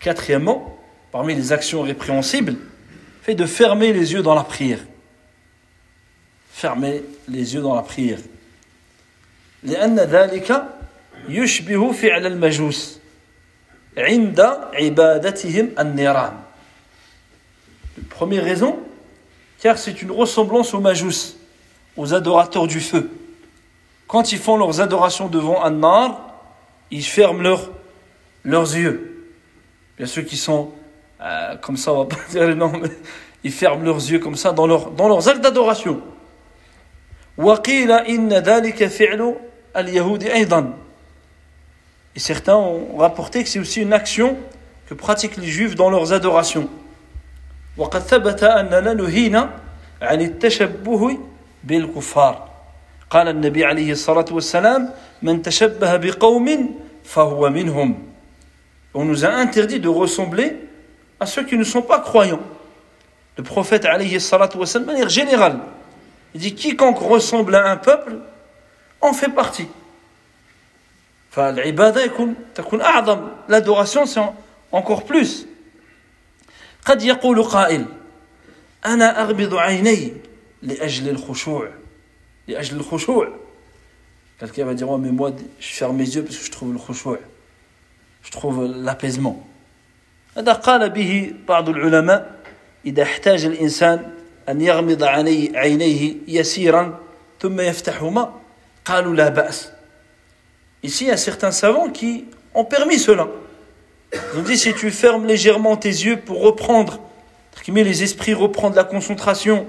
Quatrièmement, 0.01 0.78
parmi 1.12 1.34
les 1.34 1.53
actions 1.53 1.82
répréhensibles, 1.82 2.57
fait 3.22 3.34
de 3.34 3.47
fermer 3.47 3.93
les 3.93 4.12
yeux 4.12 4.22
dans 4.22 4.34
la 4.34 4.45
prière. 4.45 4.78
Fermer 6.51 7.03
les 7.28 7.55
yeux 7.55 7.61
dans 7.61 7.74
la 7.74 7.82
prière. 7.82 8.20
لأن 9.62 10.01
ذلك 10.01 10.64
يشبه 11.28 11.93
فعل 11.93 12.26
المجوس 12.26 12.99
عند 13.99 14.41
عبادتهم 14.72 15.68
النيران. 15.78 16.32
Première 18.09 18.45
raison, 18.45 18.78
car 19.59 19.76
c'est 19.76 20.01
une 20.01 20.11
ressemblance 20.11 20.72
aux 20.72 20.80
majous, 20.80 21.36
aux 21.97 22.14
adorateurs 22.14 22.66
du 22.66 22.80
feu. 22.80 23.11
Quand 24.07 24.32
ils 24.32 24.38
font 24.38 24.57
leurs 24.57 24.80
adorations 24.80 25.28
devant 25.28 25.62
un 25.62 25.70
nar, 25.70 26.34
ils 26.91 27.05
ferment 27.05 27.43
leurs, 27.43 27.70
leurs 28.45 28.74
yeux. 28.76 29.26
Bien 29.97 30.07
ceux 30.07 30.22
qui 30.22 30.36
sont 30.36 30.72
euh, 31.20 31.57
comme 31.57 31.76
ça, 31.76 31.93
on 31.93 32.05
va 32.05 32.07
pas 32.07 32.22
dire 32.30 32.47
les 32.47 32.55
noms, 32.55 32.72
mais 32.72 32.91
ils 33.45 33.53
ferment 33.53 33.84
leurs 33.84 33.97
yeux 33.97 34.18
comme 34.18 34.36
ça 34.36 34.53
dans, 34.53 34.66
leur, 34.66 34.91
dans 34.91 35.09
leurs 35.09 35.28
actes 35.28 35.43
d'adoration. 35.43 36.01
وقيل 37.38 37.93
إن 37.93 38.32
ذلك 38.32 38.86
فعل 38.86 39.36
اليهود 39.76 40.24
أيضا 40.24 40.72
Et 42.16 42.18
certains 42.18 42.57
ont 42.57 42.97
rapporté 42.97 43.43
que 43.45 43.49
c'est 43.49 43.61
aussi 43.61 43.80
une 43.82 43.93
action 43.93 44.36
que 44.86 44.95
pratiquent 44.95 45.36
les 45.36 45.47
juifs 45.47 45.74
dans 45.74 45.91
leurs 45.91 46.12
adorations. 46.12 46.68
وقد 47.76 48.01
ثبت 48.01 48.43
أننا 48.43 48.95
نهينا 48.95 49.51
عن 50.03 50.20
التشبه 50.20 51.18
بالكفار 51.64 52.49
قال 53.11 53.28
النبي 53.28 53.64
عليه 53.64 53.93
الصلاة 53.93 54.24
والسلام 54.30 54.91
من 55.22 55.43
تشبه 55.43 55.97
بقوم 55.97 56.78
فهو 57.05 57.51
منهم 57.51 58.11
On 58.93 59.05
nous 59.05 59.24
a 59.24 59.28
interdit 59.28 59.78
de 59.78 59.88
ressembler 59.88 60.57
à 61.20 61.26
ceux 61.26 61.45
qui 61.45 61.57
ne 61.57 61.62
sont 61.62 61.82
pas 61.82 62.01
croyants. 62.01 62.41
Le 63.36 63.45
prophète, 63.45 63.84
alayhi 63.84 64.20
salatu 64.20 64.57
wa 64.59 64.66
sallam, 64.66 64.88
de 64.88 64.93
manière 64.93 65.09
générale, 65.09 65.61
il 66.34 66.41
dit 66.41 66.57
quiconque 66.57 66.99
ressemble 66.99 67.55
à 67.55 67.70
un 67.70 67.76
peuple 67.76 68.16
en 69.01 69.12
fait 69.12 69.28
partie. 69.28 69.68
L'adoration, 73.49 74.07
c'est 74.07 74.20
encore 74.72 75.05
plus. 75.05 75.47
قد 76.84 77.03
يقول 77.03 77.43
قائل 77.43 77.86
أنا 78.86 79.22
أغمض 79.22 79.55
عيني 79.55 80.12
لأجل 80.62 81.09
الخشوع 81.09 81.68
لأجل 82.49 82.76
الخشوع 82.76 83.28
Quelqu'un 84.38 84.64
va 84.64 84.72
dire, 84.72 84.88
oh, 84.88 84.97
mais 84.97 85.11
moi, 85.11 85.32
je 85.59 85.66
ferme 85.66 85.99
mes 85.99 86.14
yeux 86.14 86.24
parce 86.24 86.38
que 86.38 86.47
je 86.47 86.51
trouve 86.51 86.72
le 86.72 86.78
khushu', 86.78 87.20
je 88.22 88.30
trouve 88.30 88.64
l'apaisement. 88.64 89.47
هذا 90.36 90.53
قال 90.53 90.91
به 90.91 91.34
بعض 91.49 91.68
العلماء 91.68 92.41
إذا 92.86 93.03
احتاج 93.03 93.45
الإنسان 93.45 94.11
أن 94.49 94.61
يغمض 94.61 95.03
عينيه 95.03 96.14
يسيرا 96.28 97.01
ثم 97.41 97.61
يفتحهما 97.61 98.34
قالوا 98.84 99.14
لا 99.14 99.28
بأس 99.28 99.72
Ici, 100.82 101.05
il 101.05 101.09
y 101.09 101.11
a 101.11 101.18
certains 101.18 101.53
savants 101.53 101.91
qui 101.91 102.24
ont 102.55 102.64
permis 102.64 102.99
cela. 102.99 103.28
Ils 104.14 104.38
ont 104.38 104.43
dit 104.43 104.57
si 104.57 104.72
tu 104.72 104.91
fermes 104.91 105.26
légèrement 105.26 105.76
tes 105.76 105.91
yeux 105.91 106.16
pour 106.16 106.41
reprendre, 106.41 106.99
met 107.70 107.84
les 107.84 108.03
esprits 108.03 108.34
reprendre 108.34 108.76
la 108.76 108.84
concentration, 108.84 109.66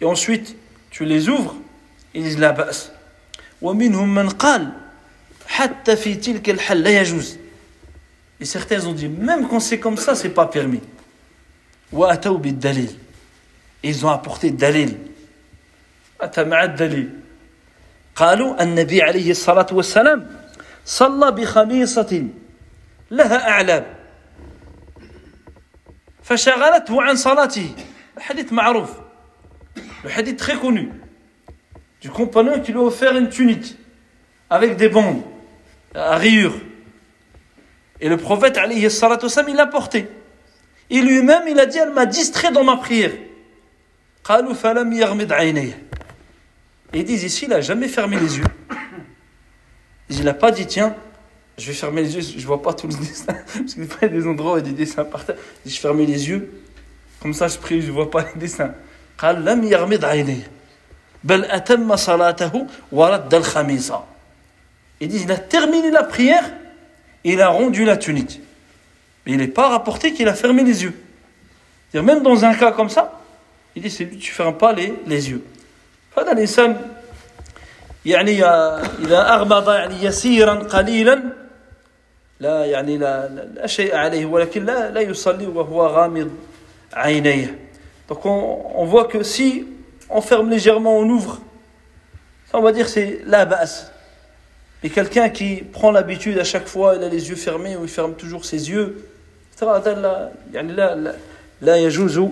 et 0.00 0.04
ensuite 0.04 0.56
tu 0.90 1.04
les 1.04 1.28
ouvres, 1.28 1.56
disent 2.13 2.39
la 2.39 2.51
bas. 2.51 2.91
ومنهم 3.61 4.15
من 4.15 4.29
قال 4.29 4.71
حتى 5.47 5.95
في 5.95 6.15
تلك 6.15 6.49
الحل 6.49 6.83
لا 6.83 7.01
يجوز 7.01 7.37
Et 8.39 8.45
certains 8.45 8.85
ont 8.87 8.93
dit, 8.93 9.07
même 9.07 9.47
quand 9.47 9.59
c'est 9.59 9.79
comme 9.79 9.97
ça, 9.97 10.15
c'est 10.15 10.29
pas 10.29 10.47
permis. 10.47 10.81
dalil. 11.93 12.89
Ils 13.83 14.05
ont 14.05 14.09
apporté. 14.09 14.51
أتى 16.21 16.43
dalil. 16.75 17.09
قالوا 18.15 18.63
النبي 18.63 19.01
عليه 19.01 19.31
الصلاة 19.31 19.67
والسلام 19.71 20.27
صلى 20.85 21.31
بخميصة 21.31 22.27
لها 23.11 23.49
أعلام 23.49 23.85
فشغلته 26.23 27.01
عن 27.01 27.15
صلاته 27.15 27.75
الحديث 28.17 28.53
معروف 28.53 28.89
le 30.03 30.09
hadith 30.09 30.41
connu 30.61 30.89
du 32.01 32.09
compagnon 32.09 32.59
qui 32.59 32.71
lui 32.71 32.79
a 32.79 32.83
offert 32.83 33.15
une 33.15 33.29
tunique 33.29 33.77
avec 34.49 34.75
des 34.75 34.89
bandes 34.89 35.21
à 35.93 36.17
rayures 36.17 36.55
Et 37.99 38.09
le 38.09 38.17
prophète, 38.17 38.57
salatu 38.89 39.27
il 39.47 39.55
l'a 39.55 39.67
porté. 39.67 40.07
Et 40.89 41.01
lui-même, 41.01 41.43
il 41.47 41.59
a 41.59 41.65
dit, 41.65 41.77
elle 41.77 41.93
m'a 41.93 42.05
distrait 42.05 42.51
dans 42.51 42.63
ma 42.63 42.77
prière. 42.77 43.11
Et 46.93 46.99
ils 46.99 47.05
disent 47.05 47.23
ici, 47.23 47.45
il 47.45 47.49
n'a 47.49 47.61
jamais 47.61 47.87
fermé 47.87 48.19
les 48.19 48.39
yeux. 48.39 48.43
Il 50.09 50.25
n'a 50.25 50.33
pas 50.33 50.51
dit, 50.51 50.65
tiens, 50.65 50.95
je 51.57 51.67
vais 51.67 51.73
fermer 51.73 52.01
les 52.01 52.15
yeux, 52.15 52.21
je 52.21 52.41
ne 52.41 52.47
vois 52.47 52.61
pas 52.61 52.73
tous 52.73 52.87
les 52.87 52.95
dessins. 53.07 53.33
Parce 53.33 53.73
qu'il 53.73 53.85
y 53.85 54.05
a 54.05 54.07
des 54.09 54.27
endroits 54.27 54.55
où 54.55 54.57
il 54.57 54.65
y 54.65 54.67
a 54.67 54.71
des 54.71 54.75
dessins 54.75 55.05
par 55.05 55.23
terre. 55.23 55.37
Je 55.65 55.79
ferme 55.79 55.99
les 55.99 56.29
yeux, 56.29 56.51
comme 57.21 57.33
ça 57.33 57.47
je 57.47 57.57
prie, 57.57 57.81
je 57.81 57.87
ne 57.87 57.91
vois 57.91 58.11
pas 58.11 58.25
les 58.33 58.39
dessins. 58.39 58.73
Il 65.00 65.08
dit, 65.08 65.22
il 65.22 65.32
a 65.32 65.38
terminé 65.38 65.90
la 65.90 66.04
prière 66.04 66.44
il 67.26 67.42
a 67.42 67.48
rendu 67.48 67.84
la 67.84 67.96
tunique. 67.96 68.40
Mais 69.24 69.32
il 69.32 69.38
n'est 69.38 69.48
pas 69.48 69.68
rapporté 69.68 70.12
qu'il 70.12 70.28
a 70.28 70.34
fermé 70.34 70.62
les 70.62 70.84
yeux. 70.84 70.94
Même 71.92 72.22
dans 72.22 72.44
un 72.44 72.54
cas 72.54 72.72
comme 72.72 72.88
ça, 72.88 73.20
il 73.74 73.82
dit 73.82 73.92
tu 73.94 74.04
ne 74.04 74.34
fermes 74.34 74.56
pas 74.56 74.72
les, 74.72 74.94
les 75.06 75.30
yeux. 75.30 75.42
فهذا 76.14 76.32
الإنسان 76.32 76.80
يعني 78.06 78.44
إذا 79.04 79.34
أغمض 79.34 79.68
يعني 79.68 80.04
يسيرا 80.04 80.54
قليلا 80.54 81.22
لا 82.40 82.64
يعني 82.64 82.98
لا, 82.98 83.28
لا 83.28 83.66
شيء 83.66 83.96
عليه 83.96 84.26
ولكن 84.26 84.64
لا, 84.64 84.90
لا 84.90 85.00
يصلي 85.00 85.46
وهو 85.46 85.86
غامض 85.86 86.30
عينيه 86.92 87.58
donc 88.08 88.24
on, 88.24 88.72
on 88.76 88.84
voit 88.86 89.08
que 89.08 89.22
si 89.22 89.66
on 90.10 90.20
ferme 90.20 90.50
légèrement 90.50 90.98
on 90.98 91.08
ouvre 91.08 91.40
ça 92.50 92.58
on 92.58 92.62
va 92.62 92.72
dire 92.72 92.88
c'est 92.88 93.20
la 93.26 93.44
base 93.44 93.92
Et 94.82 94.90
quelqu'un 94.90 95.30
qui 95.30 95.56
prend 95.56 95.90
l'habitude 95.90 96.38
à 96.38 96.44
chaque 96.44 96.68
fois, 96.68 96.94
il 96.96 97.02
a 97.02 97.08
les 97.08 97.28
yeux 97.30 97.34
fermés 97.34 97.76
ou 97.76 97.82
il 97.82 97.88
ferme 97.88 98.14
toujours 98.14 98.44
ses 98.44 98.70
yeux, 98.70 98.96
يعني 100.52 100.72
لا 100.72 100.94
لا 100.94 101.14
لا 101.62 101.76
يجوز 101.76 102.28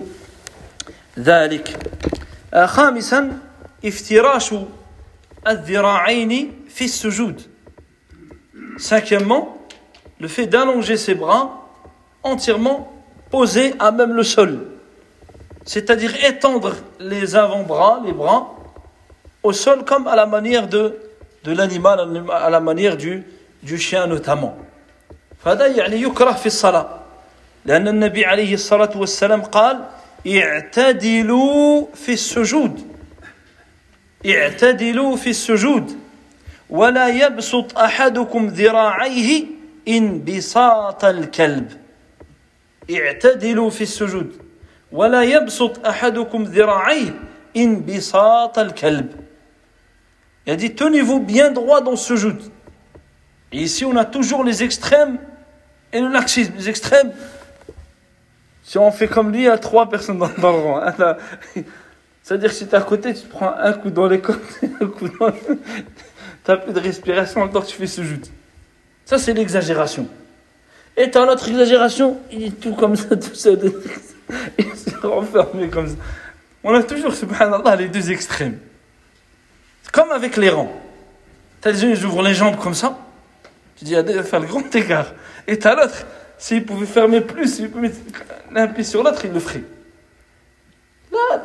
ذلك. 1.19 1.77
خامسا 2.55 3.39
افتراش 3.85 4.55
الذراعين 5.47 6.53
في 6.69 6.85
السجود. 6.85 7.41
Cinquièmement, 8.77 9.57
le 10.19 10.27
fait 10.27 10.47
d'allonger 10.47 10.97
ses 10.97 11.15
bras 11.15 11.67
entièrement 12.23 12.93
posés 13.31 13.73
à 13.79 13.91
même 13.91 14.13
le 14.13 14.23
sol. 14.23 14.68
C'est-à-dire 15.65 16.13
étendre 16.25 16.75
les 16.99 17.35
avant-bras, 17.35 18.01
les 18.05 18.11
bras, 18.11 18.55
au 19.43 19.51
sol 19.51 19.83
comme 19.85 20.07
à 20.07 20.15
la 20.15 20.25
manière 20.25 20.67
de 20.67 20.99
de 21.45 21.51
l'animal 21.53 21.99
à 22.31 22.49
la 22.49 22.59
manière 22.59 22.97
du, 22.97 23.23
du 23.63 23.77
chien 23.77 24.07
notamment. 24.07 24.57
فهذا 25.43 25.67
يعني 25.67 26.01
يكره 26.01 26.31
في 26.31 26.45
الصلاة 26.45 26.99
لأن 27.65 27.87
النبي 27.87 28.25
عليه 28.25 28.53
الصلاة 28.53 28.97
والسلام 28.97 29.41
قال 29.41 29.85
اعتدلوا 30.27 31.85
في 31.93 32.13
السجود 32.13 32.87
اعتدلوا 34.25 35.15
في 35.15 35.29
السجود 35.29 35.97
ولا 36.69 37.07
يبسط 37.09 37.77
أحدكم 37.77 38.47
ذراعيه 38.47 39.45
انبساط 39.87 41.05
الكلب 41.05 41.71
اعتدلوا 42.91 43.69
في 43.69 43.81
السجود 43.81 44.37
ولا 44.91 45.23
يبسط 45.23 45.85
أحدكم 45.85 46.43
ذراعيه 46.43 47.13
inbisat 47.55 48.57
al-kalb. 48.57 49.07
Il 50.45 50.53
a 50.53 50.55
dit 50.55 50.75
tenez-vous 50.75 51.19
bien 51.19 51.51
droit 51.51 51.81
dans 51.81 51.95
ce 51.95 52.15
jout. 52.15 52.37
Et 53.51 53.61
ici 53.61 53.85
on 53.85 53.95
a 53.95 54.05
toujours 54.05 54.43
les 54.43 54.63
extrêmes 54.63 55.17
et 55.93 56.01
le 56.01 56.09
laxisme. 56.09 56.53
Les 56.57 56.69
extrêmes, 56.69 57.13
si 58.63 58.77
on 58.77 58.91
fait 58.91 59.07
comme 59.07 59.31
lui, 59.31 59.41
il 59.41 59.45
y 59.45 59.47
a 59.47 59.57
trois 59.57 59.89
personnes 59.89 60.17
dans, 60.17 60.29
dans 60.37 60.51
le 60.51 60.57
rang. 60.57 60.81
hein. 60.81 61.15
C'est-à-dire 62.23 62.49
que 62.49 62.55
si 62.55 62.67
tu 62.67 62.73
es 62.73 62.75
à 62.75 62.81
côté, 62.81 63.13
tu 63.13 63.21
te 63.21 63.29
prends 63.29 63.53
un 63.55 63.73
coup 63.73 63.91
dans 63.91 64.07
les 64.07 64.19
côtes, 64.19 64.41
un 64.81 64.87
coup 64.87 65.07
dans 65.19 65.31
Tu 65.31 66.51
n'as 66.51 66.57
plus 66.57 66.73
de 66.73 66.79
respiration, 66.79 67.41
encore 67.41 67.65
tu 67.65 67.75
fais 67.75 67.87
ce 67.87 68.03
jout. 68.03 68.21
Ça, 69.05 69.19
c'est 69.19 69.33
l'exagération. 69.33 70.07
Et 70.97 71.11
t'as 71.11 71.25
l'autre 71.25 71.47
exagération, 71.47 72.17
il 72.31 72.45
est 72.45 72.59
tout 72.59 72.73
comme 72.73 72.95
ça, 72.95 73.15
tout 73.15 73.35
ça. 73.35 73.51
Il 74.58 74.64
s'est 74.76 74.96
renfermé 75.02 75.68
comme 75.68 75.88
ça. 75.88 75.96
On 76.62 76.74
a 76.74 76.82
toujours, 76.82 77.14
subhanallah, 77.14 77.76
les 77.76 77.88
deux 77.88 78.10
extrêmes. 78.10 78.58
Comme 79.92 80.10
avec 80.10 80.36
les 80.36 80.50
rangs. 80.50 80.72
T'as 81.60 81.72
les 81.72 81.84
uns, 81.84 81.90
ils 81.90 82.04
ouvrent 82.04 82.22
les 82.22 82.34
jambes 82.34 82.56
comme 82.56 82.74
ça. 82.74 82.98
Tu 83.76 83.84
dis, 83.84 83.94
il 83.94 84.22
faire 84.24 84.40
le 84.40 84.46
grand 84.46 84.74
écart. 84.74 85.12
Et 85.46 85.58
t'as 85.58 85.74
l'autre, 85.74 86.06
s'il 86.38 86.64
pouvait 86.64 86.86
fermer 86.86 87.20
plus, 87.20 87.56
s'il 87.56 87.70
pouvait 87.70 87.88
mettre 87.88 87.98
l'un 88.52 88.66
pied 88.68 88.84
sur 88.84 89.02
l'autre, 89.02 89.24
il 89.24 89.32
le 89.32 89.40
ferait. 89.40 89.64
Là, 91.10 91.42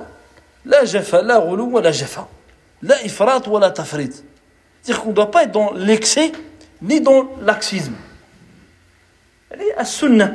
la 0.66 0.86
jafa, 0.86 1.22
la 1.22 1.38
roulou, 1.38 1.78
ou 1.78 1.80
la 1.80 1.92
jafa. 1.92 2.28
La 2.82 3.02
ifrat, 3.04 3.42
ou 3.48 3.58
la 3.58 3.72
tafrit. 3.72 4.12
C'est-à-dire 4.82 5.02
qu'on 5.02 5.10
ne 5.10 5.16
doit 5.16 5.32
pas 5.32 5.44
être 5.44 5.52
dans 5.52 5.74
l'excès, 5.74 6.32
ni 6.82 7.02
dans 7.02 7.30
laxisme. 7.42 7.96
Elle 9.50 9.62
est 9.62 9.76
à 9.76 9.86
sunna. 9.86 10.32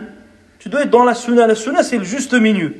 Tu 0.60 0.68
dois 0.68 0.82
être 0.82 0.90
dans 0.90 1.04
la 1.04 1.14
sunna. 1.14 1.48
La 1.48 1.56
sunna, 1.56 1.82
c'est 1.82 1.98
le 1.98 2.04
juste 2.04 2.34
milieu. 2.34 2.76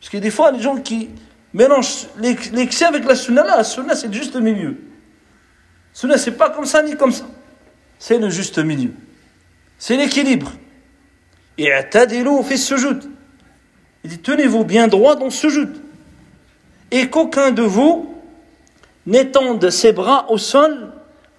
Parce 0.00 0.10
que 0.10 0.16
des 0.16 0.30
fois, 0.30 0.50
les 0.52 0.62
gens 0.62 0.76
qui 0.76 1.10
mélangent 1.52 2.06
l'excès 2.18 2.86
avec 2.86 3.04
la 3.04 3.14
sunna, 3.14 3.44
la 3.44 3.64
sunna, 3.64 3.94
c'est 3.94 4.06
le 4.06 4.14
juste 4.14 4.36
milieu. 4.36 4.78
Sunna, 5.92 6.16
c'est 6.16 6.32
pas 6.32 6.48
comme 6.48 6.64
ça 6.64 6.82
ni 6.82 6.96
comme 6.96 7.12
ça. 7.12 7.26
C'est 7.98 8.18
le 8.18 8.30
juste 8.30 8.58
milieu. 8.58 8.92
C'est 9.76 9.96
l'équilibre. 9.96 10.52
Et 11.58 11.72
atadilou 11.72 12.42
fait 12.42 12.56
sujud. 12.56 13.02
Il 14.04 14.10
dit 14.10 14.18
tenez-vous 14.18 14.64
bien 14.64 14.88
droit 14.88 15.16
dans 15.16 15.30
ce 15.30 15.50
sujud. 15.50 15.74
Et 16.90 17.10
qu'aucun 17.10 17.50
de 17.50 17.62
vous 17.62 18.14
n'étende 19.06 19.68
ses 19.70 19.92
bras 19.92 20.30
au 20.30 20.38
sol 20.38 20.92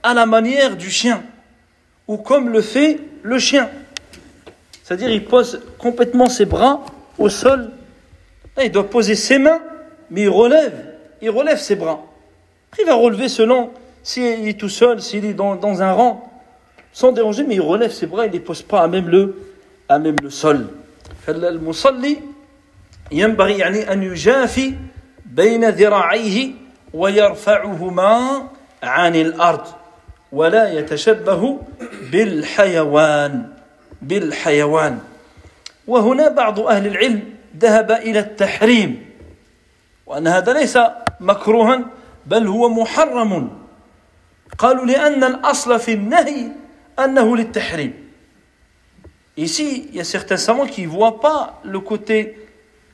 à 0.04 0.14
la 0.14 0.26
manière 0.26 0.76
du 0.76 0.92
chien, 0.92 1.24
ou 2.08 2.18
comme 2.18 2.50
le 2.50 2.62
fait 2.62 3.00
le 3.22 3.40
chien. 3.40 3.70
C'est-à-dire, 4.93 5.11
il 5.11 5.25
pose 5.25 5.61
complètement 5.79 6.29
ses 6.29 6.47
bras 6.47 6.81
au 7.19 7.29
sol. 7.29 7.71
Là, 8.57 8.65
il 8.65 8.73
doit 8.73 8.89
poser 8.89 9.15
ses 9.15 9.39
mains, 9.39 9.61
mais 10.11 10.23
il 10.23 10.29
relève. 10.29 10.95
Il 11.21 11.31
relève 11.31 11.59
ses 11.59 11.77
bras. 11.77 12.01
Après, 12.71 12.83
il 12.83 12.87
va 12.87 12.95
relever 12.95 13.29
selon 13.29 13.71
s'il 14.03 14.49
est 14.49 14.59
tout 14.59 14.69
seul, 14.69 15.03
s'il 15.03 15.25
est 15.25 15.35
dans, 15.35 15.57
dans, 15.57 15.83
un 15.83 15.93
rang, 15.93 16.31
sans 16.93 17.13
déranger, 17.13 17.45
mais 17.45 17.57
il 17.57 17.61
relève 17.61 17.91
ses 17.93 18.07
bras, 18.07 18.25
il 18.25 18.29
ne 18.29 18.33
les 18.35 18.41
pose 18.41 18.63
pas 18.63 18.83
à 18.83 18.89
même 18.89 19.09
le, 19.09 19.37
à 19.89 19.99
même 19.99 20.17
le 20.23 20.31
sol. 20.31 20.69
المصلي 21.29 22.17
ينبغي 23.13 23.59
يعني 23.59 23.93
أن 23.93 24.03
يجافي 24.03 24.75
بين 25.27 25.69
ذراعيه 25.69 26.51
ويرفعهما 26.95 28.49
عن 28.83 29.17
الأرض 29.17 29.67
ولا 30.33 30.73
يتشبه 30.73 31.59
بالحيوان 32.13 33.52
بالحيوان 34.04 35.00
وهنا 35.88 36.28
بعض 36.30 36.60
أهل 36.60 36.88
العلم 36.88 37.24
ذهب 37.58 37.92
إلى 37.92 38.20
التحريم 38.20 39.06
وأن 40.06 40.28
هذا 40.28 40.54
ليس 40.54 40.78
مكروها 41.20 41.86
بل 42.26 42.48
هو 42.48 42.70
محرم 42.70 43.58
قالوا 44.58 44.86
لأن 44.86 45.24
الأصل 45.24 45.80
في 45.80 45.94
النهي 45.94 46.48
أنه 47.00 47.38
للتحريم 47.38 48.04
Ici, 49.36 49.88
il 49.90 49.96
y 49.96 50.00
a 50.00 50.04
certains 50.04 50.38
savants 50.38 50.68
qui 50.68 50.84
ne 50.84 50.88
voient 50.90 51.20
pas 51.20 51.60
le 51.64 51.80
côté 51.80 52.38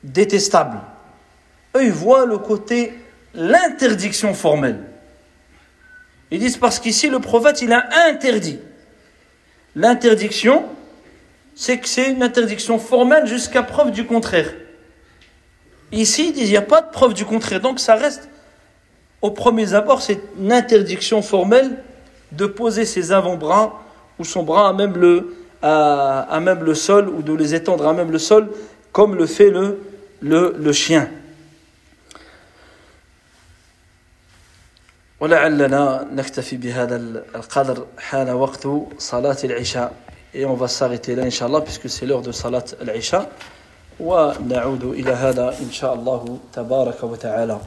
détestable. 0.06 0.80
Eux, 1.76 1.84
ils 1.84 1.92
voient 1.92 2.26
le 2.26 2.38
côté 2.38 2.94
l'interdiction 3.34 4.34
formelle. 4.34 4.80
Ils 6.32 6.40
disent 6.40 6.56
parce 6.56 6.80
qu'ici, 6.80 7.10
le 7.10 7.20
prophète, 7.20 7.62
il 7.62 7.74
a 7.74 7.90
interdit. 8.08 8.60
L'interdiction, 9.76 10.66
c'est 11.59 11.79
que 11.79 11.89
c'est 11.89 12.11
une 12.11 12.23
interdiction 12.23 12.79
formelle 12.79 13.27
jusqu'à 13.27 13.63
preuve 13.63 13.91
du 13.91 14.07
contraire. 14.07 14.53
Ici, 15.93 16.29
ils 16.29 16.33
disent, 16.33 16.49
il 16.49 16.53
n'y 16.53 16.57
a 16.57 16.63
pas 16.63 16.81
de 16.81 16.91
preuve 16.91 17.15
du 17.15 17.25
contraire. 17.25 17.61
Donc, 17.61 17.79
ça 17.79 17.95
reste, 17.95 18.29
au 19.23 19.31
premier 19.31 19.75
abord, 19.75 20.03
c'est 20.03 20.21
une 20.39 20.53
interdiction 20.53 21.23
formelle 21.23 21.79
de 22.33 22.47
poser 22.47 22.85
ses 22.85 23.13
avant-bras 23.13 23.83
ou 24.19 24.25
son 24.25 24.43
bras 24.43 24.69
à 24.69 24.73
même, 24.73 24.97
le, 24.97 25.37
à, 25.63 26.23
à 26.23 26.41
même 26.41 26.65
le 26.65 26.75
sol 26.75 27.09
ou 27.09 27.23
de 27.23 27.33
les 27.33 27.55
étendre 27.55 27.87
à 27.87 27.93
même 27.93 28.11
le 28.11 28.19
sol, 28.19 28.51
comme 28.91 29.15
le 29.15 29.27
fait 29.27 29.51
le, 29.51 29.81
le, 30.21 30.55
le 30.59 30.73
chien. 30.73 31.09
ولعلنا 35.21 36.09
نكتفي 36.13 36.57
بهذا 36.57 36.97
القدر 37.35 37.87
حان 37.99 38.31
وقت 38.31 38.69
صلاة 38.99 39.37
العشاء 39.45 39.95
Et 40.34 40.46
on 40.46 40.54
va 40.54 40.68
s'arrêter 40.68 41.16
là 41.16 41.24
inshallah 41.24 41.62
puisque 41.62 41.90
c'est 41.90 42.06
l'heure 42.06 42.22
de 42.22 42.32
salat 42.32 42.66
al-isha. 42.82 43.30
ونعود 44.00 44.84
إلى 44.84 45.12
هذا 45.12 45.56
إن 45.62 45.72
شاء 45.72 45.94
الله 45.94 46.38
تبارك 46.54 47.04
وتعالى 47.04 47.60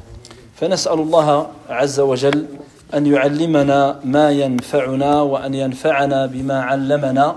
فنسأل 0.57 0.99
الله 1.01 1.47
عز 1.69 2.01
وجل 2.01 2.47
أن 2.95 3.07
يعلمنا 3.07 4.01
ما 4.05 4.31
ينفعنا 4.31 5.23
وأن 5.23 5.55
ينفعنا 5.55 6.27
بما 6.27 6.63
علمنا 6.63 7.37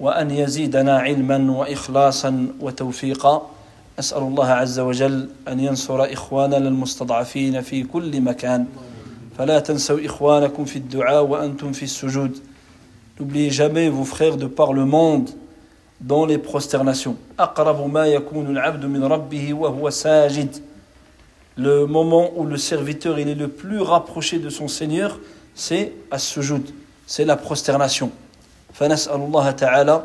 وأن 0.00 0.30
يزيدنا 0.30 0.98
علما 0.98 1.52
وإخلاصا 1.52 2.46
وتوفيقا 2.60 3.50
أسأل 3.98 4.22
الله 4.22 4.46
عز 4.46 4.78
وجل 4.78 5.28
أن 5.48 5.60
ينصر 5.60 6.12
إخواننا 6.12 6.68
المستضعفين 6.68 7.60
في 7.60 7.82
كل 7.82 8.20
مكان 8.20 8.66
فلا 9.38 9.58
تنسوا 9.58 10.06
إخوانكم 10.06 10.64
في 10.64 10.76
الدعاء 10.76 11.22
وأنتم 11.24 11.72
في 11.72 11.82
السجود 11.82 12.38
N'oubliez 13.19 13.49
jamais 13.49 13.89
vos 13.89 14.03
frères 14.03 14.37
de 14.37 14.45
par 14.47 14.73
le 14.73 14.85
monde 14.85 15.29
dans 16.01 16.25
les 16.25 16.37
prosternations. 16.37 17.15
أقرب 17.39 17.93
ما 17.93 18.05
يكون 18.07 18.45
العبد 18.51 18.85
من 18.85 19.03
ربه 19.03 19.53
وهو 19.53 19.89
ساجد 19.89 20.55
Le 21.57 21.85
moment 21.85 22.31
où 22.35 22.45
le 22.45 22.57
serviteur 22.57 23.17
il 23.17 23.29
est 23.29 23.35
le 23.35 23.47
plus 23.47 23.79
rapproché 23.79 24.39
de 24.39 24.49
son 24.49 24.67
Seigneur, 24.67 25.19
c'est 25.53 25.93
à 26.11 26.19
sujud, 26.19 26.63
c'est 27.07 27.23
la 27.23 27.37
prosternation. 27.37 28.09
فنسأل 28.73 29.15
الله 29.15 29.51
تعالى 29.51 30.03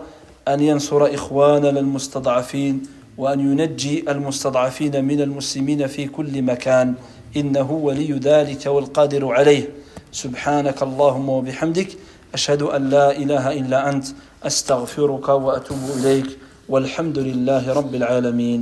أن 0.49 0.61
ينصر 0.61 1.15
إخواننا 1.15 1.81
المستضعفين 1.81 2.83
وأن 3.19 3.41
ينجي 3.41 4.11
المستضعفين 4.11 5.05
من 5.05 5.21
المسلمين 5.21 5.87
في 5.87 6.07
كل 6.07 6.43
مكان 6.43 6.95
إنه 7.37 7.71
ولي 7.71 8.13
ذلك 8.13 8.67
والقادر 8.67 9.33
عليه 9.33 9.69
سبحانك 10.13 10.83
اللهم 10.83 11.29
وبحمدك 11.29 11.89
أشهد 12.36 12.62
أن 12.76 12.82
لا 12.90 13.08
إله 13.16 13.46
إلا 13.60 13.80
أنت 13.90 14.06
أستغفرك 14.44 15.28
وأتوب 15.30 15.84
إليك 16.00 16.30
والحمد 16.70 17.18
لله 17.28 17.64
رب 17.74 17.94
العالمين. 17.96 18.62